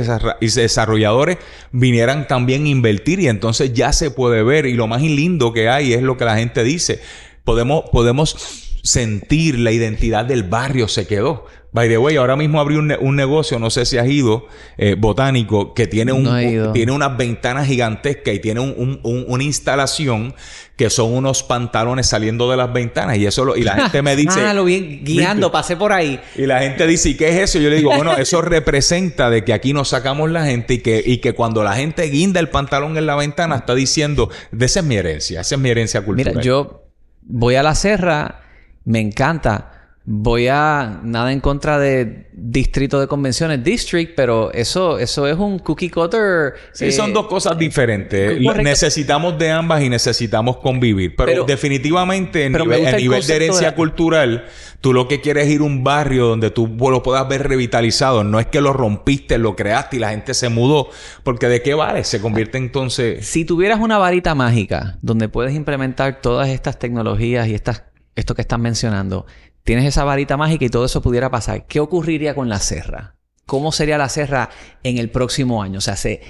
desarrolladores 0.48 1.36
vinieran 1.72 2.26
también 2.26 2.64
a 2.64 2.68
invertir 2.68 3.20
y 3.20 3.28
entonces 3.28 3.74
ya 3.74 3.92
se 3.92 4.10
puede 4.10 4.42
ver. 4.42 4.64
Y 4.64 4.72
lo 4.72 4.86
más 4.86 5.02
lindo 5.02 5.52
que 5.52 5.68
hay 5.68 5.92
es 5.92 6.00
lo 6.00 6.16
que 6.16 6.24
la 6.24 6.38
gente 6.38 6.64
dice. 6.64 7.02
Podemos, 7.44 7.84
podemos 7.92 8.78
sentir 8.82 9.58
la 9.58 9.72
identidad 9.72 10.24
del 10.24 10.44
barrio 10.44 10.88
se 10.88 11.06
quedó. 11.06 11.44
By 11.72 11.88
the 11.88 11.98
way, 11.98 12.16
ahora 12.16 12.34
mismo 12.34 12.60
abrí 12.60 12.74
un, 12.76 12.88
ne- 12.88 12.96
un 12.98 13.14
negocio, 13.14 13.58
no 13.60 13.70
sé 13.70 13.84
si 13.86 13.96
has 13.96 14.08
ido, 14.08 14.48
eh, 14.76 14.96
botánico, 14.98 15.72
que 15.72 15.86
tiene 15.86 16.10
un, 16.12 16.24
No 16.24 16.72
tiene 16.72 16.90
unas 16.90 17.16
ventanas 17.16 17.68
gigantescas 17.68 18.34
y 18.34 18.40
tiene 18.40 18.58
un- 18.58 18.74
un- 18.76 19.00
un- 19.04 19.24
una 19.28 19.44
instalación 19.44 20.34
que 20.76 20.90
son 20.90 21.12
unos 21.14 21.42
pantalones 21.44 22.06
saliendo 22.08 22.50
de 22.50 22.56
las 22.56 22.72
ventanas 22.72 23.18
y 23.18 23.26
eso 23.26 23.44
lo- 23.44 23.56
y 23.56 23.62
la 23.62 23.74
gente 23.76 24.02
me 24.02 24.16
dice 24.16 24.40
ah, 24.40 24.52
lo 24.54 24.64
vi 24.64 25.00
guiando, 25.04 25.46
¿Viste? 25.46 25.52
pasé 25.52 25.76
por 25.76 25.92
ahí. 25.92 26.18
y 26.34 26.46
la 26.46 26.58
gente 26.60 26.86
dice, 26.88 27.10
¿y 27.10 27.14
qué 27.16 27.28
es 27.28 27.36
eso? 27.50 27.58
Yo 27.60 27.70
le 27.70 27.76
digo, 27.76 27.94
bueno, 27.94 28.16
eso 28.16 28.42
representa 28.42 29.30
de 29.30 29.44
que 29.44 29.52
aquí 29.52 29.72
nos 29.72 29.90
sacamos 29.90 30.28
la 30.30 30.44
gente 30.46 30.74
y 30.74 30.78
que, 30.78 31.00
y 31.06 31.18
que 31.18 31.34
cuando 31.34 31.62
la 31.62 31.74
gente 31.74 32.02
guinda 32.04 32.40
el 32.40 32.48
pantalón 32.48 32.96
en 32.96 33.06
la 33.06 33.14
ventana 33.14 33.56
está 33.56 33.76
diciendo, 33.76 34.28
de 34.50 34.66
esa 34.66 34.80
es 34.80 34.86
mi 34.86 34.96
herencia, 34.96 35.42
esa 35.42 35.54
es 35.54 35.60
mi 35.60 35.70
herencia 35.70 36.00
cultural. 36.02 36.32
Mira, 36.34 36.42
yo 36.44 36.84
voy 37.22 37.54
a 37.54 37.62
la 37.62 37.74
serra, 37.76 38.40
me 38.84 38.98
encanta. 38.98 39.76
Voy 40.06 40.48
a 40.48 41.00
nada 41.04 41.30
en 41.30 41.40
contra 41.40 41.78
de 41.78 42.28
distrito 42.32 42.98
de 42.98 43.06
convenciones, 43.06 43.62
district, 43.62 44.14
pero 44.16 44.50
eso, 44.52 44.98
eso 44.98 45.26
es 45.26 45.36
un 45.36 45.58
cookie 45.58 45.90
cutter. 45.90 46.54
Sí, 46.72 46.86
eh, 46.86 46.92
son 46.92 47.12
dos 47.12 47.26
cosas 47.26 47.58
diferentes. 47.58 48.42
correcto. 48.42 48.62
Necesitamos 48.62 49.38
de 49.38 49.50
ambas 49.50 49.82
y 49.82 49.90
necesitamos 49.90 50.56
convivir. 50.56 51.14
Pero, 51.16 51.26
Pero- 51.26 51.44
definitivamente, 51.44 52.46
en 52.46 52.52
pero 52.52 52.64
nivel, 52.64 52.86
el 52.86 52.96
nivel 52.96 53.26
de 53.26 53.36
herencia 53.36 53.74
cultural, 53.74 54.46
tú 54.80 54.94
lo 54.94 55.06
que 55.06 55.20
quieres 55.20 55.46
es 55.46 55.52
ir 55.52 55.60
a 55.60 55.64
un 55.64 55.84
barrio 55.84 56.26
donde 56.26 56.50
tú 56.50 56.66
lo 56.66 57.02
puedas 57.02 57.28
ver 57.28 57.46
revitalizado. 57.46 58.24
No 58.24 58.40
es 58.40 58.46
que 58.46 58.62
lo 58.62 58.72
rompiste, 58.72 59.36
lo 59.36 59.54
creaste 59.54 59.96
y 59.96 59.98
la 60.00 60.10
gente 60.10 60.32
se 60.32 60.48
mudó. 60.48 60.88
Porque 61.22 61.46
¿de 61.48 61.60
qué 61.60 61.74
vale? 61.74 62.04
Se 62.04 62.22
convierte 62.22 62.56
entonces... 62.56 63.26
Si 63.26 63.44
tuvieras 63.44 63.78
una 63.78 63.98
varita 63.98 64.34
mágica 64.34 64.98
donde 65.02 65.28
puedes 65.28 65.54
implementar 65.54 66.22
todas 66.22 66.48
estas 66.48 66.78
tecnologías 66.78 67.46
y 67.48 67.54
estas, 67.54 67.84
esto 68.16 68.34
que 68.34 68.40
están 68.40 68.62
mencionando, 68.62 69.26
tienes 69.62 69.84
esa 69.84 70.04
varita 70.04 70.36
mágica 70.36 70.64
y 70.64 70.70
todo 70.70 70.84
eso 70.84 71.02
pudiera 71.02 71.30
pasar, 71.30 71.66
¿qué 71.66 71.80
ocurriría 71.80 72.34
con 72.34 72.48
la 72.48 72.58
serra? 72.58 73.16
¿Cómo 73.50 73.72
sería 73.72 73.98
la 73.98 74.08
serra 74.08 74.48
en 74.84 74.96
el 74.98 75.10
próximo 75.10 75.60
año? 75.60 75.78
O 75.78 75.80
sea, 75.80 75.96
se, 75.96 76.20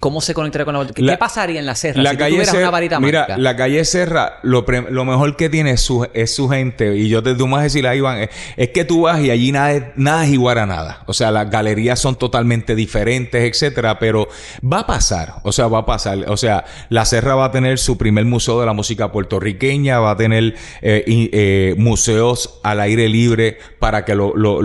¿cómo 0.00 0.20
se 0.20 0.34
conectaría 0.34 0.64
con 0.64 0.74
la 0.74 0.84
¿Qué, 0.92 1.00
La- 1.00 1.16
pasaría 1.16 1.60
en 1.60 1.66
la 1.66 1.76
serra 1.76 2.02
La 2.02 2.10
si 2.10 2.16
calle 2.16 2.44
Serra, 2.44 2.58
una 2.58 2.70
varita 2.70 2.98
mira, 2.98 3.20
mágica? 3.20 3.38
la 3.38 3.54
calle 3.54 3.84
Serra, 3.84 4.40
lo, 4.42 4.66
pre- 4.66 4.90
lo 4.90 5.04
mejor 5.04 5.36
que 5.36 5.48
tiene 5.48 5.70
es 5.70 5.80
su, 5.80 6.08
es 6.12 6.34
su 6.34 6.48
gente. 6.48 6.96
Y 6.96 7.08
yo 7.08 7.22
te 7.22 7.36
tú 7.36 7.46
me 7.46 7.52
vas 7.52 7.60
a 7.60 7.62
decir, 7.64 7.86
ahí 7.86 7.98
Iván, 7.98 8.18
es, 8.18 8.30
es 8.56 8.70
que 8.70 8.84
tú 8.84 9.02
vas 9.02 9.20
y 9.20 9.30
allí 9.30 9.52
nada, 9.52 9.72
es- 9.74 9.84
nada 9.94 10.24
es 10.24 10.32
igual 10.32 10.58
a 10.58 10.66
nada. 10.66 11.04
O 11.06 11.12
sea, 11.12 11.30
las 11.30 11.48
galerías 11.48 12.00
son 12.00 12.16
totalmente 12.16 12.74
diferentes, 12.74 13.40
etcétera. 13.44 14.00
Pero 14.00 14.26
va 14.64 14.80
a 14.80 14.86
pasar. 14.88 15.34
O 15.44 15.52
sea, 15.52 15.68
va 15.68 15.78
a 15.78 15.86
pasar. 15.86 16.18
O 16.26 16.36
sea, 16.36 16.64
la 16.88 17.04
Serra 17.04 17.36
va 17.36 17.44
a 17.44 17.50
tener 17.52 17.78
su 17.78 17.96
primer 17.96 18.24
museo 18.24 18.58
de 18.58 18.66
la 18.66 18.72
música 18.72 19.12
puertorriqueña, 19.12 20.00
va 20.00 20.10
a 20.10 20.16
tener 20.16 20.56
eh, 20.82 21.04
y- 21.06 21.30
eh, 21.32 21.76
museos 21.78 22.58
al 22.64 22.80
aire 22.80 23.08
libre 23.08 23.56
para 23.78 24.04
que 24.04 24.16
lo- 24.16 24.34
lo- 24.34 24.60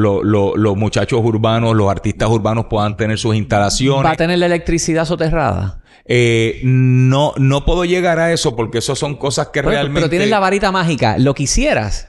los 0.55 0.77
muchachos 0.77 1.21
urbanos, 1.23 1.75
los 1.75 1.90
artistas 1.91 2.29
urbanos 2.29 2.65
puedan 2.69 2.97
tener 2.97 3.17
sus 3.17 3.35
instalaciones. 3.35 4.05
¿Va 4.05 4.11
a 4.11 4.15
tener 4.17 4.39
la 4.39 4.47
electricidad 4.47 5.05
soterrada? 5.05 5.81
Eh, 6.05 6.61
no, 6.63 7.33
no 7.37 7.63
puedo 7.63 7.85
llegar 7.85 8.19
a 8.19 8.33
eso 8.33 8.55
porque 8.55 8.79
eso 8.79 8.95
son 8.95 9.15
cosas 9.15 9.47
que 9.47 9.59
Pero- 9.61 9.69
realmente. 9.69 9.99
Pero 10.01 10.09
tienes 10.09 10.29
la 10.29 10.39
varita 10.39 10.71
mágica. 10.71 11.17
¿Lo 11.17 11.33
quisieras? 11.33 12.07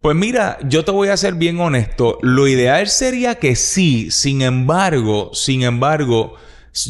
Pues 0.00 0.16
mira, 0.16 0.58
yo 0.64 0.84
te 0.84 0.90
voy 0.90 1.08
a 1.08 1.16
ser 1.16 1.34
bien 1.34 1.60
honesto. 1.60 2.18
Lo 2.22 2.48
ideal 2.48 2.88
sería 2.88 3.36
que 3.36 3.54
sí. 3.56 4.10
Sin 4.10 4.42
embargo, 4.42 5.30
sin 5.32 5.62
embargo, 5.62 6.34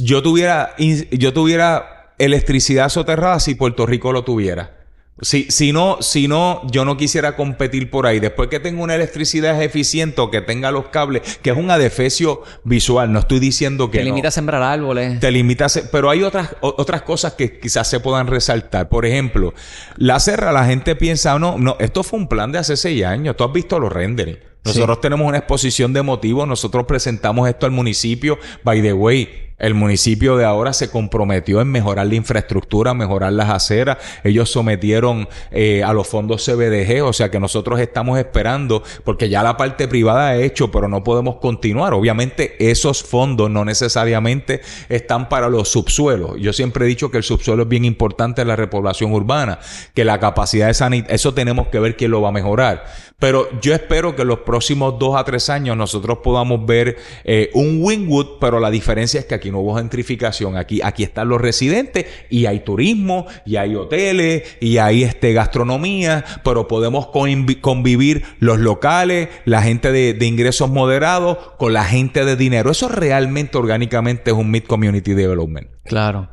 yo 0.02 0.22
tuviera, 0.22 0.74
yo 0.78 1.32
tuviera 1.32 2.14
electricidad 2.18 2.88
soterrada 2.88 3.40
si 3.40 3.54
Puerto 3.54 3.84
Rico 3.86 4.12
lo 4.12 4.24
tuviera. 4.24 4.81
Si, 5.22 5.50
si 5.50 5.72
no, 5.72 5.98
si 6.00 6.26
no, 6.26 6.62
yo 6.70 6.84
no 6.84 6.96
quisiera 6.96 7.36
competir 7.36 7.90
por 7.90 8.06
ahí. 8.06 8.18
Después 8.18 8.48
que 8.48 8.58
tenga 8.58 8.82
una 8.82 8.96
electricidad 8.96 9.62
eficiente 9.62 10.20
o 10.20 10.30
que 10.30 10.40
tenga 10.40 10.72
los 10.72 10.88
cables, 10.88 11.38
que 11.40 11.50
es 11.50 11.56
un 11.56 11.70
adefesio 11.70 12.42
visual. 12.64 13.12
No 13.12 13.20
estoy 13.20 13.38
diciendo 13.38 13.90
que 13.90 13.98
Te 13.98 14.04
no. 14.04 14.10
limita 14.10 14.28
a 14.28 14.32
sembrar 14.32 14.62
árboles. 14.62 15.20
Te 15.20 15.30
limitas, 15.30 15.88
pero 15.92 16.10
hay 16.10 16.24
otras, 16.24 16.56
otras 16.60 17.02
cosas 17.02 17.34
que 17.34 17.60
quizás 17.60 17.88
se 17.88 18.00
puedan 18.00 18.26
resaltar. 18.26 18.88
Por 18.88 19.06
ejemplo, 19.06 19.54
la 19.96 20.18
serra, 20.18 20.50
la 20.50 20.66
gente 20.66 20.96
piensa, 20.96 21.38
no, 21.38 21.56
no, 21.56 21.76
esto 21.78 22.02
fue 22.02 22.18
un 22.18 22.26
plan 22.26 22.50
de 22.50 22.58
hace 22.58 22.76
seis 22.76 23.04
años. 23.04 23.36
Tú 23.36 23.44
has 23.44 23.52
visto 23.52 23.78
los 23.78 23.92
renderings. 23.92 24.38
Nosotros 24.64 25.00
tenemos 25.00 25.26
una 25.26 25.38
exposición 25.38 25.92
de 25.92 26.02
motivos, 26.02 26.46
nosotros 26.46 26.86
presentamos 26.86 27.48
esto 27.48 27.66
al 27.66 27.72
municipio. 27.72 28.38
By 28.62 28.80
the 28.80 28.92
way, 28.92 29.51
el 29.62 29.74
municipio 29.74 30.36
de 30.36 30.44
ahora 30.44 30.72
se 30.72 30.90
comprometió 30.90 31.60
en 31.60 31.68
mejorar 31.68 32.08
la 32.08 32.16
infraestructura, 32.16 32.94
mejorar 32.94 33.32
las 33.32 33.48
aceras. 33.48 33.98
Ellos 34.24 34.50
sometieron 34.50 35.28
eh, 35.52 35.84
a 35.84 35.92
los 35.92 36.08
fondos 36.08 36.44
CBDG, 36.44 37.04
o 37.04 37.12
sea 37.12 37.30
que 37.30 37.38
nosotros 37.38 37.78
estamos 37.78 38.18
esperando, 38.18 38.82
porque 39.04 39.28
ya 39.28 39.44
la 39.44 39.56
parte 39.56 39.86
privada 39.86 40.28
ha 40.28 40.36
hecho, 40.36 40.72
pero 40.72 40.88
no 40.88 41.04
podemos 41.04 41.36
continuar. 41.36 41.94
Obviamente 41.94 42.56
esos 42.70 43.04
fondos 43.04 43.50
no 43.50 43.64
necesariamente 43.64 44.62
están 44.88 45.28
para 45.28 45.48
los 45.48 45.68
subsuelos. 45.68 46.40
Yo 46.40 46.52
siempre 46.52 46.84
he 46.84 46.88
dicho 46.88 47.12
que 47.12 47.18
el 47.18 47.22
subsuelo 47.22 47.62
es 47.62 47.68
bien 47.68 47.84
importante 47.84 48.42
en 48.42 48.48
la 48.48 48.56
repoblación 48.56 49.12
urbana, 49.12 49.60
que 49.94 50.04
la 50.04 50.18
capacidad 50.18 50.66
de 50.66 50.74
sanidad, 50.74 51.06
eso 51.08 51.34
tenemos 51.34 51.68
que 51.68 51.78
ver 51.78 51.96
quién 51.96 52.10
lo 52.10 52.20
va 52.20 52.30
a 52.30 52.32
mejorar. 52.32 52.84
Pero 53.22 53.48
yo 53.60 53.72
espero 53.72 54.16
que 54.16 54.22
en 54.22 54.28
los 54.28 54.40
próximos 54.40 54.98
dos 54.98 55.14
a 55.14 55.22
tres 55.22 55.48
años 55.48 55.76
nosotros 55.76 56.18
podamos 56.24 56.66
ver 56.66 56.96
eh, 57.22 57.50
un 57.54 57.78
Wingwood, 57.80 58.40
pero 58.40 58.58
la 58.58 58.68
diferencia 58.68 59.20
es 59.20 59.26
que 59.26 59.36
aquí 59.36 59.51
no 59.52 59.60
hubo 59.60 59.76
gentrificación. 59.76 60.56
Aquí, 60.56 60.80
aquí 60.82 61.04
están 61.04 61.28
los 61.28 61.40
residentes 61.40 62.06
y 62.28 62.46
hay 62.46 62.60
turismo, 62.60 63.26
y 63.46 63.54
hay 63.56 63.76
hoteles, 63.76 64.42
y 64.60 64.78
hay 64.78 65.04
este, 65.04 65.32
gastronomía, 65.32 66.24
pero 66.42 66.66
podemos 66.66 67.06
convi- 67.06 67.60
convivir 67.60 68.24
los 68.40 68.58
locales, 68.58 69.28
la 69.44 69.62
gente 69.62 69.92
de, 69.92 70.14
de 70.14 70.26
ingresos 70.26 70.68
moderados 70.70 71.38
con 71.58 71.72
la 71.72 71.84
gente 71.84 72.24
de 72.24 72.34
dinero. 72.34 72.72
Eso 72.72 72.88
realmente 72.88 73.56
orgánicamente 73.58 74.30
es 74.32 74.36
un 74.36 74.50
Mid 74.50 74.64
Community 74.64 75.14
Development 75.14 75.68
Claro. 75.84 76.28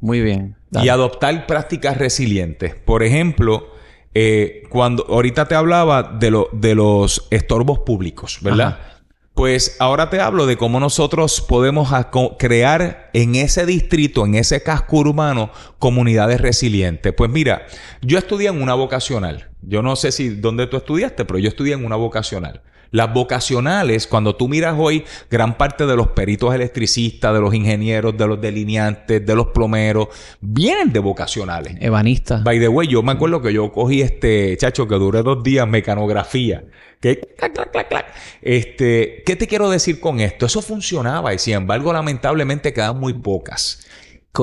Muy 0.00 0.20
bien. 0.20 0.56
Dale. 0.70 0.84
y 0.84 0.88
adoptar 0.90 1.46
prácticas 1.46 1.96
resilientes. 1.96 2.74
Por 2.74 3.02
ejemplo, 3.02 3.68
eh, 4.14 4.64
cuando 4.68 5.06
ahorita 5.08 5.46
te 5.46 5.54
hablaba 5.54 6.02
de, 6.02 6.30
lo, 6.30 6.48
de 6.52 6.74
los 6.74 7.28
estorbos 7.30 7.78
públicos, 7.80 8.38
¿verdad? 8.42 8.78
Ajá. 8.80 8.95
Pues 9.36 9.76
ahora 9.80 10.08
te 10.08 10.18
hablo 10.18 10.46
de 10.46 10.56
cómo 10.56 10.80
nosotros 10.80 11.42
podemos 11.42 11.90
crear 12.38 13.10
en 13.12 13.34
ese 13.34 13.66
distrito, 13.66 14.24
en 14.24 14.34
ese 14.34 14.62
casco 14.62 14.96
urbano, 14.96 15.50
comunidades 15.78 16.40
resilientes. 16.40 17.12
Pues 17.12 17.30
mira, 17.30 17.66
yo 18.00 18.16
estudié 18.16 18.48
en 18.48 18.62
una 18.62 18.72
vocacional. 18.72 19.50
Yo 19.60 19.82
no 19.82 19.94
sé 19.94 20.10
si 20.10 20.30
dónde 20.30 20.66
tú 20.68 20.78
estudiaste, 20.78 21.26
pero 21.26 21.38
yo 21.38 21.50
estudié 21.50 21.74
en 21.74 21.84
una 21.84 21.96
vocacional. 21.96 22.62
Las 22.90 23.12
vocacionales, 23.12 24.06
cuando 24.06 24.36
tú 24.36 24.48
miras 24.48 24.74
hoy, 24.78 25.04
gran 25.30 25.56
parte 25.58 25.86
de 25.86 25.96
los 25.96 26.08
peritos 26.08 26.54
electricistas, 26.54 27.34
de 27.34 27.40
los 27.40 27.54
ingenieros, 27.54 28.16
de 28.16 28.26
los 28.26 28.40
delineantes, 28.40 29.24
de 29.24 29.34
los 29.34 29.48
plomeros, 29.48 30.08
vienen 30.40 30.92
de 30.92 31.00
vocacionales. 31.00 31.76
Ebanista. 31.80 32.38
By 32.44 32.58
the 32.58 32.68
way, 32.68 32.88
yo 32.88 33.02
me 33.02 33.12
acuerdo 33.12 33.42
que 33.42 33.52
yo 33.52 33.72
cogí 33.72 34.02
este, 34.02 34.56
chacho, 34.56 34.86
que 34.86 34.94
duré 34.96 35.22
dos 35.22 35.42
días 35.42 35.66
mecanografía. 35.68 36.64
Que, 37.00 37.20
clac, 37.36 37.52
clac, 37.52 37.70
clac, 37.70 37.88
clac. 37.88 38.06
Este, 38.40 39.22
¿qué 39.26 39.36
te 39.36 39.46
quiero 39.46 39.68
decir 39.68 40.00
con 40.00 40.20
esto? 40.20 40.46
Eso 40.46 40.62
funcionaba 40.62 41.34
y 41.34 41.38
sin 41.38 41.54
embargo, 41.54 41.92
lamentablemente 41.92 42.72
quedan 42.72 42.98
muy 42.98 43.12
pocas. 43.12 43.86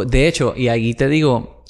De 0.06 0.28
hecho, 0.28 0.54
y 0.56 0.70
aquí 0.70 0.94
te 0.94 1.08
digo, 1.08 1.64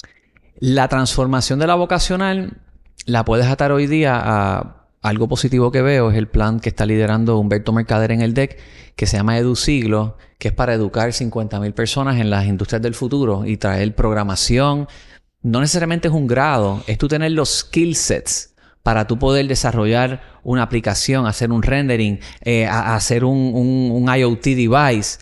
la 0.58 0.88
transformación 0.88 1.58
de 1.58 1.66
la 1.66 1.74
vocacional 1.74 2.58
la 3.06 3.24
puedes 3.24 3.46
atar 3.46 3.72
hoy 3.72 3.86
día 3.86 4.20
a 4.22 4.83
algo 5.04 5.28
positivo 5.28 5.70
que 5.70 5.82
veo, 5.82 6.10
es 6.10 6.16
el 6.16 6.28
plan 6.28 6.60
que 6.60 6.70
está 6.70 6.86
liderando 6.86 7.38
Humberto 7.38 7.72
Mercader 7.72 8.10
en 8.10 8.22
el 8.22 8.32
DEC, 8.32 8.58
que 8.96 9.06
se 9.06 9.18
llama 9.18 9.36
EduSiglo, 9.38 10.16
que 10.38 10.48
es 10.48 10.54
para 10.54 10.72
educar 10.72 11.10
50.000 11.12 11.72
personas 11.74 12.18
en 12.18 12.30
las 12.30 12.46
industrias 12.46 12.80
del 12.80 12.94
futuro 12.94 13.44
y 13.44 13.58
traer 13.58 13.94
programación. 13.94 14.88
No 15.42 15.60
necesariamente 15.60 16.08
es 16.08 16.14
un 16.14 16.26
grado, 16.26 16.82
es 16.86 16.96
tú 16.96 17.06
tener 17.06 17.32
los 17.32 17.50
skill 17.50 17.96
sets 17.96 18.54
para 18.82 19.06
tú 19.06 19.18
poder 19.18 19.46
desarrollar 19.46 20.22
una 20.42 20.62
aplicación, 20.62 21.26
hacer 21.26 21.52
un 21.52 21.62
rendering, 21.62 22.18
eh, 22.42 22.66
hacer 22.66 23.24
un- 23.24 23.90
un 23.92 24.08
IoT 24.16 24.54
device 24.54 25.18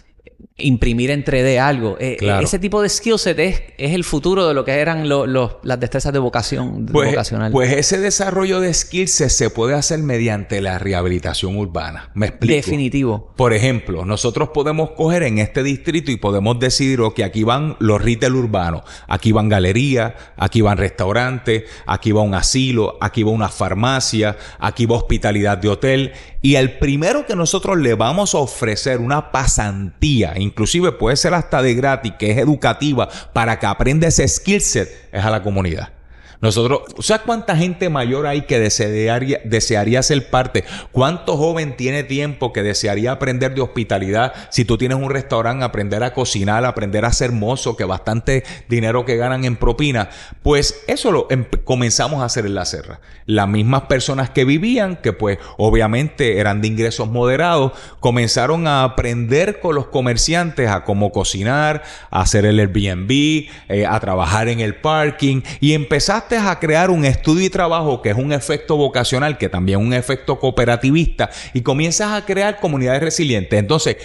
imprimir 0.57 1.11
en 1.11 1.25
3D 1.25 1.59
algo. 1.59 1.97
Eh, 1.99 2.19
ese 2.41 2.59
tipo 2.59 2.81
de 2.83 2.89
skill 2.89 3.19
set 3.19 3.39
es, 3.39 3.63
el 3.79 4.05
futuro 4.05 4.47
de 4.47 4.55
lo 4.55 4.65
que 4.65 4.73
eran 4.73 5.09
las 5.09 5.81
destrezas 5.81 6.13
de 6.13 6.19
vocación 6.19 6.87
pues, 6.87 7.11
vocacional. 7.11 7.53
Pues 7.53 7.73
ese 7.73 7.99
desarrollo 7.99 8.61
de 8.61 8.73
skill 8.73 9.09
set 9.09 9.31
se 9.31 9.51
puede 9.51 9.75
hacer 9.75 9.99
mediante 10.01 10.61
la 10.61 10.79
rehabilitación 10.79 11.57
urbana. 11.57 12.11
¿Me 12.15 12.27
explico? 12.27 12.55
Definitivo. 12.55 13.33
Por 13.37 13.53
ejemplo, 13.53 14.05
nosotros 14.05 14.51
podemos 14.51 14.93
coger 14.93 15.25
en 15.25 15.39
este 15.39 15.63
distrito 15.63 16.11
y 16.11 16.17
podemos 16.17 16.59
decidir 16.59 17.03
que 17.15 17.25
aquí 17.25 17.43
van 17.43 17.77
los 17.81 18.03
retail 18.03 18.35
urbanos, 18.35 18.83
aquí 19.09 19.33
van 19.33 19.49
galerías, 19.49 20.13
aquí 20.37 20.61
van 20.61 20.79
restaurantes, 20.79 21.65
aquí 21.87 22.13
va 22.13 22.23
un 22.23 22.35
asilo, 22.35 22.99
aquí 23.01 23.23
va 23.23 23.31
una 23.31 23.49
farmacia, 23.49 24.37
aquí 24.59 24.87
va 24.87 24.97
hospitalidad 24.97 25.59
de 25.59 25.69
hotel 25.69 26.13
y 26.43 26.57
el 26.57 26.79
primero 26.79 27.25
que 27.25 27.37
nosotros 27.37 27.79
le 27.79 27.95
vamos 27.95 28.35
a 28.35 28.39
ofrecer 28.39 28.99
una 28.99 29.31
pasantía, 29.31 30.35
inclusive 30.43 30.93
puede 30.93 31.17
ser 31.17 31.35
hasta 31.35 31.63
de 31.63 31.75
gratis, 31.75 32.13
que 32.19 32.31
es 32.33 32.39
educativa, 32.39 33.09
para 33.33 33.59
que 33.59 33.67
aprenda 33.67 34.09
ese 34.09 34.27
skill 34.29 34.61
set, 34.61 35.09
es 35.13 35.25
a 35.25 35.31
la 35.31 35.43
comunidad. 35.43 36.02
Nosotros, 36.43 36.81
¿sabes 36.99 37.23
cuánta 37.25 37.57
gente 37.57 37.89
mayor 37.89 38.27
hay 38.27 38.43
que 38.43 38.59
desearía, 38.59 39.41
desearía 39.45 40.03
ser 40.03 40.29
parte? 40.29 40.65
¿Cuánto 40.91 41.37
joven 41.37 41.77
tiene 41.77 42.03
tiempo 42.03 42.53
que 42.53 42.65
desearía 42.65 43.13
aprender 43.13 43.55
de 43.55 43.61
hospitalidad? 43.61 44.33
Si 44.51 44.65
tú 44.65 44.77
tienes 44.77 44.99
un 44.99 45.09
restaurante, 45.09 45.65
aprender 45.65 46.03
a 46.03 46.13
cocinar, 46.13 46.65
aprender 46.65 47.05
a 47.05 47.13
ser 47.13 47.31
mozo, 47.31 47.77
que 47.77 47.85
bastante 47.85 48.43
dinero 48.69 49.05
que 49.05 49.17
ganan 49.17 49.45
en 49.45 49.55
propina. 49.55 50.11
Pues 50.43 50.83
eso 50.89 51.13
lo 51.13 51.29
em, 51.31 51.45
comenzamos 51.63 52.23
a 52.23 52.25
hacer 52.25 52.45
en 52.45 52.57
la 52.57 52.65
serra. 52.65 53.01
Las 53.25 53.47
mismas 53.47 53.83
personas 53.83 54.29
que 54.29 54.45
vivían, 54.45 54.97
que 54.97 55.13
pues 55.13 55.39
obviamente 55.59 56.39
eran 56.39 56.61
de 56.61 56.67
ingresos 56.67 57.09
moderados, 57.09 57.71
comenzaron 58.01 58.67
a 58.67 58.83
aprender 58.83 59.61
con 59.61 59.77
los 59.77 59.87
comerciantes 59.87 60.69
a 60.69 60.83
cómo 60.83 61.13
cocinar, 61.13 61.85
a 62.11 62.23
hacer 62.23 62.47
el 62.47 62.59
Airbnb, 62.59 63.47
eh, 63.69 63.87
a 63.89 64.01
trabajar 64.01 64.49
en 64.49 64.59
el 64.59 64.75
parking 64.75 65.43
y 65.61 65.75
empezaste 65.75 66.32
a 66.41 66.59
crear 66.59 66.91
un 66.91 67.05
estudio 67.05 67.45
y 67.45 67.51
trabajo 67.51 68.03
que 68.03 68.11
es 68.11 68.17
un 68.17 68.33
efecto 68.33 68.77
vocacional, 68.77 69.39
que 69.39 69.49
también 69.49 69.81
es 69.81 69.87
un 69.87 69.93
efecto 69.93 70.39
cooperativista, 70.39 71.31
y 71.53 71.61
comienzas 71.61 72.13
a 72.13 72.25
crear 72.25 72.61
comunidades 72.61 73.03
resilientes. 73.03 73.59
Entonces, 73.59 73.97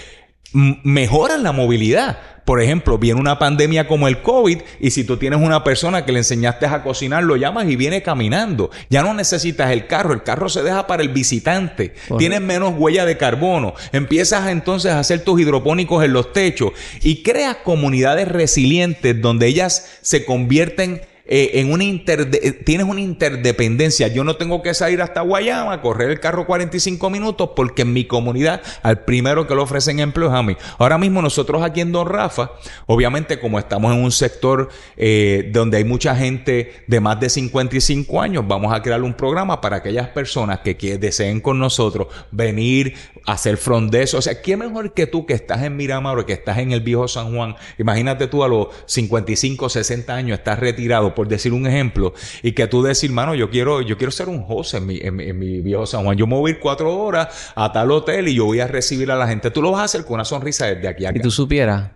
mejoran 0.53 1.43
la 1.43 1.51
movilidad. 1.51 2.19
Por 2.45 2.61
ejemplo, 2.61 2.97
viene 2.97 3.19
una 3.19 3.39
pandemia 3.39 3.89
como 3.89 4.07
el 4.07 4.21
COVID 4.21 4.59
y 4.79 4.91
si 4.91 5.03
tú 5.03 5.17
tienes 5.17 5.41
una 5.41 5.65
persona 5.65 6.05
que 6.05 6.13
le 6.13 6.19
enseñaste 6.19 6.65
a 6.65 6.81
cocinar, 6.81 7.25
lo 7.25 7.35
llamas 7.35 7.67
y 7.67 7.75
viene 7.75 8.01
caminando. 8.01 8.71
Ya 8.89 9.03
no 9.03 9.13
necesitas 9.13 9.71
el 9.71 9.85
carro, 9.85 10.13
el 10.13 10.23
carro 10.23 10.47
se 10.47 10.63
deja 10.63 10.87
para 10.87 11.03
el 11.03 11.09
visitante. 11.09 11.93
Tienes 12.17 12.39
menos 12.39 12.73
huella 12.77 13.05
de 13.05 13.17
carbono. 13.17 13.73
Empiezas 13.91 14.47
entonces 14.47 14.93
a 14.93 14.99
hacer 14.99 15.25
tus 15.25 15.41
hidropónicos 15.41 16.05
en 16.05 16.13
los 16.13 16.31
techos 16.31 16.71
y 17.01 17.21
creas 17.21 17.57
comunidades 17.57 18.29
resilientes 18.29 19.21
donde 19.21 19.47
ellas 19.47 19.99
se 20.01 20.23
convierten 20.23 21.01
eh, 21.27 21.51
en 21.55 21.71
una 21.71 21.83
eh, 21.83 22.51
tienes 22.65 22.87
una 22.87 23.01
interdependencia. 23.01 24.07
Yo 24.07 24.23
no 24.23 24.35
tengo 24.35 24.61
que 24.61 24.73
salir 24.73 25.01
hasta 25.01 25.21
Guayama 25.21 25.81
correr 25.81 26.09
el 26.09 26.19
carro 26.19 26.45
45 26.45 27.09
minutos 27.09 27.51
porque 27.55 27.81
en 27.81 27.93
mi 27.93 28.05
comunidad 28.05 28.61
al 28.83 29.03
primero 29.03 29.47
que 29.47 29.55
le 29.55 29.61
ofrecen 29.61 29.99
empleo 29.99 30.29
es 30.29 30.33
a 30.33 30.43
mí. 30.43 30.55
Ahora 30.77 30.97
mismo 30.97 31.21
nosotros 31.21 31.61
aquí 31.63 31.81
en 31.81 31.91
Don 31.91 32.07
Rafa, 32.07 32.51
obviamente 32.85 33.39
como 33.39 33.59
estamos 33.59 33.93
en 33.93 34.03
un 34.03 34.11
sector 34.11 34.69
eh, 34.95 35.49
donde 35.51 35.77
hay 35.77 35.83
mucha 35.83 36.15
gente 36.15 36.73
de 36.87 36.99
más 36.99 37.19
de 37.19 37.29
55 37.29 38.21
años, 38.21 38.45
vamos 38.47 38.73
a 38.73 38.81
crear 38.81 39.01
un 39.03 39.13
programa 39.13 39.59
para 39.61 39.77
aquellas 39.77 40.07
personas 40.09 40.59
que, 40.59 40.77
deseen 40.97 41.41
con 41.41 41.59
nosotros 41.59 42.07
venir 42.31 42.95
a 43.25 43.33
hacer 43.33 43.57
frondeso. 43.57 44.19
O 44.19 44.21
sea, 44.21 44.41
¿qué 44.41 44.55
mejor 44.55 44.93
que 44.93 45.07
tú 45.07 45.25
que 45.25 45.33
estás 45.33 45.63
en 45.63 45.75
Miramar 45.75 46.17
o 46.17 46.25
que 46.25 46.33
estás 46.33 46.59
en 46.59 46.71
el 46.71 46.81
viejo 46.81 47.07
San 47.07 47.35
Juan? 47.35 47.55
Imagínate 47.77 48.27
tú 48.27 48.43
a 48.43 48.47
los 48.47 48.67
55, 48.85 49.69
60 49.69 50.13
años, 50.13 50.39
estás 50.39 50.59
retirado 50.59 51.13
por 51.17 51.27
decir 51.27 51.51
un 51.51 51.65
ejemplo, 51.65 52.13
y 52.43 52.51
que 52.51 52.67
tú 52.67 52.83
decir, 52.83 53.11
mano, 53.11 53.33
yo 53.33 53.49
quiero, 53.49 53.81
yo 53.81 53.97
quiero 53.97 54.11
ser 54.11 54.29
un 54.29 54.45
host 54.47 54.75
en 54.75 54.85
mi, 54.85 54.99
en, 55.01 55.15
mi 55.15 55.61
viejo 55.61 55.87
San 55.87 56.03
Juan. 56.03 56.15
Yo 56.15 56.27
me 56.27 56.35
voy 56.35 56.51
a 56.51 56.53
ir 56.53 56.59
cuatro 56.59 56.95
horas 56.95 57.51
a 57.55 57.71
tal 57.71 57.89
hotel 57.89 58.27
y 58.27 58.35
yo 58.35 58.45
voy 58.45 58.59
a 58.59 58.67
recibir 58.67 59.09
a 59.09 59.15
la 59.15 59.27
gente. 59.27 59.49
Tú 59.49 59.63
lo 59.63 59.71
vas 59.71 59.81
a 59.81 59.83
hacer 59.85 60.05
con 60.05 60.13
una 60.13 60.25
sonrisa 60.25 60.67
desde 60.67 60.87
aquí 60.87 61.05
a 61.05 61.09
acá. 61.09 61.17
Y 61.17 61.21
tú 61.23 61.31
supieras, 61.31 61.89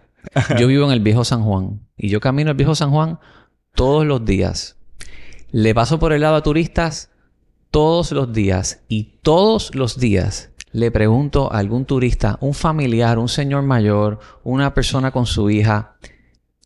yo 0.58 0.66
vivo 0.66 0.86
en 0.86 0.92
el 0.92 1.02
viejo 1.02 1.24
San 1.24 1.44
Juan 1.44 1.82
y 1.96 2.10
yo 2.10 2.20
camino 2.20 2.50
el 2.50 2.58
viejo 2.58 2.74
San 2.74 2.90
Juan 2.90 3.20
todos 3.76 4.08
los 4.08 4.26
días. 4.26 4.78
Le 5.52 5.76
paso 5.76 6.00
por 6.00 6.14
el 6.14 6.22
lado 6.22 6.38
a 6.38 6.42
turistas 6.42 7.12
todos 7.70 8.12
los 8.12 8.34
días 8.34 8.82
y 8.88 9.20
todos 9.22 9.76
los 9.76 10.00
días 10.00 10.50
le 10.72 10.90
pregunto 10.90 11.54
a 11.54 11.60
algún 11.60 11.86
turista, 11.86 12.40
un 12.42 12.56
familiar, 12.56 13.20
un 13.20 13.30
señor 13.30 13.62
mayor, 13.62 14.18
una 14.44 14.74
persona 14.74 15.12
con 15.12 15.28
su 15.28 15.52
hija, 15.52 15.98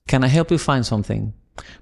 Can 0.07 0.23
I 0.23 0.29
help 0.29 0.51
you 0.51 0.57
find 0.57 0.85
something? 0.85 1.33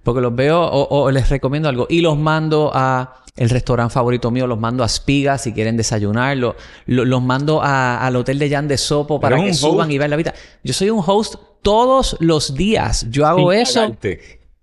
Porque 0.04 0.22
los 0.22 0.36
veo 0.36 0.62
o, 0.62 1.10
les 1.12 1.30
recomiendo 1.30 1.70
algo 1.70 1.88
y 1.90 2.02
los 2.02 2.18
mando 2.18 2.72
a 2.74 3.24
el 3.36 3.50
restaurante 3.50 3.94
favorito 3.94 4.30
mío, 4.30 4.46
los 4.46 4.60
mando 4.60 4.84
a 4.84 4.90
Spiga 4.90 5.38
si 5.38 5.54
quieren 5.54 5.76
desayunar, 5.76 6.38
los 6.86 7.22
mando 7.24 7.62
al 7.64 8.16
hotel 8.16 8.40
de 8.40 8.50
Jan 8.50 8.68
de 8.68 8.78
Sopo 8.78 9.20
para 9.20 9.38
que 9.38 9.54
suban 9.54 9.92
y 9.92 9.98
vean 9.98 10.12
la 10.12 10.18
vida. 10.18 10.34
Yo 10.64 10.74
soy 10.74 10.90
un 10.90 11.04
host 11.06 11.36
todos 11.62 12.18
los 12.20 12.54
días. 12.54 13.08
Yo 13.10 13.26
hago 13.26 13.52
eso. 13.52 13.96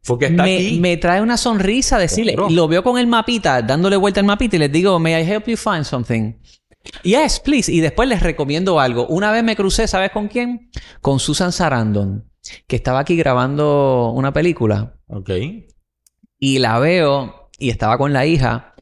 Porque 0.07 0.27
está 0.27 0.45
me, 0.45 0.57
aquí. 0.57 0.81
me 0.81 0.97
trae 0.97 1.21
una 1.21 1.37
sonrisa 1.37 1.99
decirle, 1.99 2.35
lo 2.35 2.69
veo 2.69 2.83
con 2.83 2.99
el 2.99 3.07
mapita, 3.07 3.61
dándole 3.61 3.97
vuelta 3.97 4.21
al 4.21 4.27
mapita 4.27 4.57
y 4.57 4.59
les 4.59 4.73
digo, 4.73 4.99
may 4.99 5.21
I 5.23 5.31
help 5.31 5.47
you 5.47 5.57
find 5.57 5.85
something? 5.85 6.33
Yes, 7.03 7.41
please. 7.41 7.71
Y 7.71 7.81
después 7.81 8.09
les 8.09 8.23
recomiendo 8.23 8.81
algo. 8.81 9.07
Una 9.09 9.31
vez 9.31 9.45
me 9.45 9.57
crucé, 9.57 9.87
¿sabes 9.87 10.11
con 10.11 10.29
quién? 10.29 10.71
Con 11.03 11.21
Susan 11.21 11.53
Sarandon, 11.53 12.25
que 12.67 12.77
estaba 12.77 13.01
aquí 13.01 13.17
grabando 13.17 14.13
una 14.15 14.33
película. 14.33 14.95
Ok. 15.11 15.31
Y 16.39 16.59
la 16.59 16.79
veo 16.79 17.51
y 17.59 17.71
estaba 17.71 17.99
con 17.99 18.13
la 18.13 18.27
hija 18.27 18.75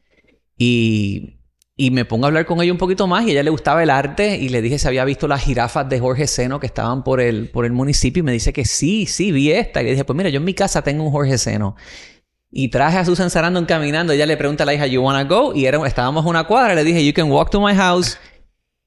y, 0.57 1.39
y 1.75 1.91
me 1.91 2.05
pongo 2.05 2.25
a 2.25 2.27
hablar 2.27 2.45
con 2.45 2.61
ella 2.61 2.71
un 2.71 2.77
poquito 2.77 3.07
más 3.07 3.25
y 3.25 3.29
a 3.29 3.31
ella 3.31 3.43
le 3.43 3.49
gustaba 3.49 3.81
el 3.81 3.89
arte 3.89 4.37
y 4.37 4.49
le 4.49 4.61
dije 4.61 4.77
si 4.77 4.87
había 4.87 5.05
visto 5.05 5.27
las 5.27 5.43
jirafas 5.43 5.89
de 5.89 5.99
Jorge 5.99 6.27
Seno 6.27 6.59
que 6.59 6.67
estaban 6.67 7.03
por 7.03 7.19
el, 7.19 7.49
por 7.49 7.65
el 7.65 7.71
municipio 7.71 8.21
y 8.21 8.23
me 8.23 8.31
dice 8.31 8.53
que 8.53 8.65
sí, 8.65 9.05
sí, 9.05 9.31
vi 9.31 9.51
esta. 9.51 9.81
Y 9.81 9.85
le 9.85 9.91
dije, 9.91 10.05
pues 10.05 10.15
mira, 10.15 10.29
yo 10.29 10.37
en 10.37 10.45
mi 10.45 10.53
casa 10.53 10.81
tengo 10.81 11.03
un 11.03 11.11
Jorge 11.11 11.37
Seno. 11.37 11.75
Y 12.51 12.69
traje 12.69 12.97
a 12.97 13.05
Susan 13.05 13.29
Sarandon 13.29 13.65
caminando. 13.65 14.11
Ella 14.11 14.25
le 14.25 14.35
pregunta 14.35 14.63
a 14.63 14.65
la 14.65 14.73
hija, 14.73 14.87
¿You 14.87 15.01
wanna 15.01 15.23
go? 15.23 15.53
Y 15.53 15.65
estábamos 15.65 16.25
una 16.25 16.45
cuadra. 16.45 16.73
Le 16.75 16.83
dije, 16.83 17.05
You 17.05 17.13
can 17.13 17.31
walk 17.31 17.51
to 17.51 17.61
my 17.61 17.75
house. 17.75 18.17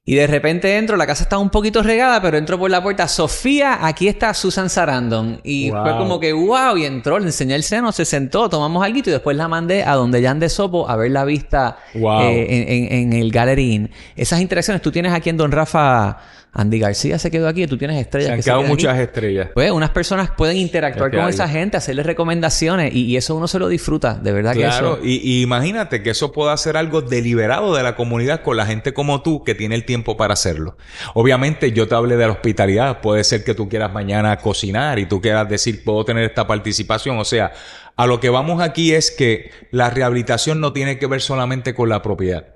Y 0.05 0.15
de 0.15 0.27
repente 0.27 0.75
entro, 0.75 0.97
la 0.97 1.07
casa 1.07 1.23
estaba 1.23 1.41
un 1.41 1.49
poquito 1.49 1.81
regada, 1.81 2.21
pero 2.21 2.37
entro 2.37 2.59
por 2.59 2.69
la 2.69 2.83
puerta, 2.83 3.07
Sofía, 3.07 3.85
aquí 3.87 4.09
está 4.09 4.33
Susan 4.33 4.69
Sarandon. 4.69 5.39
Y 5.45 5.69
fue 5.69 5.97
como 5.97 6.19
que, 6.19 6.33
wow, 6.33 6.75
y 6.75 6.83
entró, 6.83 7.19
le 7.19 7.27
enseñé 7.27 7.55
el 7.55 7.63
seno, 7.63 7.93
se 7.93 8.03
sentó, 8.03 8.49
tomamos 8.49 8.83
algo 8.83 8.97
y 8.97 9.01
después 9.01 9.37
la 9.37 9.47
mandé 9.47 9.83
a 9.83 9.95
donde 9.95 10.21
Jan 10.21 10.41
de 10.41 10.49
Sopo 10.49 10.89
a 10.89 10.97
ver 10.97 11.11
la 11.11 11.23
vista 11.23 11.77
eh, 11.93 12.47
en, 12.49 12.91
en, 12.91 13.13
el 13.13 13.31
Gallery 13.31 13.89
Esas 14.17 14.41
interacciones 14.41 14.81
tú 14.81 14.91
tienes 14.91 15.13
aquí 15.13 15.29
en 15.29 15.37
Don 15.37 15.53
Rafa 15.53 16.17
Andy 16.55 16.77
García 16.77 17.17
se 17.17 17.31
quedó 17.31 17.47
aquí 17.47 17.63
y 17.63 17.67
tú 17.67 17.77
tienes 17.77 17.99
estrellas. 17.99 18.27
Se 18.27 18.33
han 18.33 18.41
quedado 18.41 18.63
muchas 18.63 18.99
estrellas. 18.99 19.49
Pues 19.55 19.71
unas 19.71 19.89
personas 19.89 20.29
pueden 20.31 20.57
interactuar 20.57 21.09
con 21.11 21.27
esa 21.27 21.47
gente, 21.47 21.77
hacerles 21.77 22.05
recomendaciones 22.05 22.93
y, 22.93 23.13
eso 23.13 23.35
uno 23.35 23.47
se 23.47 23.59
lo 23.59 23.67
disfruta, 23.67 24.15
de 24.15 24.31
verdad 24.31 24.53
que 24.53 24.65
eso. 24.65 24.99
Y, 25.03 25.15
y 25.17 25.41
imagínate 25.41 26.03
que 26.03 26.11
eso 26.11 26.31
pueda 26.31 26.55
ser 26.57 26.77
algo 26.77 27.01
deliberado 27.01 27.75
de 27.75 27.83
la 27.83 27.95
comunidad 27.95 28.41
con 28.41 28.57
la 28.57 28.65
gente 28.65 28.93
como 28.93 29.21
tú 29.21 29.43
que 29.43 29.55
tiene 29.55 29.75
el 29.75 29.85
tiempo 29.85 30.17
para 30.17 30.33
hacerlo. 30.33 30.77
Obviamente 31.15 31.71
yo 31.71 31.87
te 31.87 31.95
hablé 31.95 32.17
de 32.17 32.27
la 32.27 32.33
hospitalidad, 32.33 33.01
puede 33.01 33.23
ser 33.23 33.43
que 33.43 33.55
tú 33.55 33.67
quieras 33.67 33.91
mañana 33.91 34.37
cocinar 34.37 34.99
y 34.99 35.05
tú 35.07 35.21
quieras 35.21 35.49
decir, 35.49 35.83
puedo 35.83 36.05
tener 36.05 36.23
esta 36.23 36.45
participación, 36.45 37.17
o 37.17 37.25
sea, 37.25 37.51
a 37.95 38.07
lo 38.07 38.19
que 38.19 38.29
vamos 38.29 38.61
aquí 38.61 38.93
es 38.93 39.11
que 39.11 39.51
la 39.71 39.89
rehabilitación 39.89 40.59
no 40.59 40.73
tiene 40.73 40.97
que 40.97 41.07
ver 41.07 41.21
solamente 41.21 41.73
con 41.73 41.89
la 41.89 42.01
propiedad 42.01 42.52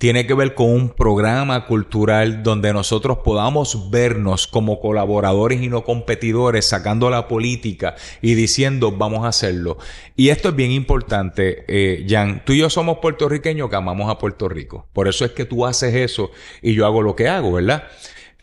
tiene 0.00 0.26
que 0.26 0.32
ver 0.32 0.54
con 0.54 0.70
un 0.70 0.88
programa 0.88 1.66
cultural 1.66 2.42
donde 2.42 2.72
nosotros 2.72 3.18
podamos 3.18 3.90
vernos 3.90 4.46
como 4.46 4.80
colaboradores 4.80 5.60
y 5.60 5.68
no 5.68 5.84
competidores, 5.84 6.64
sacando 6.64 7.10
la 7.10 7.28
política 7.28 7.96
y 8.22 8.32
diciendo 8.32 8.92
vamos 8.92 9.26
a 9.26 9.28
hacerlo. 9.28 9.76
Y 10.16 10.30
esto 10.30 10.48
es 10.48 10.56
bien 10.56 10.70
importante, 10.70 11.66
eh, 11.68 12.06
Jan. 12.08 12.42
Tú 12.46 12.54
y 12.54 12.60
yo 12.60 12.70
somos 12.70 12.96
puertorriqueños 13.00 13.68
que 13.68 13.76
amamos 13.76 14.10
a 14.10 14.16
Puerto 14.16 14.48
Rico. 14.48 14.86
Por 14.94 15.06
eso 15.06 15.26
es 15.26 15.32
que 15.32 15.44
tú 15.44 15.66
haces 15.66 15.94
eso 15.94 16.30
y 16.62 16.72
yo 16.72 16.86
hago 16.86 17.02
lo 17.02 17.14
que 17.14 17.28
hago, 17.28 17.52
¿verdad? 17.52 17.84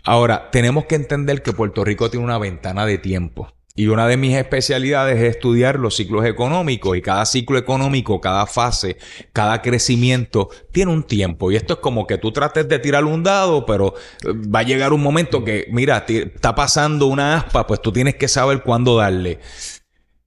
Ahora, 0.04 0.52
tenemos 0.52 0.86
que 0.86 0.94
entender 0.94 1.42
que 1.42 1.54
Puerto 1.54 1.84
Rico 1.84 2.12
tiene 2.12 2.24
una 2.24 2.38
ventana 2.38 2.86
de 2.86 3.00
tiempo. 3.00 3.52
Y 3.80 3.90
una 3.90 4.08
de 4.08 4.18
mis 4.18 4.36
especialidades 4.36 5.18
es 5.18 5.36
estudiar 5.36 5.78
los 5.78 5.96
ciclos 5.96 6.26
económicos 6.26 6.98
y 6.98 7.02
cada 7.04 7.28
ciclo 7.28 7.60
económico, 7.60 8.20
cada 8.20 8.48
fase, 8.48 8.98
cada 9.34 9.62
crecimiento 9.62 10.50
tiene 10.72 10.92
un 10.92 11.04
tiempo. 11.04 11.52
Y 11.52 11.58
esto 11.58 11.76
es 11.76 11.80
como 11.80 12.08
que 12.08 12.18
tú 12.18 12.32
trates 12.32 12.68
de 12.68 12.80
tirar 12.80 13.06
un 13.06 13.22
dado, 13.22 13.68
pero 13.68 13.94
eh, 14.26 14.30
va 14.34 14.62
a 14.62 14.64
llegar 14.64 14.94
un 14.94 15.04
momento 15.04 15.44
que, 15.44 15.68
mira, 15.70 16.06
está 16.08 16.56
pasando 16.56 17.06
una 17.06 17.38
aspa, 17.38 17.68
pues 17.68 17.80
tú 17.80 17.92
tienes 17.92 18.16
que 18.16 18.28
saber 18.28 18.64
cuándo 18.64 18.98
darle. 18.98 19.38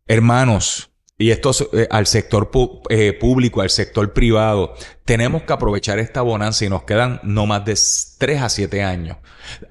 Hermanos, 0.07 0.90
y 1.21 1.33
esto 1.33 1.51
eh, 1.75 1.87
al 1.91 2.07
sector 2.07 2.51
eh, 2.89 3.13
público, 3.13 3.61
al 3.61 3.69
sector 3.69 4.15
privado, 4.15 4.75
tenemos 5.05 5.43
que 5.43 5.53
aprovechar 5.53 5.99
esta 5.99 6.23
bonanza 6.23 6.65
y 6.65 6.71
nos 6.71 6.85
quedan 6.85 7.21
no 7.23 7.45
más 7.45 7.63
de 7.67 7.79
3 8.19 8.41
a 8.41 8.49
7 8.49 8.83
años 8.83 9.19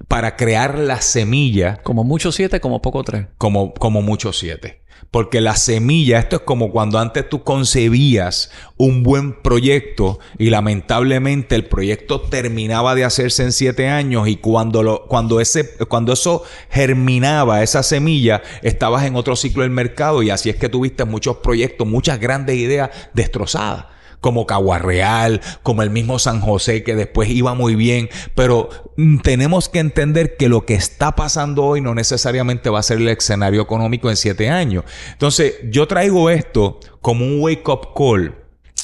para 0.06 0.36
crear 0.36 0.78
la 0.78 1.00
semilla. 1.00 1.78
Como 1.82 2.04
mucho 2.04 2.30
7, 2.30 2.60
como 2.60 2.80
poco 2.80 3.02
3. 3.02 3.26
Como, 3.36 3.74
como 3.74 4.00
mucho 4.00 4.32
7. 4.32 4.79
Porque 5.10 5.40
la 5.40 5.56
semilla, 5.56 6.20
esto 6.20 6.36
es 6.36 6.42
como 6.42 6.70
cuando 6.70 7.00
antes 7.00 7.28
tú 7.28 7.42
concebías 7.42 8.52
un 8.76 9.02
buen 9.02 9.32
proyecto 9.32 10.20
y 10.38 10.50
lamentablemente 10.50 11.56
el 11.56 11.64
proyecto 11.64 12.20
terminaba 12.20 12.94
de 12.94 13.04
hacerse 13.04 13.42
en 13.42 13.52
siete 13.52 13.88
años 13.88 14.28
y 14.28 14.36
cuando, 14.36 14.84
lo, 14.84 15.06
cuando, 15.06 15.40
ese, 15.40 15.76
cuando 15.86 16.12
eso 16.12 16.44
germinaba, 16.70 17.62
esa 17.62 17.82
semilla, 17.82 18.42
estabas 18.62 19.04
en 19.04 19.16
otro 19.16 19.34
ciclo 19.34 19.62
del 19.62 19.72
mercado 19.72 20.22
y 20.22 20.30
así 20.30 20.48
es 20.48 20.56
que 20.56 20.68
tuviste 20.68 21.04
muchos 21.04 21.38
proyectos, 21.38 21.88
muchas 21.88 22.20
grandes 22.20 22.56
ideas 22.56 22.90
destrozadas 23.12 23.86
como 24.20 24.46
Caguarreal, 24.46 25.40
como 25.62 25.82
el 25.82 25.90
mismo 25.90 26.18
San 26.18 26.40
José, 26.40 26.82
que 26.82 26.94
después 26.94 27.28
iba 27.30 27.54
muy 27.54 27.74
bien. 27.74 28.08
Pero 28.34 28.68
mm, 28.96 29.18
tenemos 29.18 29.68
que 29.68 29.78
entender 29.78 30.36
que 30.36 30.48
lo 30.48 30.66
que 30.66 30.74
está 30.74 31.16
pasando 31.16 31.64
hoy 31.64 31.80
no 31.80 31.94
necesariamente 31.94 32.70
va 32.70 32.80
a 32.80 32.84
ser 32.84 32.98
el 32.98 33.08
escenario 33.08 33.62
económico 33.62 34.10
en 34.10 34.16
siete 34.16 34.48
años. 34.50 34.84
Entonces, 35.12 35.54
yo 35.70 35.86
traigo 35.86 36.30
esto 36.30 36.80
como 37.00 37.24
un 37.24 37.40
wake-up 37.40 37.94
call 37.96 38.40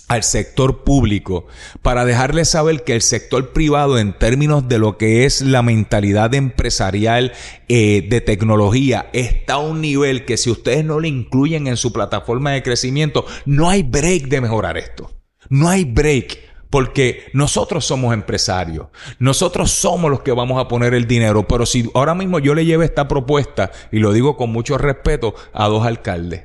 al 0.09 0.22
sector 0.22 0.84
público 0.84 1.47
para 1.82 2.05
dejarles 2.05 2.51
saber 2.51 2.84
que 2.84 2.95
el 2.95 3.03
sector 3.03 3.53
privado 3.53 3.99
en 3.99 4.16
términos 4.16 4.68
de 4.68 4.78
lo 4.78 4.99
que 4.99 5.24
es 5.24 5.41
la 5.41 5.62
mentalidad 5.62 6.32
empresarial 6.34 7.32
eh, 7.68 8.07
de 8.09 8.20
tecnología 8.20 9.11
está 9.12 9.55
a 9.55 9.59
un 9.59 9.80
nivel 9.80 10.24
que 10.24 10.37
si 10.37 10.51
ustedes 10.51 10.84
no 10.84 11.01
le 11.01 11.09
incluyen 11.09 11.66
en 11.66 11.76
su 11.76 11.93
plataforma 11.93 12.53
de 12.53 12.62
crecimiento 12.62 13.26
no 13.45 13.68
hay 13.68 13.82
break 13.82 14.28
de 14.28 14.41
mejorar 14.41 14.78
esto. 14.78 15.15
No 15.49 15.68
hay 15.68 15.84
break. 15.84 16.47
Porque 16.68 17.30
nosotros 17.32 17.86
somos 17.86 18.12
empresarios, 18.12 18.88
nosotros 19.20 19.70
somos 19.70 20.11
los 20.11 20.22
que 20.22 20.32
vamos 20.32 20.61
a 20.61 20.66
poner 20.66 20.94
el 20.94 21.07
dinero, 21.07 21.47
pero 21.47 21.64
si 21.64 21.88
ahora 21.94 22.14
mismo 22.14 22.40
yo 22.40 22.57
le 22.57 22.64
llevo 22.64 22.82
esta 22.82 23.07
propuesta, 23.07 23.70
y 23.92 24.01
lo 24.01 24.12
digo 24.12 24.36
con 24.36 24.51
mucho 24.51 24.76
respeto, 24.76 25.34
a 25.55 25.68
dos 25.68 25.86
alcaldes. 25.86 26.42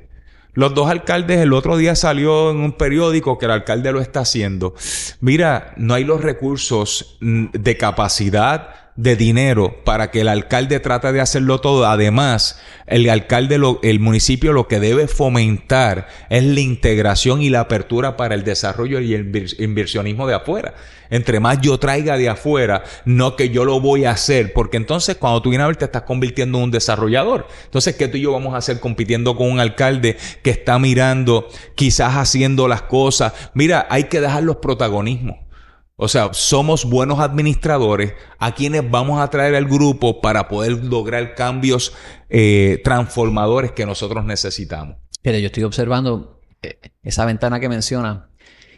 Los 0.54 0.74
dos 0.74 0.90
alcaldes 0.90 1.40
el 1.40 1.54
otro 1.54 1.78
día 1.78 1.96
salió 1.96 2.52
en 2.52 2.58
un 2.58 2.74
periódico 2.74 3.38
que 3.38 3.46
el 3.46 3.52
alcalde 3.52 3.92
lo 3.94 4.02
está 4.02 4.22
haciendo. 4.22 4.76
Mira, 5.22 5.74
no 5.78 5.94
hay 5.94 6.04
los 6.04 6.22
recursos 6.22 7.18
mm, 7.22 7.48
de 7.54 7.78
capacidad 7.78 8.81
de 8.96 9.16
dinero 9.16 9.84
para 9.84 10.12
que 10.12 10.22
el 10.22 10.28
alcalde 10.28 10.80
trate 10.80 11.12
de 11.12 11.22
hacerlo 11.22 11.62
todo. 11.62 11.86
Además, 11.86 12.60
el 12.88 13.10
alcalde, 13.10 13.60
el 13.84 14.00
municipio 14.00 14.54
lo 14.54 14.68
que 14.68 14.80
debe 14.80 15.08
fomentar 15.08 16.08
es 16.30 16.44
la 16.44 16.60
integración 16.60 17.42
y 17.42 17.50
la 17.50 17.62
apertura 17.62 18.18
para 18.18 18.36
el 18.36 18.44
desarrollo 18.44 19.00
y 19.00 19.14
el 19.14 19.56
inversionismo 19.60 20.28
de 20.28 20.36
afuera. 20.36 20.74
Entre 21.10 21.42
más 21.42 21.60
yo 21.60 21.78
traiga 21.78 22.18
de 22.18 22.30
afuera, 22.30 22.84
no 23.04 23.36
que 23.36 23.50
yo 23.50 23.66
lo 23.66 23.82
voy 23.82 24.06
a 24.06 24.12
hacer, 24.12 24.54
porque 24.54 24.78
entonces 24.78 25.18
cuando 25.18 25.42
tú 25.42 25.50
vienes 25.50 25.66
a 25.66 25.68
ver 25.68 25.76
te 25.76 25.86
estás 25.86 26.04
convirtiendo 26.04 26.58
en 26.58 26.66
un 26.66 26.72
desarrollador. 26.72 27.48
Entonces, 27.66 27.96
¿qué 27.98 28.08
tú 28.08 28.18
y 28.18 28.22
yo 28.22 28.32
vamos 28.32 28.54
a 28.54 28.58
hacer 28.58 28.80
compitiendo 28.80 29.36
con 29.36 29.52
un 29.52 29.60
alcalde 29.60 30.18
que 30.42 30.52
está 30.52 30.80
mirando, 30.80 31.50
quizás 31.76 32.16
haciendo 32.16 32.70
las 32.70 32.84
cosas? 32.84 33.34
Mira, 33.54 33.88
hay 33.90 34.06
que 34.06 34.22
dejar 34.22 34.44
los 34.44 34.58
protagonismos. 34.58 35.51
O 35.96 36.08
sea, 36.08 36.34
somos 36.34 36.86
buenos 36.86 37.20
administradores 37.20 38.14
a 38.40 38.56
quienes 38.56 38.90
vamos 38.90 39.22
a 39.22 39.30
traer 39.30 39.56
al 39.56 39.66
grupo 39.66 40.20
para 40.20 40.48
poder 40.48 40.84
lograr 40.84 41.36
cambios 41.36 41.94
eh, 42.30 42.82
transformadores 42.84 43.72
que 43.72 43.86
nosotros 43.86 44.26
necesitamos. 44.26 44.98
Pero 45.22 45.38
yo 45.38 45.48
estoy 45.48 45.64
observando 45.64 46.42
eh, 46.64 46.80
esa 47.04 47.26
ventana 47.26 47.60
que 47.60 47.70
menciona 47.70 48.32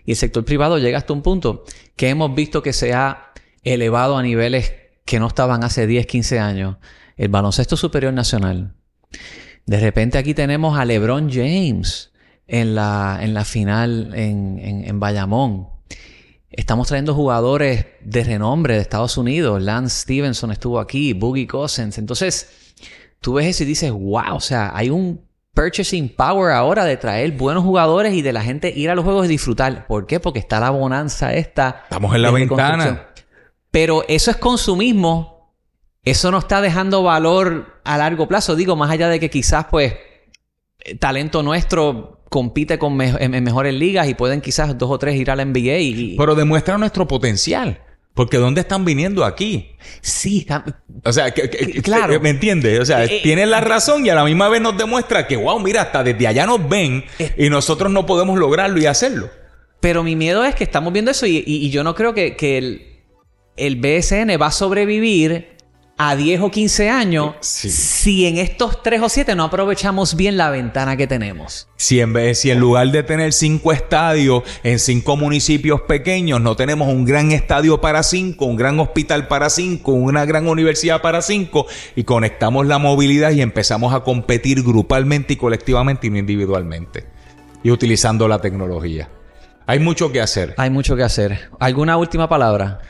y 0.05 0.11
el 0.11 0.17
sector 0.17 0.43
privado 0.43 0.77
llega 0.79 0.97
hasta 0.97 1.13
un 1.13 1.21
punto 1.21 1.63
que 1.95 2.09
hemos 2.09 2.33
visto 2.35 2.61
que 2.61 2.73
se 2.73 2.93
ha 2.93 3.31
elevado 3.63 4.17
a 4.17 4.23
niveles 4.23 4.73
que 5.05 5.19
no 5.19 5.27
estaban 5.27 5.63
hace 5.63 5.87
10, 5.87 6.05
15 6.07 6.39
años. 6.39 6.77
El 7.15 7.29
baloncesto 7.29 7.77
superior 7.77 8.13
nacional. 8.13 8.75
De 9.65 9.79
repente 9.79 10.17
aquí 10.17 10.33
tenemos 10.33 10.77
a 10.77 10.85
LeBron 10.85 11.29
James 11.31 12.11
en 12.47 12.75
la, 12.75 13.19
en 13.21 13.33
la 13.33 13.45
final 13.45 14.11
en, 14.15 14.59
en, 14.59 14.85
en 14.85 14.99
Bayamón. 14.99 15.69
Estamos 16.55 16.87
trayendo 16.87 17.15
jugadores 17.15 17.87
de 18.01 18.23
renombre 18.23 18.75
de 18.75 18.81
Estados 18.81 19.17
Unidos. 19.17 19.61
Lance 19.61 20.01
Stevenson 20.01 20.51
estuvo 20.51 20.79
aquí, 20.79 21.13
Boogie 21.13 21.47
Cousins. 21.47 21.97
Entonces, 21.97 22.75
tú 23.21 23.33
ves 23.33 23.47
eso 23.47 23.63
y 23.63 23.65
dices, 23.65 23.91
wow, 23.91 24.35
o 24.35 24.39
sea, 24.39 24.71
hay 24.75 24.91
un 24.91 25.19
purchasing 25.55 26.09
power 26.09 26.53
ahora 26.53 26.85
de 26.85 26.95
traer 26.97 27.31
buenos 27.31 27.63
jugadores 27.63 28.13
y 28.13 28.21
de 28.21 28.33
la 28.33 28.43
gente 28.43 28.71
ir 28.75 28.91
a 28.91 28.95
los 28.95 29.03
juegos 29.03 29.25
y 29.25 29.29
disfrutar. 29.29 29.87
¿Por 29.87 30.05
qué? 30.05 30.19
Porque 30.19 30.37
está 30.37 30.59
la 30.59 30.69
bonanza 30.69 31.33
esta. 31.33 31.81
Estamos 31.83 32.13
en 32.13 32.21
la 32.21 32.29
ventana. 32.31 33.07
Pero 33.71 34.05
eso 34.07 34.29
es 34.29 34.37
consumismo. 34.37 35.55
Eso 36.03 36.29
no 36.29 36.37
está 36.37 36.61
dejando 36.61 37.01
valor 37.01 37.79
a 37.83 37.97
largo 37.97 38.27
plazo. 38.27 38.55
Digo, 38.55 38.75
más 38.75 38.91
allá 38.91 39.09
de 39.09 39.19
que 39.19 39.31
quizás, 39.31 39.65
pues, 39.71 39.95
talento 40.99 41.43
nuestro 41.43 42.23
compite 42.29 42.79
con 42.79 42.99
en 42.99 43.43
mejores 43.43 43.73
ligas 43.75 44.07
y 44.07 44.15
pueden 44.15 44.41
quizás 44.41 44.75
dos 44.77 44.89
o 44.89 44.97
tres 44.97 45.15
ir 45.15 45.29
a 45.29 45.35
la 45.35 45.45
NBA. 45.45 45.77
Y... 45.79 46.15
Pero 46.17 46.35
demuestra 46.35 46.77
nuestro 46.77 47.07
potencial. 47.07 47.79
Porque 48.13 48.37
¿dónde 48.37 48.61
están 48.61 48.85
viniendo 48.85 49.25
aquí? 49.25 49.75
Sí, 50.01 50.45
o 51.03 51.11
sea, 51.11 51.31
que, 51.31 51.49
claro. 51.81 52.19
¿Me 52.19 52.29
entiendes? 52.29 52.79
O 52.79 52.85
sea, 52.85 53.05
eh, 53.05 53.21
tienen 53.23 53.49
la 53.49 53.59
razón 53.59 54.05
y 54.05 54.09
a 54.09 54.15
la 54.15 54.23
misma 54.23 54.49
vez 54.49 54.61
nos 54.61 54.77
demuestra 54.77 55.25
que, 55.25 55.35
wow, 55.35 55.59
mira, 55.59 55.81
hasta 55.81 56.03
desde 56.03 56.27
allá 56.27 56.45
nos 56.45 56.67
ven 56.69 57.05
eh. 57.17 57.33
y 57.37 57.49
nosotros 57.49 57.91
no 57.91 58.05
podemos 58.05 58.37
lograrlo 58.37 58.79
y 58.79 58.85
hacerlo. 58.85 59.29
Pero 59.79 60.03
mi 60.03 60.15
miedo 60.15 60.45
es 60.45 60.53
que 60.53 60.63
estamos 60.63 60.93
viendo 60.93 61.09
eso 61.09 61.25
y, 61.25 61.69
yo 61.71 61.83
no 61.83 61.95
creo 61.95 62.13
que, 62.13 62.35
que 62.35 62.57
el, 62.57 62.87
el 63.57 63.75
BSN 63.77 64.39
va 64.39 64.47
a 64.47 64.51
sobrevivir 64.51 65.52
a 65.97 66.15
10 66.15 66.41
o 66.41 66.49
15 66.49 66.89
años 66.89 67.35
si 67.41 68.25
en 68.25 68.37
estos 68.37 68.81
3 68.81 69.01
o 69.01 69.09
7 69.09 69.35
no 69.35 69.43
aprovechamos 69.43 70.15
bien 70.15 70.37
la 70.37 70.49
ventana 70.49 70.97
que 70.97 71.05
tenemos. 71.05 71.67
Si 71.75 71.99
en, 71.99 72.13
vez, 72.13 72.39
si 72.39 72.49
en 72.49 72.59
lugar 72.59 72.89
de 72.89 73.03
tener 73.03 73.31
5 73.31 73.71
estadios 73.71 74.43
en 74.63 74.79
5 74.79 75.17
municipios 75.17 75.81
pequeños, 75.81 76.41
no 76.41 76.55
tenemos 76.55 76.87
un 76.87 77.05
gran 77.05 77.31
estadio 77.31 77.79
para 77.79 78.01
5, 78.01 78.43
un 78.45 78.55
gran 78.55 78.79
hospital 78.79 79.27
para 79.27 79.49
5, 79.49 79.91
una 79.91 80.25
gran 80.25 80.47
universidad 80.47 81.01
para 81.01 81.21
5 81.21 81.67
y 81.95 82.03
conectamos 82.03 82.65
la 82.65 82.79
movilidad 82.79 83.31
y 83.31 83.41
empezamos 83.41 83.93
a 83.93 84.01
competir 84.01 84.63
grupalmente 84.63 85.33
y 85.33 85.37
colectivamente 85.37 86.07
y 86.07 86.09
no 86.09 86.17
individualmente. 86.17 87.05
Y 87.61 87.71
utilizando 87.71 88.27
la 88.27 88.39
tecnología. 88.39 89.09
Hay 89.65 89.79
mucho 89.79 90.11
que 90.11 90.19
hacer. 90.19 90.55
Hay 90.57 90.69
mucho 90.69 90.95
que 90.95 91.03
hacer. 91.03 91.49
¿Alguna 91.59 91.95
última 91.95 92.27
palabra? 92.27 92.81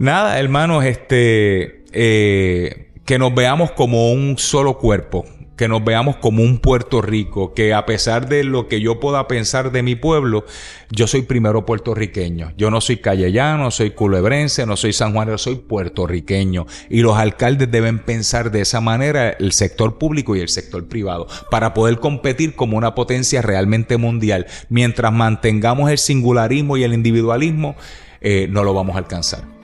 Nada, 0.00 0.40
hermanos, 0.40 0.84
este 0.84 1.79
eh, 1.92 2.92
que 3.04 3.18
nos 3.18 3.34
veamos 3.34 3.72
como 3.72 4.12
un 4.12 4.38
solo 4.38 4.78
cuerpo, 4.78 5.24
que 5.60 5.68
nos 5.68 5.84
veamos 5.84 6.16
como 6.16 6.42
un 6.42 6.58
Puerto 6.58 7.02
Rico, 7.02 7.52
que 7.52 7.74
a 7.74 7.84
pesar 7.84 8.30
de 8.30 8.44
lo 8.44 8.66
que 8.66 8.80
yo 8.80 8.98
pueda 8.98 9.28
pensar 9.28 9.72
de 9.72 9.82
mi 9.82 9.94
pueblo, 9.94 10.46
yo 10.90 11.06
soy 11.06 11.20
primero 11.20 11.66
puertorriqueño. 11.66 12.52
Yo 12.56 12.70
no 12.70 12.80
soy 12.80 12.96
callellano, 12.96 13.70
soy 13.70 13.90
culebrense, 13.90 14.64
no 14.64 14.78
soy 14.78 14.94
sanjuanero, 14.94 15.36
soy 15.36 15.56
puertorriqueño. 15.56 16.66
Y 16.88 17.02
los 17.02 17.18
alcaldes 17.18 17.70
deben 17.70 17.98
pensar 17.98 18.50
de 18.50 18.62
esa 18.62 18.80
manera 18.80 19.32
el 19.32 19.52
sector 19.52 19.98
público 19.98 20.34
y 20.34 20.40
el 20.40 20.48
sector 20.48 20.88
privado 20.88 21.26
para 21.50 21.74
poder 21.74 21.98
competir 21.98 22.54
como 22.54 22.78
una 22.78 22.94
potencia 22.94 23.42
realmente 23.42 23.98
mundial. 23.98 24.46
Mientras 24.70 25.12
mantengamos 25.12 25.90
el 25.90 25.98
singularismo 25.98 26.78
y 26.78 26.84
el 26.84 26.94
individualismo, 26.94 27.76
eh, 28.22 28.46
no 28.48 28.64
lo 28.64 28.72
vamos 28.72 28.96
a 28.96 29.00
alcanzar. 29.00 29.59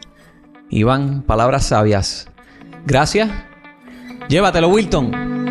Iván, 0.71 1.23
palabras 1.23 1.67
sabias. 1.67 2.29
Gracias. 2.85 3.31
Llévatelo, 4.29 4.69
Wilton. 4.69 5.45